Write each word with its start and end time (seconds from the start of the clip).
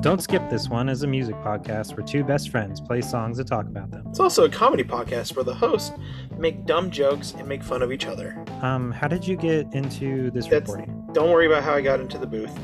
Don't 0.00 0.22
Skip 0.22 0.48
This 0.48 0.68
One 0.68 0.88
is 0.88 1.02
a 1.02 1.08
music 1.08 1.34
podcast 1.36 1.96
where 1.96 2.06
two 2.06 2.22
best 2.22 2.50
friends 2.50 2.80
play 2.80 3.00
songs 3.00 3.40
and 3.40 3.48
talk 3.48 3.66
about 3.66 3.90
them. 3.90 4.04
It's 4.08 4.20
also 4.20 4.44
a 4.44 4.48
comedy 4.48 4.84
podcast 4.84 5.34
where 5.34 5.44
the 5.44 5.54
hosts 5.54 5.90
make 6.38 6.64
dumb 6.66 6.90
jokes 6.92 7.34
and 7.36 7.48
make 7.48 7.64
fun 7.64 7.82
of 7.82 7.90
each 7.90 8.06
other. 8.06 8.42
Um, 8.62 8.92
how 8.92 9.08
did 9.08 9.26
you 9.26 9.36
get 9.36 9.66
into 9.74 10.30
this 10.30 10.44
That's- 10.46 10.62
recording? 10.70 10.94
Don't 11.12 11.30
worry 11.30 11.46
about 11.46 11.64
how 11.64 11.74
I 11.74 11.80
got 11.80 11.98
into 11.98 12.16
the 12.16 12.26
booth. 12.28 12.56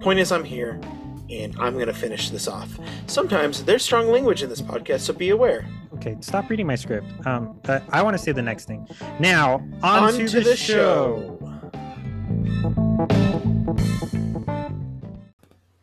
Point 0.00 0.18
is, 0.18 0.32
I'm 0.32 0.44
here, 0.44 0.80
and 1.28 1.54
I'm 1.60 1.74
going 1.74 1.88
to 1.88 1.92
finish 1.92 2.30
this 2.30 2.48
off. 2.48 2.78
Sometimes 3.06 3.64
there's 3.64 3.82
strong 3.82 4.08
language 4.10 4.42
in 4.42 4.48
this 4.48 4.62
podcast, 4.62 5.00
so 5.00 5.12
be 5.12 5.28
aware. 5.28 5.66
Okay, 5.96 6.16
stop 6.20 6.48
reading 6.48 6.66
my 6.66 6.76
script. 6.76 7.06
Um, 7.26 7.60
uh, 7.68 7.80
I 7.90 8.02
want 8.02 8.16
to 8.16 8.22
say 8.22 8.32
the 8.32 8.40
next 8.42 8.64
thing. 8.64 8.88
Now, 9.20 9.56
on, 9.82 10.04
On 10.04 10.12
to, 10.14 10.26
to 10.28 10.38
the, 10.38 10.50
the 10.50 10.56
show. 10.56 11.37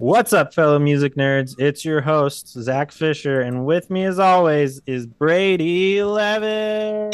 What's 0.06 0.34
up, 0.34 0.54
fellow 0.54 0.78
music 0.78 1.16
nerds? 1.16 1.56
It's 1.58 1.84
your 1.84 2.00
host, 2.00 2.50
Zack 2.50 2.92
Fisher, 2.92 3.42
and 3.42 3.66
with 3.66 3.90
me, 3.90 4.04
as 4.04 4.20
always, 4.20 4.80
is 4.86 5.08
Brady 5.08 6.04
Levin. 6.04 7.10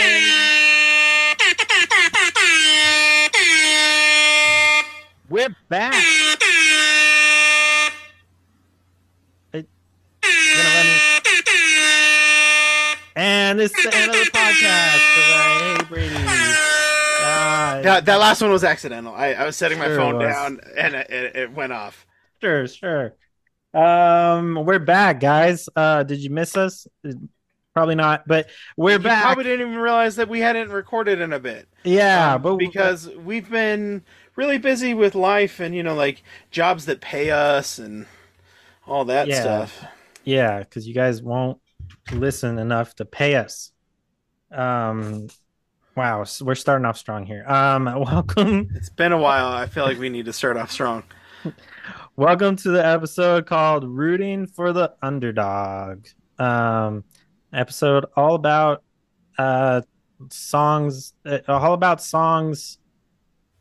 We're 5.29 5.55
back. 5.69 5.93
Hey, 9.53 9.65
And 13.15 13.61
it's 13.61 13.73
the 13.81 13.95
end 13.95 14.09
of 14.11 14.17
the 14.17 14.31
podcast. 14.33 15.77
hate 15.77 15.87
Brady. 15.87 16.13
God. 16.15 17.83
That, 17.85 18.05
that 18.05 18.19
last 18.19 18.41
one 18.41 18.51
was 18.51 18.65
accidental. 18.65 19.13
I, 19.15 19.27
I 19.33 19.45
was 19.45 19.55
setting 19.55 19.79
my 19.79 19.85
Sure 19.85 19.95
phone 19.95 20.17
was. 20.17 20.23
down 20.33 20.59
and 20.75 20.95
it, 20.95 21.09
it, 21.09 21.35
it 21.37 21.51
went 21.53 21.71
off. 21.71 22.05
Sure, 22.41 22.67
sure. 22.67 23.15
Um, 23.73 24.65
we're 24.65 24.79
back, 24.79 25.19
guys. 25.19 25.69
Uh, 25.75 26.03
did 26.03 26.19
you 26.19 26.29
miss 26.29 26.57
us? 26.57 26.87
Probably 27.73 27.95
not, 27.95 28.27
but 28.27 28.49
we're 28.77 28.93
You 28.93 28.99
back. 28.99 29.23
Probably 29.23 29.43
didn't 29.45 29.61
even 29.69 29.77
realize 29.81 30.15
that 30.17 30.27
we 30.29 30.39
hadn't 30.41 30.69
recorded 30.71 31.21
in 31.21 31.33
a 31.33 31.39
bit. 31.39 31.67
yeah, 31.83 32.37
Um, 32.37 32.41
but 32.41 32.57
because 32.57 33.09
we've 33.09 33.49
been 33.49 34.03
really 34.35 34.57
busy 34.57 34.93
with 34.93 35.15
life 35.15 35.59
and 35.59 35.73
you 35.75 35.83
know 35.83 35.95
like 35.95 36.23
jobs 36.51 36.85
that 36.85 36.99
pay 37.01 37.31
us 37.31 37.77
and 37.79 38.07
all 38.87 39.05
that 39.05 39.27
Yeah. 39.27 39.33
stuff. 39.33 39.85
yeah, 40.25 40.59
because 40.59 40.87
you 40.87 40.93
guys 40.93 41.21
won't 41.21 41.59
listen 42.11 42.59
enough 42.59 42.95
to 42.95 43.05
pay 43.05 43.35
us. 43.35 43.71
Um, 44.51 45.27
wow, 45.95 46.25
so 46.25 46.45
we're 46.45 46.55
starting 46.55 46.85
off 46.85 46.97
strong 46.97 47.25
here. 47.25 47.45
Um, 47.47 47.85
welcome, 47.85 48.71
It's 48.73 48.89
been 48.89 49.11
a 49.11 49.17
while. 49.17 49.47
I 49.47 49.65
feel 49.67 49.83
like 49.85 49.97
we 49.99 50.09
need 50.09 50.25
to 50.25 50.33
start 50.33 50.57
off 50.57 50.71
strong. 50.71 51.03
welcome 52.15 52.55
to 52.57 52.71
the 52.71 52.85
episode 52.85 53.45
called 53.45 53.83
"Rooting 53.83 54.47
for 54.47 54.73
the 54.73 54.93
Underdog." 55.01 56.07
Um, 56.37 57.03
episode 57.53 58.05
all 58.15 58.35
about 58.35 58.83
uh 59.37 59.81
songs, 60.29 61.13
uh, 61.25 61.39
all 61.47 61.73
about 61.73 62.01
songs. 62.01 62.77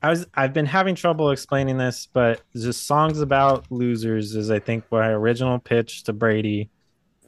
I 0.03 0.11
was 0.11 0.27
I've 0.35 0.53
been 0.53 0.67
having 0.67 0.95
trouble 0.95 1.31
explaining 1.31 1.79
this, 1.79 2.09
but 2.13 2.43
just 2.55 2.87
songs 2.87 3.21
about 3.21 3.71
losers 3.71 4.35
is 4.35 4.51
I 4.51 4.59
think 4.59 4.85
my 4.91 5.09
original 5.09 5.59
pitch 5.59 6.05
to 6.05 6.13
Brady 6.13 6.71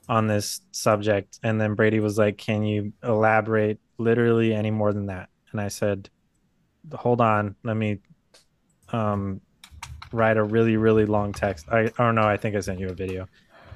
on 0.09 0.27
this 0.27 0.61
subject, 0.73 1.39
and 1.42 1.61
then 1.61 1.75
Brady 1.75 2.01
was 2.01 2.19
like, 2.19 2.39
"Can 2.39 2.64
you 2.64 2.92
elaborate 3.03 3.79
literally 3.98 4.55
any 4.55 4.70
more 4.70 4.92
than 4.92 5.07
that?" 5.07 5.29
And 5.53 5.61
I 5.61 5.69
said, 5.69 6.09
"Hold 6.92 7.20
on, 7.20 7.57
let 7.62 7.77
me 7.77 7.98
um 8.89 9.41
write 10.12 10.36
a 10.36 10.42
really 10.42 10.77
really 10.77 11.06
long 11.06 11.32
text." 11.32 11.66
I, 11.70 11.80
I 11.80 11.91
don't 11.98 12.14
know. 12.14 12.22
I 12.27 12.36
think 12.36 12.56
I 12.56 12.60
sent 12.60 12.80
you 12.80 12.88
a 12.88 12.94
video 12.94 13.27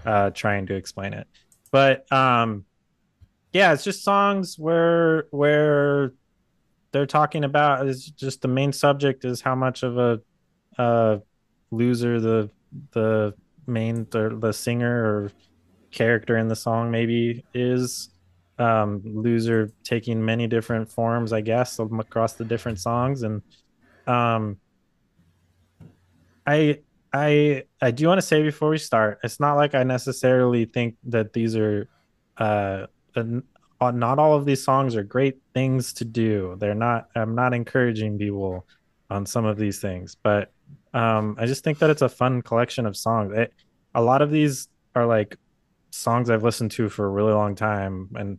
uh 0.04 0.30
trying 0.30 0.66
to 0.66 0.74
explain 0.74 1.12
it, 1.14 1.26
but 1.70 2.10
um 2.12 2.64
yeah, 3.52 3.72
it's 3.72 3.84
just 3.84 4.04
songs 4.04 4.58
where 4.58 5.26
where 5.30 6.12
they're 6.92 7.06
talking 7.06 7.44
about 7.44 7.86
is 7.86 8.06
just 8.06 8.42
the 8.42 8.48
main 8.48 8.72
subject 8.72 9.24
is 9.24 9.40
how 9.40 9.54
much 9.54 9.82
of 9.82 9.98
a 9.98 10.20
uh 10.78 11.18
loser 11.70 12.20
the 12.20 12.50
the 12.92 13.34
main 13.66 14.06
the, 14.10 14.36
the 14.40 14.52
singer 14.52 15.04
or 15.04 15.32
character 15.90 16.36
in 16.36 16.48
the 16.48 16.56
song 16.56 16.90
maybe 16.90 17.44
is 17.54 18.10
um 18.58 19.02
loser 19.04 19.70
taking 19.84 20.24
many 20.24 20.46
different 20.46 20.90
forms 20.90 21.32
i 21.32 21.40
guess 21.40 21.78
across 21.78 22.34
the 22.34 22.44
different 22.44 22.78
songs 22.78 23.22
and 23.22 23.42
um 24.06 24.58
i 26.46 26.78
i 27.12 27.62
i 27.80 27.90
do 27.90 28.06
want 28.06 28.18
to 28.18 28.26
say 28.26 28.42
before 28.42 28.70
we 28.70 28.78
start 28.78 29.18
it's 29.22 29.40
not 29.40 29.54
like 29.54 29.74
i 29.74 29.82
necessarily 29.82 30.64
think 30.64 30.96
that 31.04 31.32
these 31.32 31.56
are 31.56 31.88
uh 32.38 32.86
uh, 33.80 33.90
not 33.90 34.18
all 34.18 34.34
of 34.34 34.44
these 34.44 34.62
songs 34.62 34.96
are 34.96 35.02
great 35.02 35.36
things 35.54 35.92
to 35.94 36.04
do. 36.04 36.56
They're 36.58 36.74
not. 36.74 37.08
I'm 37.14 37.34
not 37.34 37.54
encouraging 37.54 38.18
people 38.18 38.66
on 39.10 39.26
some 39.26 39.44
of 39.44 39.56
these 39.56 39.80
things, 39.80 40.16
but 40.22 40.52
um, 40.94 41.36
I 41.38 41.46
just 41.46 41.62
think 41.62 41.78
that 41.78 41.90
it's 41.90 42.02
a 42.02 42.08
fun 42.08 42.42
collection 42.42 42.86
of 42.86 42.96
songs. 42.96 43.32
It, 43.36 43.52
a 43.94 44.02
lot 44.02 44.22
of 44.22 44.30
these 44.30 44.68
are 44.94 45.06
like 45.06 45.36
songs 45.90 46.30
I've 46.30 46.42
listened 46.42 46.70
to 46.72 46.88
for 46.88 47.06
a 47.06 47.10
really 47.10 47.32
long 47.32 47.54
time, 47.54 48.08
and 48.14 48.38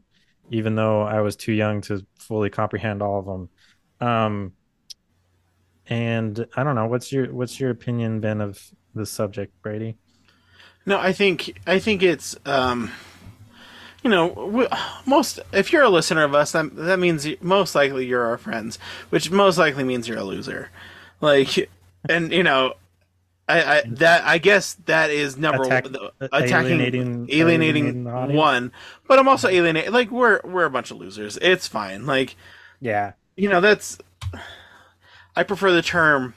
even 0.50 0.76
though 0.76 1.02
I 1.02 1.22
was 1.22 1.36
too 1.36 1.54
young 1.54 1.82
to 1.82 2.06
fully 2.20 2.50
comprehend 2.50 3.02
all 3.02 3.20
of 3.20 3.26
them, 3.26 3.50
um, 4.08 4.54
and 5.90 6.48
I 6.56 6.64
don't 6.64 6.76
know. 6.76 6.86
What's 6.88 7.12
your 7.12 7.32
What's 7.34 7.60
your 7.60 7.70
opinion 7.70 8.20
been 8.20 8.42
of 8.42 8.72
the 8.96 9.06
subject, 9.06 9.54
Brady? 9.62 9.98
No, 10.86 10.98
I 11.00 11.14
think 11.14 11.60
I 11.68 11.80
think 11.80 12.02
it's 12.04 12.36
um, 12.46 12.92
you 14.04 14.10
know 14.10 14.68
most 15.06 15.40
if 15.52 15.72
you're 15.74 15.84
a 15.84 15.90
listener 15.90 16.24
of 16.24 16.34
us, 16.36 16.52
that 16.54 16.76
that 16.76 17.00
means 17.00 17.26
you, 17.26 17.38
most 17.42 17.76
likely 17.76 18.06
you're 18.06 18.26
our 18.26 18.38
friends, 18.38 18.80
which 19.10 19.32
most 19.32 19.58
likely 19.58 19.84
means 19.84 20.08
you're 20.08 20.18
a 20.18 20.24
loser. 20.24 20.70
Like, 21.20 21.70
and 22.10 22.32
you 22.32 22.44
know, 22.44 22.74
I, 23.50 23.62
I 23.80 23.84
that 23.88 24.24
I 24.26 24.38
guess 24.38 24.76
that 24.86 25.10
is 25.10 25.38
number 25.38 25.64
Attack- 25.64 25.86
one, 25.86 25.96
attacking 26.22 26.80
alienating- 26.80 27.30
alienating, 27.32 28.08
alienating 28.08 28.36
one, 28.36 28.72
but 29.08 29.20
I'm 29.20 29.28
also 29.28 29.48
alienating. 29.50 29.92
Like 29.92 30.10
we're 30.12 30.40
we're 30.44 30.66
a 30.66 30.70
bunch 30.70 30.92
of 30.92 30.98
losers. 30.98 31.38
It's 31.42 31.68
fine. 31.68 32.06
Like 32.06 32.36
Yeah, 32.80 33.14
you 33.36 33.50
know 33.50 33.60
that's 33.62 33.98
I 35.38 35.44
prefer 35.44 35.72
the 35.72 35.84
term 35.84 36.34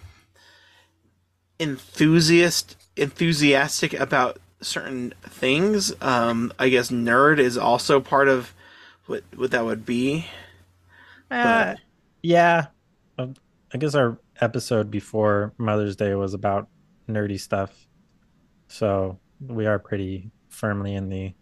enthusiast 1.58 2.76
enthusiastic 2.96 3.94
about 3.94 4.38
certain 4.60 5.14
things. 5.22 5.90
Um, 6.02 6.52
I 6.58 6.68
guess 6.68 6.90
nerd 6.90 7.38
is 7.38 7.56
also 7.56 8.00
part 8.00 8.28
of 8.28 8.52
what 9.06 9.24
what 9.34 9.52
that 9.52 9.64
would 9.64 9.86
be. 9.86 10.26
Uh, 11.30 11.76
yeah. 12.22 12.66
Um, 13.16 13.36
I 13.72 13.78
guess 13.78 13.94
our 13.94 14.18
episode 14.38 14.90
before 14.90 15.54
Mother's 15.56 15.96
Day 15.96 16.14
was 16.14 16.34
about 16.34 16.68
nerdy 17.08 17.40
stuff. 17.40 17.72
So 18.68 19.18
we 19.40 19.64
are 19.64 19.78
pretty 19.78 20.30
firmly 20.50 20.94
in 20.94 21.08
the 21.08 21.32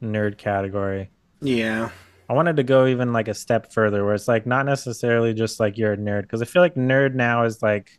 nerd 0.00 0.38
category. 0.38 1.10
Yeah. 1.40 1.90
I 2.28 2.32
wanted 2.32 2.56
to 2.56 2.62
go 2.62 2.86
even 2.86 3.12
like 3.12 3.28
a 3.28 3.34
step 3.34 3.72
further 3.72 4.04
where 4.04 4.14
it's 4.14 4.28
like 4.28 4.46
not 4.46 4.64
necessarily 4.66 5.34
just 5.34 5.60
like 5.60 5.76
you're 5.76 5.92
a 5.92 5.96
nerd 5.96 6.22
because 6.22 6.40
I 6.42 6.46
feel 6.46 6.62
like 6.62 6.74
nerd 6.74 7.14
now 7.14 7.44
is 7.44 7.62
like 7.62 7.98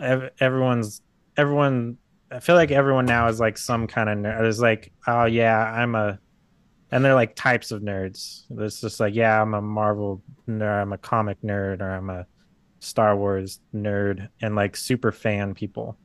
ev- 0.00 0.30
everyone's 0.40 1.02
everyone 1.36 1.96
I 2.32 2.38
feel 2.38 2.54
like 2.54 2.70
everyone 2.70 3.06
now 3.06 3.26
is 3.26 3.40
like 3.40 3.58
some 3.58 3.86
kind 3.88 4.08
of 4.08 4.16
nerd. 4.18 4.46
It's 4.48 4.60
like, 4.60 4.92
oh 5.06 5.24
yeah, 5.24 5.58
I'm 5.58 5.94
a 5.94 6.18
and 6.92 7.04
they're 7.04 7.14
like 7.14 7.34
types 7.34 7.70
of 7.72 7.82
nerds. 7.82 8.44
It's 8.50 8.80
just 8.80 9.00
like, 9.00 9.14
yeah, 9.14 9.40
I'm 9.40 9.54
a 9.54 9.62
Marvel 9.62 10.22
nerd, 10.48 10.82
I'm 10.82 10.92
a 10.92 10.98
comic 10.98 11.40
nerd, 11.42 11.80
or 11.80 11.90
I'm 11.90 12.10
a 12.10 12.26
Star 12.80 13.16
Wars 13.16 13.60
nerd, 13.74 14.28
and 14.42 14.54
like 14.56 14.76
super 14.76 15.10
fan 15.12 15.54
people. 15.54 15.96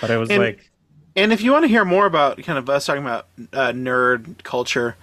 But 0.00 0.10
it 0.10 0.16
was 0.18 0.30
And- 0.30 0.42
like, 0.42 0.70
And 1.16 1.32
if 1.32 1.42
you 1.42 1.52
want 1.52 1.64
to 1.64 1.68
hear 1.68 1.84
more 1.84 2.06
about 2.06 2.42
kind 2.42 2.58
of 2.58 2.68
us 2.70 2.86
talking 2.86 3.02
about 3.02 3.28
uh, 3.52 3.72
nerd 3.72 4.42
culture, 4.42 4.96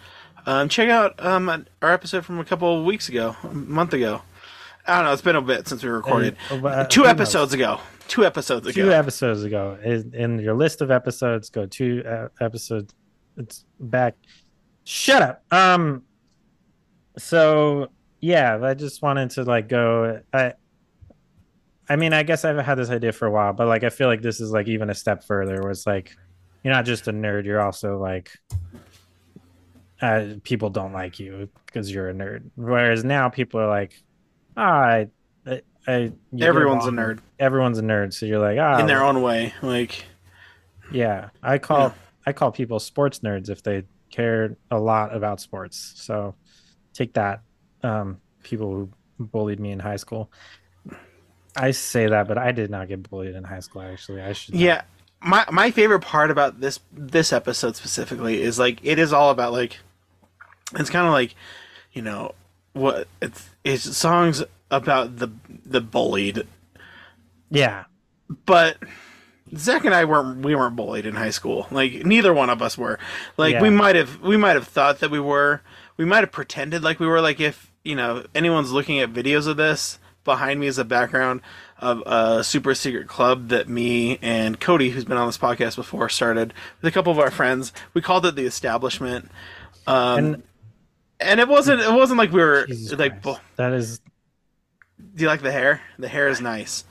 um, 0.50 0.68
check 0.70 0.90
out 0.90 1.14
um, 1.24 1.48
our 1.82 1.92
episode 1.92 2.26
from 2.26 2.40
a 2.40 2.46
couple 2.46 2.80
of 2.80 2.86
weeks 2.86 3.08
ago, 3.10 3.36
a 3.44 3.54
month 3.54 3.94
ago. 3.94 4.22
I 4.88 4.96
don't 4.96 5.06
know. 5.06 5.14
It's 5.14 5.22
been 5.22 5.36
a 5.36 5.42
bit 5.42 5.68
since 5.68 5.84
we 5.84 5.90
recorded. 5.90 6.36
uh, 6.52 6.86
Two 6.86 7.02
who 7.02 7.06
knows? 7.06 7.12
episodes 7.12 7.54
ago. 7.54 7.80
Two 8.08 8.26
episodes 8.26 8.66
ago. 8.66 8.86
two 8.86 8.92
episodes 8.92 9.44
ago 9.44 9.78
in, 9.84 10.16
in 10.16 10.40
your 10.40 10.56
list 10.56 10.82
of 10.82 10.90
episodes 10.90 11.52
go 11.52 11.68
two 11.68 12.02
uh, 12.08 12.28
episodes 12.42 12.92
it's 13.38 13.66
back 13.80 14.16
shut 14.84 15.22
up 15.22 15.44
um 15.54 16.02
so 17.20 17.88
yeah 18.20 18.58
i 18.64 18.74
just 18.74 19.04
wanted 19.04 19.30
to 19.30 19.44
like 19.44 19.70
go 19.70 20.20
i 20.34 20.54
i 21.88 21.96
mean 21.96 22.12
i 22.12 22.24
guess 22.24 22.44
i've 22.46 22.58
had 22.58 22.80
this 22.80 22.90
idea 22.90 23.12
for 23.12 23.28
a 23.28 23.32
while 23.32 23.54
but 23.54 23.68
like 23.68 23.84
i 23.84 23.90
feel 23.92 24.08
like 24.08 24.24
this 24.24 24.40
is 24.40 24.50
like 24.52 24.68
even 24.68 24.90
a 24.90 24.96
step 24.96 25.24
further 25.24 25.62
where 25.62 25.70
it's 25.70 25.86
like 25.86 26.16
you're 26.64 26.74
not 26.74 26.86
just 26.86 27.08
a 27.08 27.14
nerd 27.14 27.46
you're 27.46 27.62
also 27.62 28.00
like 28.00 28.32
uh, 30.02 30.36
people 30.44 30.70
don't 30.70 30.94
like 30.94 31.20
you 31.20 31.50
because 31.66 31.92
you're 31.92 32.10
a 32.10 32.14
nerd 32.14 32.50
whereas 32.56 33.04
now 33.04 33.30
people 33.30 33.60
are 33.60 33.68
like 33.68 34.02
ah, 34.56 34.64
I, 34.64 35.08
I, 35.46 35.62
I 35.88 36.12
Everyone's 36.40 36.86
a 36.86 36.92
nerd 36.92 37.20
everyone's 37.40 37.80
a 37.80 37.84
nerd 37.84 38.14
so 38.14 38.26
you're 38.26 38.40
like 38.40 38.58
ah 38.60 38.80
in 38.80 38.88
their 38.88 39.04
own 39.04 39.22
way. 39.22 39.54
Like, 39.62 40.06
Yeah, 40.92 41.30
I 41.44 41.58
call 41.58 41.90
yeah. 41.90 41.94
I 42.26 42.34
call 42.34 42.52
people 42.52 42.80
sports 42.80 43.20
nerds 43.20 43.50
if 43.50 43.64
they 43.64 43.84
care 44.10 44.56
a 44.72 44.80
lot 44.80 45.16
about 45.16 45.40
sports. 45.40 45.94
So 45.96 46.36
take 46.94 47.14
that, 47.14 47.42
um, 47.84 48.20
people 48.44 48.72
who 48.72 48.90
bullied 49.20 49.60
me 49.60 49.72
in 49.72 49.80
high 49.80 49.96
school. 49.96 50.32
I 51.56 51.72
say 51.72 52.08
that, 52.08 52.28
but 52.28 52.38
I 52.38 52.52
did 52.52 52.70
not 52.70 52.88
get 52.88 53.10
bullied 53.10 53.36
in 53.36 53.44
high 53.44 53.60
school. 53.60 53.82
Actually, 53.82 54.22
I 54.22 54.34
should. 54.34 54.54
Not. 54.54 54.62
Yeah, 54.62 54.82
my 55.22 55.46
my 55.52 55.72
favorite 55.72 56.02
part 56.02 56.32
about 56.32 56.60
this 56.60 56.80
this 56.92 57.34
episode 57.34 57.76
specifically 57.76 58.42
is 58.42 58.60
like 58.60 58.80
it 58.84 59.00
is 59.00 59.12
all 59.14 59.32
about 59.32 59.52
like 59.52 59.80
it's 60.76 60.90
kind 60.90 61.08
of 61.08 61.14
like 61.14 61.36
you 61.94 62.02
know 62.02 62.34
what 62.74 63.08
it's 63.22 63.50
it's 63.64 63.98
songs 63.98 64.44
about 64.72 65.18
the 65.18 65.30
the 65.66 65.82
bullied. 65.82 66.46
Yeah, 67.50 67.86
but 68.46 68.78
Zack 69.56 69.86
and 69.86 69.96
I 69.96 70.06
weren't 70.06 70.44
we 70.44 70.56
weren't 70.56 70.76
bullied 70.76 71.06
in 71.06 71.16
high 71.16 71.32
school. 71.32 71.68
Like 71.72 72.06
neither 72.06 72.34
one 72.34 72.50
of 72.50 72.62
us 72.62 72.78
were. 72.78 73.00
Like 73.38 73.54
yeah. 73.54 73.62
we 73.62 73.70
might 73.70 73.96
have 73.96 74.22
we 74.22 74.38
might 74.38 74.56
have 74.56 74.68
thought 74.68 75.00
that 75.00 75.12
we 75.12 75.20
were. 75.20 75.62
We 75.98 76.06
might 76.06 76.22
have 76.22 76.32
pretended 76.32 76.84
like 76.84 77.00
we 77.00 77.08
were. 77.08 77.22
Like 77.22 77.40
if 77.40 77.72
you 77.84 77.96
know 77.96 78.26
anyone's 78.36 78.72
looking 78.72 79.00
at 79.00 79.14
videos 79.14 79.48
of 79.48 79.58
this 79.58 80.00
behind 80.24 80.60
me 80.60 80.68
is 80.68 80.78
a 80.78 80.86
background 80.86 81.42
of 81.80 82.04
a 82.06 82.44
super 82.44 82.76
secret 82.76 83.08
club 83.08 83.48
that 83.48 83.68
me 83.68 84.20
and 84.22 84.60
Cody, 84.60 84.90
who's 84.90 85.06
been 85.06 85.18
on 85.18 85.28
this 85.28 85.38
podcast 85.38 85.76
before, 85.76 86.10
started 86.10 86.54
with 86.82 86.90
a 86.90 86.94
couple 86.94 87.12
of 87.12 87.20
our 87.20 87.32
friends. 87.32 87.74
We 87.94 88.02
called 88.02 88.26
it 88.26 88.36
the 88.36 88.46
Establishment. 88.46 89.32
Um, 89.88 90.18
and, 90.18 90.44
and 91.20 91.40
it 91.40 91.48
wasn't 91.48 91.82
it 91.82 91.92
wasn't 91.92 92.18
like 92.18 92.32
we 92.32 92.42
were 92.42 92.66
Jesus 92.68 92.98
like 92.98 93.22
Christ. 93.22 93.40
that 93.58 93.74
is. 93.74 94.00
Do 95.16 95.24
you 95.24 95.28
like 95.28 95.42
the 95.42 95.52
hair? 95.52 95.82
The 95.98 96.08
hair 96.08 96.28
is 96.28 96.42
nice. 96.42 96.84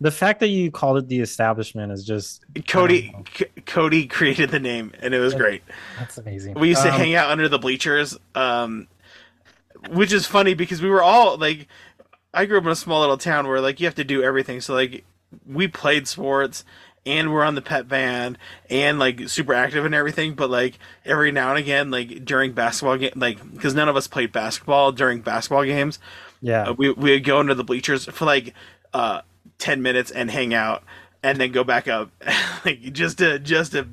The 0.00 0.10
fact 0.10 0.40
that 0.40 0.48
you 0.48 0.72
called 0.72 0.98
it 0.98 1.08
the 1.08 1.20
establishment 1.20 1.92
is 1.92 2.04
just 2.04 2.44
Cody. 2.66 3.14
C- 3.34 3.46
Cody 3.66 4.06
created 4.06 4.50
the 4.50 4.58
name, 4.58 4.92
and 5.00 5.14
it 5.14 5.20
was 5.20 5.32
great. 5.32 5.62
That's 5.98 6.18
amazing. 6.18 6.54
We 6.54 6.68
used 6.70 6.80
um, 6.80 6.86
to 6.86 6.92
hang 6.92 7.14
out 7.14 7.30
under 7.30 7.48
the 7.48 7.58
bleachers, 7.58 8.18
um, 8.34 8.88
which 9.90 10.12
is 10.12 10.26
funny 10.26 10.54
because 10.54 10.82
we 10.82 10.90
were 10.90 11.02
all 11.02 11.38
like, 11.38 11.68
I 12.34 12.46
grew 12.46 12.58
up 12.58 12.64
in 12.64 12.70
a 12.70 12.76
small 12.76 13.00
little 13.00 13.16
town 13.16 13.46
where 13.46 13.60
like 13.60 13.78
you 13.78 13.86
have 13.86 13.94
to 13.94 14.04
do 14.04 14.24
everything. 14.24 14.60
So 14.60 14.74
like 14.74 15.04
we 15.46 15.68
played 15.68 16.08
sports 16.08 16.64
and 17.04 17.32
we're 17.32 17.42
on 17.42 17.54
the 17.54 17.62
pet 17.62 17.88
band 17.88 18.38
and 18.70 18.98
like 18.98 19.28
super 19.28 19.54
active 19.54 19.84
and 19.84 19.94
everything 19.94 20.34
but 20.34 20.48
like 20.48 20.78
every 21.04 21.32
now 21.32 21.50
and 21.50 21.58
again 21.58 21.90
like 21.90 22.24
during 22.24 22.52
basketball 22.52 22.96
game 22.96 23.12
like 23.16 23.38
because 23.52 23.74
none 23.74 23.88
of 23.88 23.96
us 23.96 24.06
played 24.06 24.32
basketball 24.32 24.92
during 24.92 25.20
basketball 25.20 25.64
games. 25.64 25.98
Yeah. 26.40 26.68
Uh, 26.68 26.72
we, 26.74 26.90
we 26.90 27.12
would 27.12 27.24
go 27.24 27.40
into 27.40 27.54
the 27.54 27.64
bleachers 27.64 28.06
for 28.06 28.24
like 28.24 28.54
uh 28.94 29.22
10 29.58 29.82
minutes 29.82 30.10
and 30.10 30.30
hang 30.30 30.54
out 30.54 30.82
and 31.22 31.38
then 31.38 31.52
go 31.52 31.64
back 31.64 31.88
up 31.88 32.10
like 32.64 32.80
just 32.92 33.18
to 33.18 33.38
just 33.38 33.72
to 33.72 33.86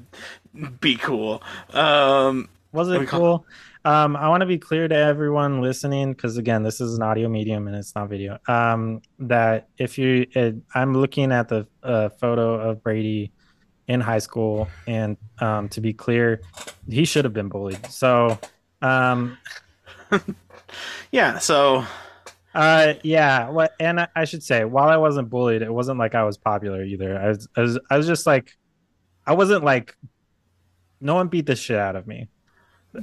be 0.80 0.96
cool. 0.96 1.42
Um 1.74 2.50
was 2.72 2.90
it 2.90 3.08
cool 3.08 3.46
um, 3.90 4.16
I 4.16 4.30
want 4.30 4.42
to 4.42 4.46
be 4.46 4.60
clear 4.60 4.88
to 4.88 4.96
everyone 4.96 5.62
listening 5.62 6.14
because 6.14 6.38
again, 6.38 6.62
this 6.62 6.80
is 6.80 6.94
an 6.94 7.02
audio 7.02 7.28
medium 7.28 7.66
and 7.68 7.76
it's 7.76 7.96
not 7.96 8.08
video. 8.08 8.38
Um, 8.48 9.02
that 9.18 9.70
if 9.80 9.98
you, 9.98 10.28
uh, 10.36 10.52
I'm 10.76 10.94
looking 10.94 11.32
at 11.32 11.48
the 11.48 11.66
uh, 11.82 12.10
photo 12.10 12.70
of 12.70 12.84
Brady 12.84 13.32
in 13.88 14.00
high 14.00 14.20
school, 14.20 14.68
and 14.86 15.18
um, 15.40 15.70
to 15.70 15.82
be 15.82 15.92
clear, 15.92 16.42
he 16.88 17.04
should 17.04 17.26
have 17.26 17.34
been 17.34 17.50
bullied. 17.50 17.84
So, 17.88 18.38
um, 18.84 19.40
yeah. 21.12 21.40
So, 21.40 21.84
uh, 22.54 22.94
yeah. 23.02 23.50
What? 23.50 23.74
And 23.80 24.02
I, 24.02 24.08
I, 24.16 24.26
should 24.26 24.44
say, 24.44 24.66
while 24.66 24.90
I 24.90 24.98
wasn't 24.98 25.32
bullied, 25.32 25.64
it 25.64 25.74
wasn't 25.74 25.98
like 25.98 26.14
I 26.14 26.24
was 26.26 26.38
popular 26.38 26.84
either. 26.84 27.20
I 27.20 27.30
was, 27.30 27.48
I 27.58 27.62
was, 27.62 27.80
I 27.90 27.98
was 27.98 28.06
just 28.06 28.28
like, 28.28 28.56
I 29.26 29.34
wasn't 29.34 29.64
like, 29.64 29.98
no 31.02 31.16
one 31.16 31.28
beat 31.28 31.48
the 31.48 31.56
shit 31.56 31.80
out 31.80 31.96
of 31.96 32.06
me. 32.06 32.30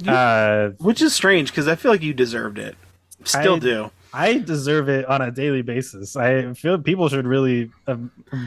Uh, 0.06 0.70
which 0.78 1.00
is 1.00 1.14
strange 1.14 1.50
because 1.50 1.68
I 1.68 1.76
feel 1.76 1.92
like 1.92 2.02
you 2.02 2.12
deserved 2.12 2.58
it. 2.58 2.76
Still 3.24 3.54
I, 3.54 3.58
do. 3.58 3.90
I 4.12 4.38
deserve 4.38 4.88
it 4.88 5.04
on 5.06 5.22
a 5.22 5.30
daily 5.30 5.62
basis. 5.62 6.16
I 6.16 6.52
feel 6.54 6.78
people 6.78 7.08
should 7.08 7.26
really 7.26 7.70
uh, 7.86 7.96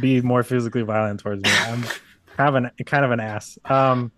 be 0.01 0.21
more 0.21 0.43
physically 0.43 0.81
violent 0.81 1.19
towards 1.19 1.43
me. 1.43 1.49
I'm 1.51 1.85
kind 2.37 2.65
an 2.65 2.71
kind 2.85 3.05
of 3.05 3.11
an 3.11 3.19
ass. 3.19 3.57
Um, 3.65 4.11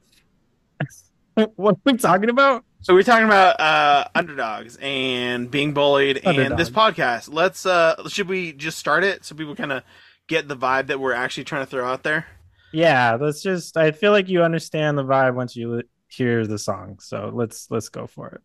what 1.56 1.76
are 1.76 1.78
we 1.84 1.98
talking 1.98 2.30
about? 2.30 2.64
So 2.82 2.96
we're 2.96 3.04
talking 3.04 3.26
about 3.26 3.60
uh, 3.60 4.08
underdogs 4.16 4.78
and 4.82 5.50
being 5.52 5.74
bullied 5.74 6.26
Underdog. 6.26 6.52
and 6.52 6.60
this 6.60 6.70
podcast. 6.70 7.32
Let's 7.32 7.66
uh, 7.66 8.08
should 8.08 8.28
we 8.28 8.54
just 8.54 8.80
start 8.80 9.04
it 9.04 9.24
so 9.24 9.36
people 9.36 9.56
kind 9.56 9.72
of 9.72 9.84
get 10.28 10.48
the 10.48 10.58
vibe 10.58 10.88
that 10.88 11.00
we're 11.00 11.14
actually 11.14 11.44
trying 11.44 11.64
to 11.64 11.70
throw 11.70 11.86
out 11.86 12.04
there? 12.04 12.26
Yeah, 12.74 13.18
let's 13.20 13.44
just. 13.44 13.78
I 13.78 13.92
feel 13.92 14.12
like 14.12 14.30
you 14.30 14.44
understand 14.44 14.98
the 14.98 15.04
vibe 15.04 15.36
once 15.36 15.56
you 15.56 15.84
hear 16.12 16.46
the 16.46 16.58
song. 16.58 17.00
So 17.00 17.32
let's 17.34 17.70
let's 17.70 17.90
go 17.90 18.08
for 18.08 18.28
it. 18.30 18.42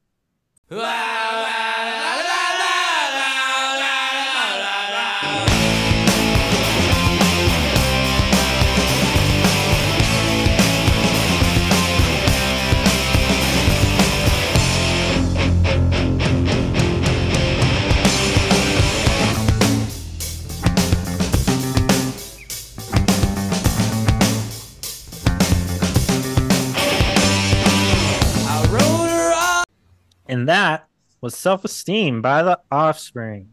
And 30.29 30.49
that 30.49 30.89
was 31.21 31.37
Self 31.37 31.65
Esteem 31.65 32.23
by 32.23 32.43
the 32.43 32.61
Offspring. 32.71 33.53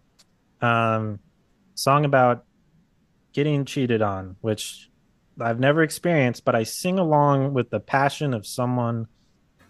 Um, 0.62 1.20
song 1.76 2.06
about 2.06 2.46
getting 3.34 3.66
cheated 3.66 4.02
on, 4.02 4.36
which 4.42 4.90
I've 5.40 5.60
never 5.60 5.84
experienced, 5.84 6.46
but 6.46 6.56
I 6.56 6.64
sing 6.64 7.00
along 7.00 7.54
with 7.54 7.70
the 7.70 7.80
passion 7.80 8.34
of 8.34 8.46
someone 8.46 9.08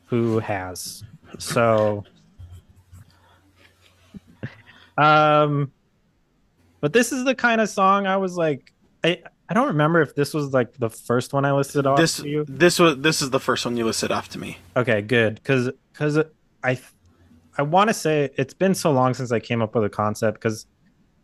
who 0.07 0.39
has. 0.39 1.03
So, 1.39 2.03
um, 4.97 5.71
but 6.81 6.93
this 6.93 7.11
is 7.11 7.23
the 7.23 7.33
kind 7.33 7.61
of 7.61 7.69
song 7.69 8.05
I 8.05 8.17
was 8.17 8.35
like, 8.35 8.73
I 9.03 9.23
I 9.49 9.53
don't 9.53 9.67
remember 9.67 10.01
if 10.01 10.15
this 10.15 10.33
was 10.33 10.53
like 10.53 10.73
the 10.77 10.89
first 10.89 11.33
one 11.33 11.45
I 11.45 11.53
listed 11.53 11.85
off 11.85 11.97
this, 11.97 12.17
to 12.17 12.27
you. 12.27 12.45
This 12.47 12.79
was 12.79 12.97
this 12.97 13.21
is 13.21 13.29
the 13.29 13.39
first 13.39 13.65
one 13.65 13.77
you 13.77 13.85
listed 13.85 14.11
off 14.11 14.29
to 14.29 14.39
me. 14.39 14.57
Okay, 14.75 15.01
good, 15.01 15.35
because 15.35 15.71
because 15.91 16.19
I 16.63 16.79
I 17.57 17.61
want 17.61 17.89
to 17.89 17.93
say 17.93 18.31
it's 18.35 18.53
been 18.53 18.73
so 18.73 18.91
long 18.91 19.13
since 19.13 19.31
I 19.31 19.39
came 19.39 19.61
up 19.61 19.75
with 19.75 19.83
a 19.83 19.89
concept 19.89 20.39
because 20.39 20.65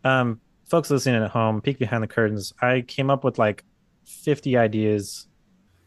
um, 0.04 0.40
folks 0.68 0.90
listening 0.90 1.22
at 1.22 1.30
home, 1.30 1.60
peek 1.60 1.78
behind 1.78 2.02
the 2.02 2.08
curtains. 2.08 2.54
I 2.62 2.82
came 2.82 3.10
up 3.10 3.24
with 3.24 3.38
like 3.38 3.64
50 4.04 4.56
ideas 4.56 5.26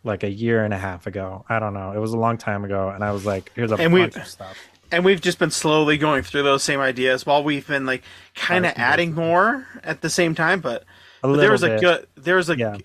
like 0.03 0.23
a 0.23 0.29
year 0.29 0.65
and 0.65 0.73
a 0.73 0.77
half 0.77 1.07
ago. 1.07 1.45
I 1.47 1.59
don't 1.59 1.73
know. 1.73 1.93
It 1.93 1.99
was 1.99 2.13
a 2.13 2.17
long 2.17 2.37
time 2.37 2.65
ago, 2.65 2.89
and 2.89 3.03
I 3.03 3.11
was 3.11 3.25
like, 3.25 3.51
"Here's 3.55 3.71
a 3.71 3.75
and 3.75 3.93
bunch 3.93 4.15
of 4.17 4.27
stuff." 4.27 4.57
And 4.91 5.03
we've 5.03 5.21
just 5.21 5.39
been 5.39 5.49
slowly 5.49 5.97
going 5.97 6.21
through 6.23 6.43
those 6.43 6.61
same 6.61 6.79
ideas 6.79 7.25
while 7.25 7.43
we've 7.43 7.67
been 7.67 7.85
like 7.85 8.03
kind 8.35 8.65
of 8.65 8.73
adding 8.75 9.15
more 9.15 9.65
at 9.83 10.01
the 10.01 10.09
same 10.09 10.35
time. 10.35 10.59
But, 10.59 10.83
but 11.21 11.37
there 11.37 11.51
was 11.51 11.61
bit. 11.61 11.77
a 11.77 11.79
good 11.79 12.07
there 12.15 12.35
was 12.35 12.49
a 12.49 12.57
yeah. 12.57 12.77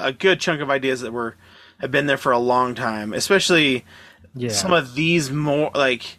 a 0.00 0.12
good 0.12 0.38
chunk 0.38 0.60
of 0.60 0.70
ideas 0.70 1.00
that 1.00 1.12
were 1.12 1.34
have 1.80 1.90
been 1.90 2.06
there 2.06 2.18
for 2.18 2.30
a 2.30 2.38
long 2.38 2.74
time, 2.74 3.12
especially 3.12 3.84
yeah. 4.36 4.50
some 4.50 4.72
of 4.72 4.94
these 4.94 5.30
more 5.30 5.70
like 5.74 6.18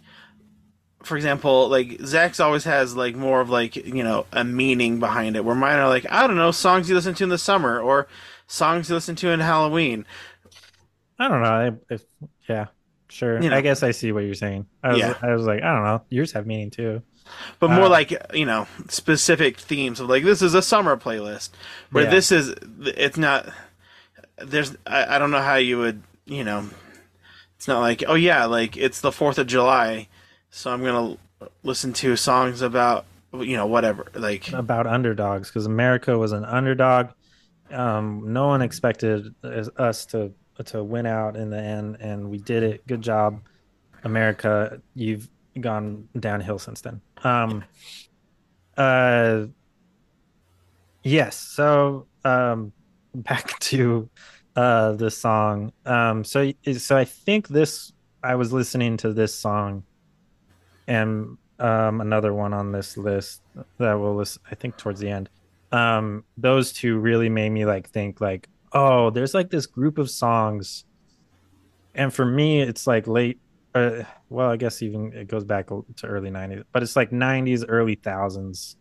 for 1.07 1.15
example, 1.15 1.69
like 1.69 2.00
Zack's 2.01 2.39
always 2.39 2.65
has 2.65 2.95
like 2.95 3.15
more 3.15 3.39
of 3.39 3.50
like 3.50 3.75
you 3.75 4.03
know 4.03 4.25
a 4.31 4.43
meaning 4.43 5.00
behind 5.00 5.36
it. 5.36 5.45
Where 5.45 5.55
mine 5.55 5.79
are 5.79 5.88
like 5.88 6.05
I 6.09 6.27
don't 6.27 6.36
know 6.36 6.51
songs 6.51 6.89
you 6.89 6.95
listen 6.95 7.15
to 7.15 7.24
in 7.24 7.29
the 7.29 7.38
summer 7.38 7.79
or 7.79 8.07
songs 8.47 8.89
you 8.89 8.95
listen 8.95 9.15
to 9.17 9.29
in 9.29 9.39
Halloween. 9.39 10.05
I 11.17 11.27
don't 11.27 11.41
know. 11.41 11.77
If, 11.89 12.03
yeah, 12.47 12.67
sure. 13.07 13.41
You 13.41 13.50
know, 13.50 13.55
I 13.55 13.62
guess 13.62 13.81
I 13.81 13.91
see 13.91 14.12
what 14.12 14.25
you're 14.25 14.36
saying. 14.36 14.67
I 14.83 14.89
was, 14.89 15.00
yeah. 15.00 15.13
I 15.21 15.33
was 15.33 15.45
like, 15.45 15.63
I 15.63 15.74
don't 15.74 15.83
know. 15.83 16.01
Yours 16.09 16.33
have 16.33 16.45
meaning 16.45 16.69
too. 16.69 17.01
But 17.59 17.71
more 17.71 17.86
uh, 17.86 17.89
like 17.89 18.13
you 18.33 18.45
know 18.45 18.67
specific 18.89 19.59
themes 19.59 20.00
of 20.00 20.09
like 20.09 20.24
this 20.24 20.41
is 20.41 20.53
a 20.53 20.62
summer 20.62 20.97
playlist 20.97 21.50
where 21.91 22.03
yeah. 22.03 22.09
this 22.09 22.31
is 22.31 22.53
it's 22.81 23.17
not. 23.17 23.50
There's 24.38 24.75
I, 24.86 25.15
I 25.15 25.19
don't 25.19 25.31
know 25.31 25.41
how 25.41 25.55
you 25.55 25.77
would 25.79 26.03
you 26.25 26.43
know. 26.43 26.69
It's 27.58 27.68
not 27.68 27.82
like 27.82 28.04
oh 28.08 28.16
yeah 28.16 28.46
like 28.46 28.78
it's 28.78 29.02
the 29.02 29.12
Fourth 29.12 29.38
of 29.38 29.48
July 29.48 30.08
so 30.50 30.72
I'm 30.72 30.84
gonna 30.84 31.18
listen 31.64 31.94
to 31.94 32.16
songs 32.16 32.62
about 32.62 33.06
you 33.34 33.56
know 33.56 33.68
whatever 33.68 34.08
like 34.16 34.52
about 34.54 34.88
underdogs 34.88 35.50
because 35.50 35.66
America 35.66 36.18
was 36.18 36.32
an 36.32 36.46
underdog. 36.46 37.10
Um, 37.70 38.34
no 38.34 38.48
one 38.48 38.62
expected 38.62 39.36
us 39.44 40.06
to 40.08 40.34
to 40.66 40.84
win 40.84 41.06
out 41.06 41.36
in 41.36 41.50
the 41.50 41.60
end, 41.60 41.98
and 42.00 42.30
we 42.30 42.38
did 42.38 42.64
it. 42.64 42.88
Good 42.88 43.02
job, 43.02 43.42
America. 44.04 44.82
You've 44.96 45.30
gone 45.60 46.08
downhill 46.20 46.60
since 46.60 46.82
then. 46.82 47.02
Um, 47.24 47.64
uh, 48.78 49.46
yes. 51.04 51.36
So 51.38 52.08
um, 52.24 52.72
back 53.16 53.60
to 53.60 54.10
uh 54.58 54.94
this 54.94 55.18
song. 55.18 55.72
Um 55.86 56.24
so 56.24 56.52
so 56.78 56.98
I 56.98 57.06
think 57.06 57.48
this 57.48 57.94
I 58.24 58.36
was 58.36 58.52
listening 58.52 58.98
to 58.98 59.14
this 59.14 59.34
song 59.34 59.84
and 60.88 61.38
um 61.60 62.02
another 62.02 62.34
one 62.34 62.54
on 62.54 62.72
this 62.72 62.98
list 62.98 63.42
that 63.78 63.94
will 63.94 64.16
list 64.16 64.40
I 64.52 64.56
think 64.56 64.76
towards 64.78 65.00
the 65.00 65.10
end. 65.10 65.30
Um 65.72 66.26
those 66.36 66.74
two 66.74 66.98
really 66.98 67.30
made 67.30 67.52
me 67.52 67.66
like 67.66 67.90
think 67.90 68.20
like, 68.20 68.50
oh, 68.74 69.12
there's 69.12 69.34
like 69.34 69.50
this 69.50 69.68
group 69.68 69.98
of 70.00 70.10
songs 70.10 70.86
and 71.94 72.14
for 72.14 72.26
me 72.26 72.62
it's 72.62 72.88
like 72.88 73.08
late 73.08 73.40
uh, 73.76 74.04
well, 74.30 74.50
I 74.50 74.58
guess 74.58 74.82
even 74.82 75.14
it 75.14 75.28
goes 75.28 75.44
back 75.44 75.68
to 75.68 76.08
early 76.08 76.32
90s, 76.32 76.64
but 76.72 76.82
it's 76.82 76.96
like 76.96 77.12
90s 77.12 77.64
early 77.68 77.94
thousands 77.94 78.76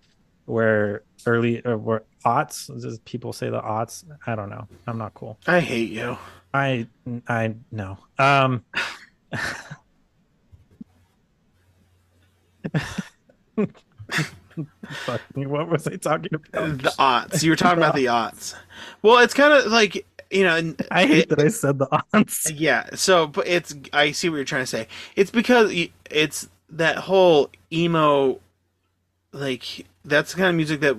where 0.46 1.02
early 1.26 1.64
or 1.66 1.76
where 1.76 2.02
aughts 2.24 2.66
does 2.80 2.98
people 3.00 3.32
say 3.32 3.50
the 3.50 3.60
aughts 3.60 4.04
i 4.26 4.34
don't 4.34 4.48
know 4.50 4.66
i'm 4.86 4.98
not 4.98 5.12
cool 5.14 5.38
I 5.46 5.60
hate 5.60 5.90
you. 5.90 6.16
i 6.54 6.86
i 7.28 7.54
know 7.70 7.98
um 8.18 8.64
what 15.34 15.68
was 15.68 15.86
i 15.86 15.96
talking 15.96 16.34
about 16.34 16.78
The 16.78 16.92
aughts. 16.98 17.42
You 17.42 17.50
were 17.50 17.56
talking 17.56 17.78
about 17.78 17.94
the 17.94 18.06
aughts. 18.06 18.54
Well, 19.02 19.18
it's 19.18 19.34
kind 19.34 19.52
of 19.52 19.70
like 19.70 20.06
you 20.30 20.44
know. 20.44 20.74
i 20.90 21.06
hate 21.06 21.18
it- 21.24 21.28
that 21.30 21.40
i 21.40 21.48
said 21.48 21.78
the 21.78 22.02
aunts 22.12 22.50
Yeah. 22.50 22.88
So, 22.94 23.26
but 23.26 23.46
it's. 23.46 23.74
I 23.92 24.12
see 24.12 24.28
what 24.28 24.36
you're 24.36 24.44
trying 24.44 24.62
to 24.62 24.66
say. 24.66 24.88
It's 25.14 25.30
because 25.30 25.72
it's 26.10 26.48
that 26.70 26.96
whole 26.96 27.50
emo, 27.72 28.40
like 29.36 29.86
that's 30.04 30.32
the 30.32 30.38
kind 30.38 30.50
of 30.50 30.56
music 30.56 30.80
that 30.80 30.96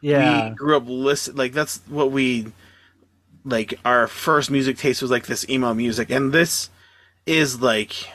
yeah. 0.00 0.50
we 0.50 0.54
grew 0.54 0.76
up 0.76 0.84
listen. 0.86 1.36
Like 1.36 1.52
that's 1.52 1.78
what 1.88 2.10
we, 2.10 2.52
like 3.44 3.78
our 3.84 4.06
first 4.06 4.50
music 4.50 4.78
taste 4.78 5.02
was 5.02 5.10
like 5.10 5.26
this 5.26 5.48
emo 5.48 5.74
music, 5.74 6.10
and 6.10 6.32
this 6.32 6.70
is 7.26 7.60
like 7.60 8.08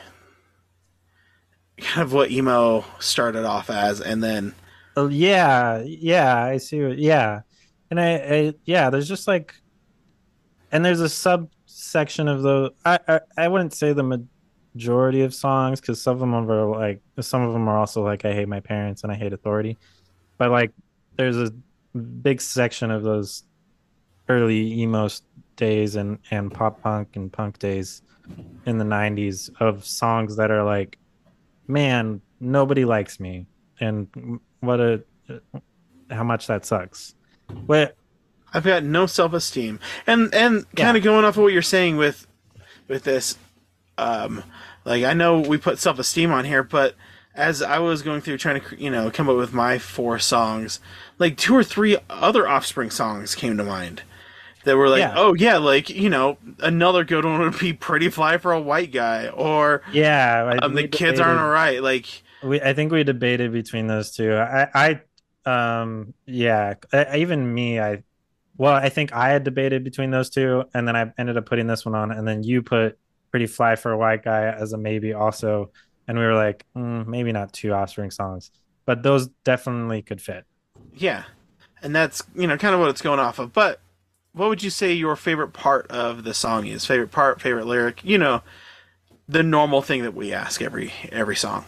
kind 1.78 2.02
of 2.02 2.12
what 2.12 2.30
emo 2.30 2.84
started 2.98 3.44
off 3.44 3.70
as, 3.70 4.00
and 4.00 4.22
then 4.22 4.54
Oh, 4.96 5.08
yeah. 5.08 5.82
Yeah 5.84 6.42
i 6.44 6.56
see 6.58 6.82
what 6.82 6.98
yeah. 6.98 7.40
And 7.90 8.00
I, 8.00 8.14
I 8.16 8.54
yeah 8.64 8.90
there's 8.90 9.08
just 9.08 9.26
like 9.26 9.54
and 10.72 10.84
there's 10.84 11.00
a 11.00 11.08
subsection 11.08 12.28
of 12.28 12.42
the 12.42 12.72
i 12.84 12.98
i, 13.08 13.20
I 13.36 13.48
wouldn't 13.48 13.72
say 13.72 13.92
the 13.92 14.02
majority 14.74 15.22
of 15.22 15.34
songs 15.34 15.80
because 15.80 16.00
some 16.00 16.14
of 16.14 16.20
them 16.20 16.34
are 16.34 16.66
like 16.66 17.00
some 17.20 17.42
of 17.42 17.52
them 17.52 17.68
are 17.68 17.76
also 17.76 18.04
like 18.04 18.24
i 18.24 18.32
hate 18.32 18.46
my 18.48 18.60
parents 18.60 19.02
and 19.02 19.12
i 19.12 19.14
hate 19.14 19.32
authority. 19.32 19.76
But 20.38 20.50
like 20.50 20.72
there's 21.16 21.36
a 21.36 21.52
big 21.98 22.40
section 22.40 22.90
of 22.90 23.02
those 23.02 23.42
early 24.28 24.72
emo 24.80 25.08
days 25.56 25.96
and 25.96 26.18
and 26.30 26.52
pop 26.52 26.82
punk 26.82 27.16
and 27.16 27.32
punk 27.32 27.58
days 27.58 28.02
in 28.64 28.78
the 28.78 28.84
90s 28.84 29.50
of 29.60 29.84
songs 29.84 30.36
that 30.36 30.50
are 30.50 30.62
like 30.62 30.96
man 31.66 32.20
nobody 32.40 32.84
likes 32.84 33.18
me. 33.20 33.46
And 33.80 34.40
what 34.60 34.80
a 34.80 35.02
how 36.10 36.24
much 36.24 36.46
that 36.46 36.64
sucks. 36.64 37.14
But 37.48 37.96
I've 38.52 38.64
got 38.64 38.82
no 38.82 39.06
self 39.06 39.32
esteem, 39.32 39.78
and 40.06 40.34
and 40.34 40.64
Yeah. 40.76 40.84
kind 40.84 40.96
of 40.96 41.02
going 41.02 41.24
off 41.24 41.36
of 41.36 41.42
what 41.42 41.52
you're 41.52 41.62
saying 41.62 41.96
with 41.96 42.26
with 42.88 43.04
this, 43.04 43.38
um, 44.00 44.42
like 44.84 45.04
I 45.04 45.12
know 45.12 45.40
we 45.40 45.58
put 45.58 45.78
self 45.78 45.98
esteem 45.98 46.32
on 46.32 46.44
here, 46.44 46.62
but 46.62 46.94
as 47.34 47.62
I 47.62 47.78
was 47.78 48.02
going 48.02 48.20
through 48.20 48.38
trying 48.38 48.60
to 48.60 48.76
you 48.82 48.90
know 48.90 49.10
come 49.10 49.28
up 49.28 49.36
with 49.36 49.52
my 49.52 49.78
four 49.78 50.18
songs, 50.18 50.80
like 51.18 51.36
two 51.36 51.54
or 51.54 51.62
three 51.64 51.96
other 52.08 52.48
Offspring 52.48 52.90
songs 52.90 53.34
came 53.34 53.56
to 53.56 53.64
mind 53.64 54.02
that 54.64 54.76
were 54.76 54.88
like, 54.88 55.00
Yeah. 55.00 55.14
oh 55.16 55.34
yeah, 55.34 55.56
like 55.58 55.88
you 55.90 56.10
know 56.10 56.38
another 56.60 57.04
good 57.04 57.24
one 57.24 57.40
would 57.40 57.58
be 57.58 57.72
"Pretty 57.72 58.08
Fly 58.08 58.38
for 58.38 58.52
a 58.52 58.60
White 58.60 58.92
Guy" 58.92 59.28
or 59.28 59.82
yeah 59.92 60.56
I- 60.60 60.64
um, 60.64 60.74
"The 60.74 60.82
Kids 60.88 61.18
debated- 61.18 61.20
Aren't 61.22 61.40
Alright." 61.40 61.82
Like 61.82 62.06
we 62.42 62.58
i 62.62 62.72
think 62.72 62.90
we 62.90 63.04
debated 63.04 63.52
between 63.52 63.86
those 63.86 64.12
two 64.12 64.34
i 64.34 64.66
i 64.74 65.00
um 65.44 66.14
yeah 66.24 66.72
I, 66.90 67.18
even 67.18 67.52
me 67.52 67.78
i 67.78 68.02
well 68.56 68.72
i 68.72 68.88
think 68.88 69.12
i 69.12 69.28
had 69.28 69.44
debated 69.44 69.84
between 69.84 70.10
those 70.10 70.30
two 70.30 70.64
and 70.72 70.88
then 70.88 70.96
i 70.96 71.12
ended 71.18 71.36
up 71.36 71.44
putting 71.44 71.66
this 71.66 71.84
one 71.84 71.94
on 71.94 72.10
and 72.10 72.26
then 72.26 72.42
you 72.42 72.62
put 72.62 72.98
pretty 73.30 73.46
fly 73.46 73.76
for 73.76 73.92
a 73.92 73.98
white 73.98 74.22
guy 74.24 74.44
as 74.46 74.72
a 74.72 74.78
maybe 74.78 75.12
also 75.12 75.70
and 76.08 76.18
we 76.18 76.24
were 76.24 76.34
like 76.34 76.64
mm, 76.76 77.06
maybe 77.06 77.32
not 77.32 77.52
two 77.52 77.72
offspring 77.72 78.10
songs 78.10 78.50
but 78.86 79.02
those 79.02 79.28
definitely 79.44 80.02
could 80.02 80.20
fit 80.20 80.44
yeah, 80.94 81.24
and 81.82 81.94
that's 81.94 82.22
you 82.34 82.46
know 82.46 82.56
kind 82.56 82.74
of 82.74 82.80
what 82.80 82.90
it's 82.90 83.02
going 83.02 83.20
off 83.20 83.38
of. 83.38 83.52
But 83.52 83.80
what 84.32 84.48
would 84.48 84.62
you 84.62 84.70
say 84.70 84.92
your 84.92 85.16
favorite 85.16 85.52
part 85.52 85.86
of 85.90 86.24
the 86.24 86.34
song 86.34 86.66
is? 86.66 86.84
Favorite 86.84 87.10
part, 87.10 87.40
favorite 87.40 87.66
lyric? 87.66 88.04
You 88.04 88.18
know, 88.18 88.42
the 89.28 89.42
normal 89.42 89.82
thing 89.82 90.02
that 90.02 90.14
we 90.14 90.32
ask 90.32 90.60
every 90.62 90.92
every 91.10 91.36
song. 91.36 91.64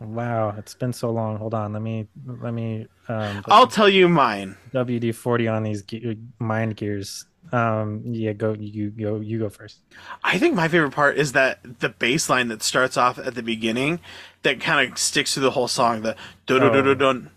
wow 0.00 0.54
it's 0.58 0.74
been 0.74 0.92
so 0.92 1.10
long 1.10 1.38
hold 1.38 1.54
on 1.54 1.72
let 1.72 1.80
me 1.80 2.06
let 2.26 2.52
me 2.52 2.86
um 3.08 3.42
I'll 3.46 3.66
tell 3.66 3.88
you 3.88 4.08
mine. 4.08 4.56
wd 4.74 5.14
40 5.14 5.48
on 5.48 5.62
these 5.62 5.82
ge- 5.82 6.18
mind 6.38 6.76
gears 6.76 7.24
um 7.52 8.02
yeah 8.04 8.32
go 8.32 8.52
you 8.54 8.90
go 8.90 9.20
you 9.20 9.38
go 9.38 9.48
first 9.48 9.78
I 10.24 10.38
think 10.38 10.54
my 10.54 10.68
favorite 10.68 10.92
part 10.92 11.16
is 11.16 11.32
that 11.32 11.60
the 11.80 11.88
bass 11.88 12.28
line 12.28 12.48
that 12.48 12.62
starts 12.62 12.96
off 12.96 13.18
at 13.18 13.34
the 13.34 13.42
beginning 13.42 14.00
that 14.42 14.60
kind 14.60 14.90
of 14.90 14.98
sticks 14.98 15.34
through 15.34 15.44
the 15.44 15.50
whole 15.52 15.68
song. 15.68 16.02
The 16.02 16.16
dun. 16.46 17.30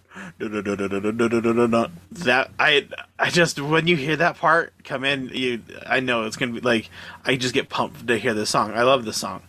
That 2.12 2.52
I 2.60 2.88
I 3.18 3.30
just 3.30 3.60
when 3.60 3.88
you 3.88 3.96
hear 3.96 4.16
that 4.16 4.38
part 4.38 4.74
come 4.84 5.04
in, 5.04 5.30
you 5.30 5.62
I 5.86 6.00
know 6.00 6.24
it's 6.26 6.38
gonna 6.38 6.54
be 6.54 6.62
like 6.62 6.90
I 7.26 7.36
just 7.36 7.54
get 7.54 7.70
pumped 7.70 8.08
to 8.08 8.18
hear 8.18 8.34
this 8.34 8.50
song. 8.50 8.72
I 8.74 8.84
love 8.84 9.06
this 9.06 9.18
song. 9.18 9.44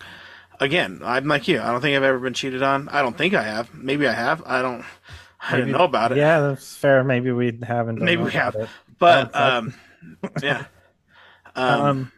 Again, 0.60 1.00
I'm 1.02 1.26
like 1.26 1.48
you. 1.48 1.60
I 1.60 1.70
don't 1.72 1.80
think 1.80 1.96
I've 1.96 2.02
ever 2.02 2.18
been 2.18 2.34
cheated 2.34 2.62
on. 2.62 2.88
I 2.90 3.00
don't 3.02 3.16
think 3.16 3.34
I 3.34 3.42
have. 3.42 3.74
Maybe 3.74 4.06
I 4.06 4.12
have. 4.12 4.42
I 4.46 4.62
don't. 4.62 4.84
I 5.42 5.56
didn't 5.56 5.72
know 5.72 5.84
about 5.84 6.12
it. 6.12 6.18
Yeah, 6.18 6.40
that's 6.40 6.76
fair. 6.76 7.02
Maybe 7.02 7.32
we 7.32 7.58
haven't. 7.62 7.98
Maybe 8.00 8.22
we 8.22 8.32
have. 8.32 8.54
it. 8.56 8.68
But 8.98 9.30
Oh, 9.32 9.58
um, 9.58 9.74
yeah. 10.42 10.64
Um, 11.56 11.80
Um, 11.82 12.12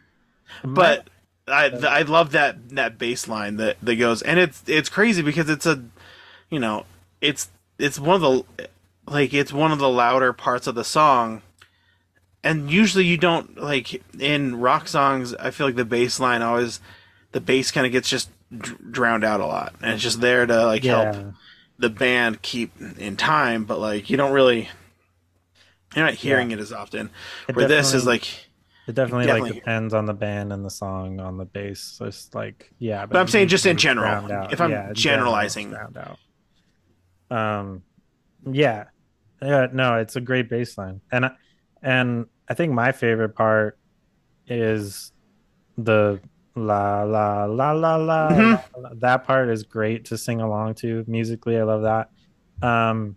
but 0.63 1.07
I 1.47 1.65
I 1.87 2.01
love 2.03 2.31
that 2.31 2.69
that 2.69 2.99
bass 2.99 3.27
line 3.27 3.57
that 3.57 3.77
that 3.81 3.95
goes, 3.95 4.21
and 4.21 4.39
it's 4.39 4.61
it's 4.67 4.89
crazy 4.89 5.23
because 5.23 5.49
it's 5.49 5.65
a, 5.65 5.83
you 6.51 6.59
know, 6.59 6.85
it's 7.19 7.49
it's 7.79 7.99
one 7.99 8.15
of 8.15 8.21
the 8.21 8.69
like 9.07 9.33
it's 9.33 9.51
one 9.51 9.71
of 9.71 9.79
the 9.79 9.89
louder 9.89 10.33
parts 10.33 10.67
of 10.67 10.75
the 10.75 10.83
song, 10.83 11.41
and 12.43 12.69
usually 12.69 13.05
you 13.05 13.17
don't 13.17 13.57
like 13.57 14.01
in 14.19 14.59
rock 14.59 14.87
songs. 14.87 15.33
I 15.35 15.49
feel 15.51 15.65
like 15.67 15.75
the 15.75 15.83
bass 15.85 16.19
line 16.19 16.41
always 16.43 16.79
the 17.31 17.41
bass 17.41 17.71
kind 17.71 17.85
of 17.87 17.91
gets 17.91 18.07
just 18.09 18.29
dr- 18.55 18.91
drowned 18.91 19.23
out 19.23 19.41
a 19.41 19.45
lot, 19.47 19.73
and 19.81 19.93
it's 19.93 20.03
just 20.03 20.21
there 20.21 20.45
to 20.45 20.65
like 20.65 20.83
help 20.83 21.15
the 21.79 21.89
band 21.89 22.41
keep 22.43 22.71
in 22.99 23.17
time, 23.17 23.65
but 23.65 23.79
like 23.79 24.09
you 24.09 24.17
don't 24.17 24.31
really 24.31 24.69
you're 25.95 26.05
not 26.05 26.13
hearing 26.15 26.51
it 26.51 26.59
as 26.59 26.71
often. 26.73 27.09
It 27.47 27.55
Where 27.55 27.67
this 27.67 27.93
is 27.93 28.05
like 28.05 28.25
it 28.87 28.95
definitely, 28.95 29.25
definitely- 29.27 29.49
like 29.51 29.59
depends 29.59 29.93
on 29.93 30.05
the 30.05 30.13
band 30.13 30.51
and 30.51 30.65
the 30.65 30.69
song 30.69 31.19
on 31.19 31.37
the 31.37 31.45
bass. 31.45 31.79
So 31.81 32.05
it's 32.05 32.33
like 32.33 32.71
yeah, 32.79 33.05
But 33.05 33.17
I'm 33.19 33.27
saying 33.27 33.47
just 33.47 33.65
in 33.65 33.77
general, 33.77 34.25
if 34.51 34.59
I'm 34.61 34.69
Yeah, 34.71 34.89
in 34.89 34.95
general, 34.95 35.35
it's 35.37 35.53
generalizing. 35.55 35.73
out. 35.75 36.19
Um, 37.31 37.83
yeah, 38.51 38.85
yeah, 39.41 39.67
no, 39.71 39.95
it's 39.95 40.15
a 40.15 40.21
great 40.21 40.49
bass 40.49 40.77
line, 40.77 41.01
and 41.11 41.25
I- 41.25 41.35
and 41.81 42.25
I 42.47 42.53
think 42.53 42.73
my 42.73 42.91
favorite 42.91 43.35
part 43.35 43.77
is 44.47 45.11
the 45.77 46.19
la 46.55 47.03
la 47.03 47.45
la 47.45 47.71
la 47.71 47.95
la, 47.95 48.29
Mhm. 48.29 48.63
la, 48.75 48.79
la. 48.81 48.89
that 48.95 49.23
part 49.23 49.49
is 49.49 49.63
great 49.63 50.05
to 50.05 50.17
sing 50.19 50.39
along 50.39 50.75
to 50.75 51.03
musically 51.07 51.57
i 51.57 51.63
love 51.63 51.81
that 51.81 52.11
um 52.61 53.15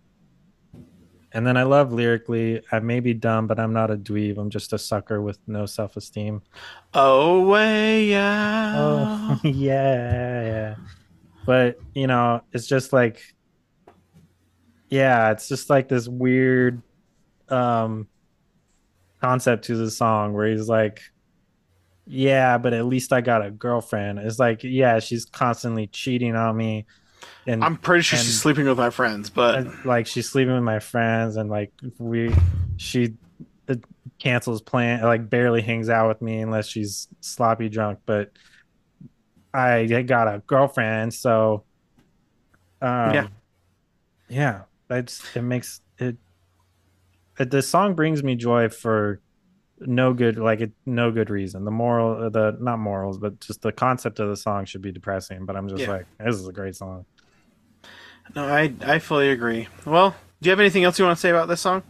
and 1.37 1.45
then 1.45 1.55
i 1.55 1.61
love 1.61 1.93
lyrically 1.93 2.59
i 2.71 2.79
may 2.79 2.99
be 2.99 3.13
dumb 3.13 3.45
but 3.45 3.59
i'm 3.59 3.71
not 3.71 3.91
a 3.91 3.95
dweeb 3.95 4.39
i'm 4.39 4.49
just 4.49 4.73
a 4.73 4.77
sucker 4.77 5.21
with 5.21 5.37
no 5.45 5.67
self-esteem. 5.67 6.41
Oh 6.95 7.47
way 7.47 8.15
out. 8.15 8.73
oh 8.75 9.39
yeah 9.47 10.43
yeah. 10.43 10.75
But 11.45 11.79
you 11.93 12.07
know 12.07 12.41
it's 12.51 12.65
just 12.65 12.91
like 12.91 13.21
yeah 14.89 15.31
it's 15.31 15.47
just 15.47 15.69
like 15.69 15.87
this 15.87 16.07
weird 16.07 16.81
um 17.49 18.07
concept 19.21 19.65
to 19.65 19.75
the 19.75 19.91
song 19.91 20.33
where 20.33 20.47
he's 20.47 20.67
like 20.67 21.01
yeah 22.07 22.57
but 22.57 22.73
at 22.73 22.85
least 22.85 23.13
i 23.13 23.21
got 23.21 23.45
a 23.45 23.51
girlfriend. 23.51 24.17
It's 24.17 24.39
like 24.39 24.63
yeah 24.63 24.97
she's 24.97 25.25
constantly 25.25 25.85
cheating 25.85 26.35
on 26.35 26.57
me 26.57 26.87
and 27.45 27.63
I'm 27.63 27.77
pretty 27.77 28.01
sure 28.03 28.17
and- 28.17 28.25
she's 28.25 28.39
sleeping 28.41 28.65
with 28.65 28.77
my 28.77 28.89
friends, 28.89 29.29
but 29.29 29.55
and, 29.59 29.85
like 29.85 30.07
she's 30.07 30.29
sleeping 30.29 30.53
with 30.53 30.63
my 30.63 30.79
friends 30.79 31.35
and 31.37 31.49
like 31.49 31.71
we 31.97 32.33
she 32.77 33.15
cancels 34.19 34.61
plan 34.61 35.03
like 35.03 35.29
barely 35.29 35.61
hangs 35.61 35.89
out 35.89 36.07
with 36.07 36.21
me 36.23 36.39
unless 36.39 36.65
she's 36.67 37.07
sloppy 37.21 37.69
drunk 37.69 37.99
but 38.07 38.31
i 39.53 39.85
got 40.07 40.27
a 40.27 40.39
girlfriend 40.47 41.13
so 41.13 41.63
um 42.81 43.13
Yeah. 43.13 43.27
yeah 44.27 44.61
that's 44.87 45.23
it 45.35 45.43
makes 45.43 45.81
it, 45.99 46.17
it 47.37 47.51
the 47.51 47.61
song 47.61 47.93
brings 47.93 48.23
me 48.23 48.35
joy 48.35 48.69
for 48.69 49.19
no 49.81 50.13
good 50.13 50.39
like 50.39 50.61
it 50.61 50.71
no 50.87 51.11
good 51.11 51.29
reason 51.29 51.63
the 51.63 51.69
moral 51.71 52.31
the 52.31 52.57
not 52.59 52.79
morals 52.79 53.19
but 53.19 53.39
just 53.39 53.61
the 53.61 53.71
concept 53.71 54.19
of 54.19 54.29
the 54.29 54.37
song 54.37 54.65
should 54.65 54.81
be 54.81 54.91
depressing 54.91 55.45
but 55.45 55.55
i'm 55.55 55.67
just 55.69 55.81
Yeah. 55.83 55.91
like 55.91 56.05
this 56.19 56.35
is 56.37 56.47
a 56.47 56.53
great 56.53 56.75
song 56.75 57.05
No, 58.35 58.45
I 58.45 58.73
I 58.81 58.99
fully 58.99 59.29
agree. 59.29 59.67
Well, 59.85 60.15
do 60.41 60.47
you 60.47 60.51
have 60.51 60.59
anything 60.59 60.83
else 60.83 60.99
you 60.99 61.05
want 61.05 61.17
to 61.17 61.21
say 61.21 61.29
about 61.29 61.47
this 61.47 61.61
song? 61.61 61.83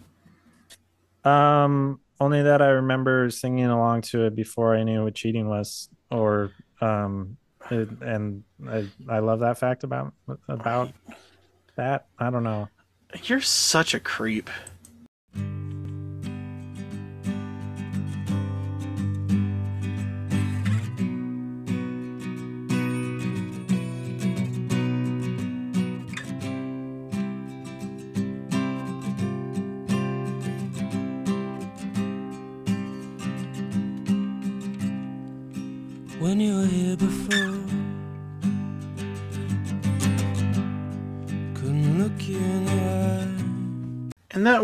um 1.26 2.00
only 2.22 2.42
that 2.44 2.62
i 2.62 2.68
remember 2.68 3.30
singing 3.30 3.66
along 3.66 4.02
to 4.02 4.24
it 4.26 4.36
before 4.36 4.76
i 4.76 4.84
knew 4.84 5.04
what 5.04 5.14
cheating 5.16 5.50
was 5.50 5.90
or 6.10 6.52
um 6.80 7.36
it, 7.70 7.90
and 8.02 8.44
i 8.70 8.88
i 9.10 9.20
love 9.20 9.40
that 9.42 9.58
fact 9.58 9.84
about 9.84 10.14
about 10.48 10.90
that 11.76 12.06
i 12.18 12.30
don't 12.30 12.44
know 12.44 12.70
You're 13.24 13.42
such 13.42 13.94
a 13.94 14.00
creep. 14.00 14.50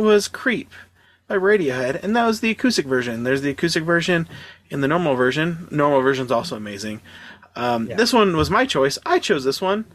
Was 0.03 0.27
Creep 0.27 0.71
by 1.27 1.35
Radiohead, 1.37 2.03
and 2.03 2.15
that 2.15 2.25
was 2.25 2.41
the 2.41 2.51
acoustic 2.51 2.85
version. 2.85 3.23
There's 3.23 3.41
the 3.41 3.49
acoustic 3.51 3.83
version 3.83 4.27
and 4.69 4.83
the 4.83 4.87
normal 4.87 5.15
version. 5.15 5.67
Normal 5.71 6.01
version's 6.01 6.31
also 6.31 6.55
amazing. 6.55 7.01
Um, 7.55 7.87
Yeah. 7.87 7.95
This 7.95 8.13
one 8.13 8.35
was 8.35 8.49
my 8.49 8.65
choice. 8.65 8.97
I 9.05 9.19
chose 9.19 9.43
this 9.43 9.61
one 9.61 9.85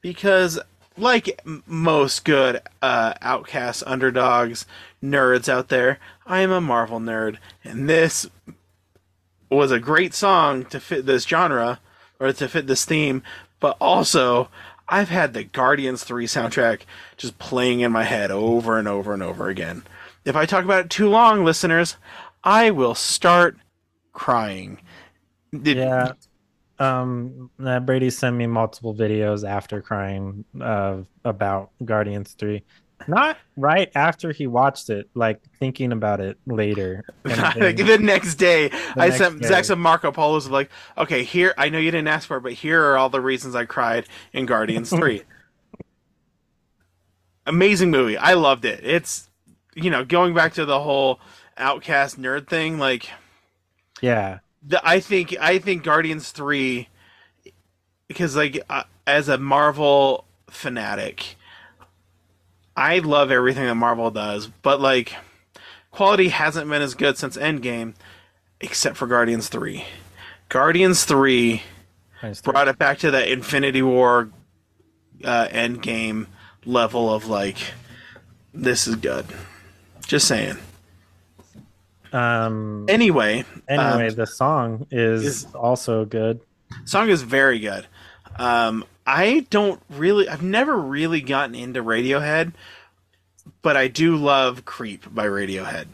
because, 0.00 0.58
like 0.96 1.40
most 1.66 2.24
good 2.24 2.60
uh, 2.80 3.14
outcasts, 3.20 3.82
underdogs, 3.86 4.66
nerds 5.02 5.48
out 5.48 5.68
there, 5.68 5.98
I 6.26 6.40
am 6.40 6.50
a 6.50 6.60
Marvel 6.60 7.00
nerd, 7.00 7.38
and 7.64 7.88
this 7.88 8.28
was 9.50 9.70
a 9.70 9.78
great 9.78 10.12
song 10.14 10.64
to 10.66 10.80
fit 10.80 11.06
this 11.06 11.24
genre 11.24 11.80
or 12.18 12.32
to 12.32 12.48
fit 12.48 12.66
this 12.66 12.84
theme, 12.84 13.22
but 13.60 13.76
also 13.80 14.48
I've 14.88 15.08
had 15.08 15.34
the 15.34 15.44
Guardians 15.44 16.04
3 16.04 16.26
soundtrack 16.26 16.82
just 17.16 17.38
playing 17.38 17.80
in 17.80 17.90
my 17.92 18.04
head 18.04 18.30
over 18.30 18.78
and 18.78 18.86
over 18.86 19.12
and 19.12 19.22
over 19.22 19.48
again. 19.48 19.82
If 20.24 20.36
I 20.36 20.46
talk 20.46 20.64
about 20.64 20.84
it 20.86 20.90
too 20.90 21.08
long, 21.08 21.44
listeners, 21.44 21.96
I 22.44 22.70
will 22.70 22.94
start 22.94 23.56
crying. 24.12 24.80
Did- 25.52 25.78
yeah 25.78 26.12
um 26.78 27.50
brady 27.82 28.10
sent 28.10 28.36
me 28.36 28.46
multiple 28.46 28.94
videos 28.94 29.48
after 29.48 29.80
crying 29.80 30.44
uh, 30.60 30.98
about 31.24 31.70
guardians 31.84 32.34
3 32.34 32.62
not 33.06 33.36
right 33.56 33.90
after 33.94 34.32
he 34.32 34.46
watched 34.46 34.90
it 34.90 35.08
like 35.14 35.40
thinking 35.58 35.92
about 35.92 36.20
it 36.20 36.38
later 36.46 37.04
like 37.24 37.76
the 37.76 37.98
next 38.00 38.36
day, 38.36 38.70
I 38.96 39.08
next 39.08 39.18
sent 39.18 39.42
day. 39.42 39.48
Zack 39.48 39.64
some 39.64 39.80
Marco 39.80 40.10
Polos 40.10 40.46
of 40.46 40.52
like, 40.52 40.70
okay, 40.96 41.22
here 41.22 41.54
I 41.58 41.68
know 41.68 41.78
you 41.78 41.90
didn't 41.90 42.08
ask 42.08 42.26
for 42.26 42.38
it, 42.38 42.42
but 42.42 42.52
here 42.52 42.82
are 42.82 42.96
all 42.96 43.08
the 43.08 43.20
reasons 43.20 43.54
I 43.54 43.64
cried 43.64 44.06
in 44.32 44.46
Guardians 44.46 44.90
Three. 44.96 45.22
Amazing 47.44 47.90
movie. 47.90 48.16
I 48.16 48.34
loved 48.34 48.64
it. 48.64 48.80
It's 48.82 49.28
you 49.74 49.90
know 49.90 50.04
going 50.04 50.34
back 50.34 50.54
to 50.54 50.64
the 50.64 50.80
whole 50.80 51.20
outcast 51.56 52.20
nerd 52.20 52.48
thing. 52.48 52.78
Like 52.78 53.10
yeah 54.00 54.38
the, 54.66 54.86
I 54.86 55.00
think 55.00 55.36
I 55.40 55.58
think 55.58 55.84
Guardians 55.84 56.32
Three 56.32 56.88
because 58.08 58.36
like 58.36 58.62
uh, 58.68 58.84
as 59.06 59.28
a 59.28 59.38
Marvel 59.38 60.24
fanatic, 60.50 61.36
I 62.76 62.98
love 62.98 63.30
everything 63.30 63.64
that 63.64 63.74
Marvel 63.74 64.10
does, 64.10 64.46
but 64.46 64.80
like 64.80 65.14
quality 65.90 66.28
hasn't 66.28 66.68
been 66.68 66.82
as 66.82 66.94
good 66.94 67.16
since 67.16 67.36
Endgame, 67.36 67.94
except 68.60 68.96
for 68.96 69.06
Guardians 69.06 69.48
Three. 69.48 69.84
Guardians 70.48 71.04
Three 71.04 71.62
Guardians 72.20 72.40
3. 72.40 72.52
brought 72.52 72.68
it 72.68 72.78
back 72.78 72.98
to 72.98 73.10
that 73.12 73.28
Infinity 73.28 73.82
War 73.82 74.30
uh, 75.24 75.48
Endgame 75.48 76.26
level 76.64 77.12
of 77.12 77.26
like, 77.26 77.56
this 78.52 78.86
is 78.86 78.96
good. 78.96 79.24
Just 80.06 80.28
saying. 80.28 80.56
um 82.12 82.86
Anyway, 82.88 83.44
anyway 83.68 84.08
um, 84.08 84.14
the 84.14 84.26
song 84.26 84.86
is, 84.90 85.24
is- 85.24 85.44
also 85.54 86.04
good 86.04 86.40
song 86.84 87.08
is 87.08 87.22
very 87.22 87.58
good. 87.58 87.86
Um, 88.36 88.84
I 89.06 89.46
don't 89.50 89.80
really, 89.88 90.28
I've 90.28 90.42
never 90.42 90.76
really 90.76 91.20
gotten 91.20 91.54
into 91.54 91.82
Radiohead, 91.82 92.52
but 93.62 93.76
I 93.76 93.88
do 93.88 94.16
love 94.16 94.64
"Creep" 94.64 95.14
by 95.14 95.26
Radiohead. 95.26 95.86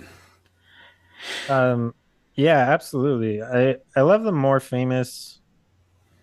Um, 1.48 1.94
yeah, 2.34 2.58
absolutely. 2.58 3.42
I 3.42 3.76
I 3.94 4.00
love 4.00 4.24
the 4.24 4.32
more 4.32 4.60
famous 4.60 5.40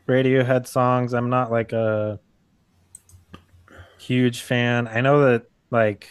Radiohead 0.07 0.67
songs. 0.67 1.13
I'm 1.13 1.29
not 1.29 1.51
like 1.51 1.71
a 1.71 2.19
huge 3.99 4.41
fan. 4.41 4.87
I 4.87 5.01
know 5.01 5.25
that 5.25 5.43
like 5.69 6.09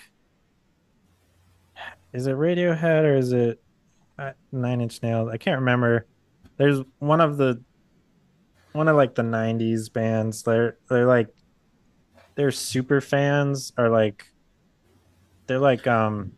is 2.13 2.27
it 2.27 2.37
Radiohead 2.37 3.03
or 3.03 3.17
is 3.17 3.33
it 3.33 3.61
uh, 4.19 4.33
Nine 4.53 4.81
Inch 4.81 5.03
Nails? 5.03 5.29
I 5.31 5.37
can't 5.37 5.61
remember. 5.61 6.07
There's 6.57 6.81
one 6.99 7.21
of 7.21 7.37
the 7.37 7.63
one 8.73 8.89
of 8.89 8.97
like 8.97 9.15
the 9.15 9.23
90s 9.23 9.93
bands. 9.93 10.43
They're 10.43 10.77
they're 10.89 11.07
like 11.07 11.29
they're 12.35 12.51
super 12.53 13.01
fans 13.01 13.73
are 13.77 13.89
like 13.89 14.27
they're 15.47 15.59
like 15.59 15.87
um 15.87 16.33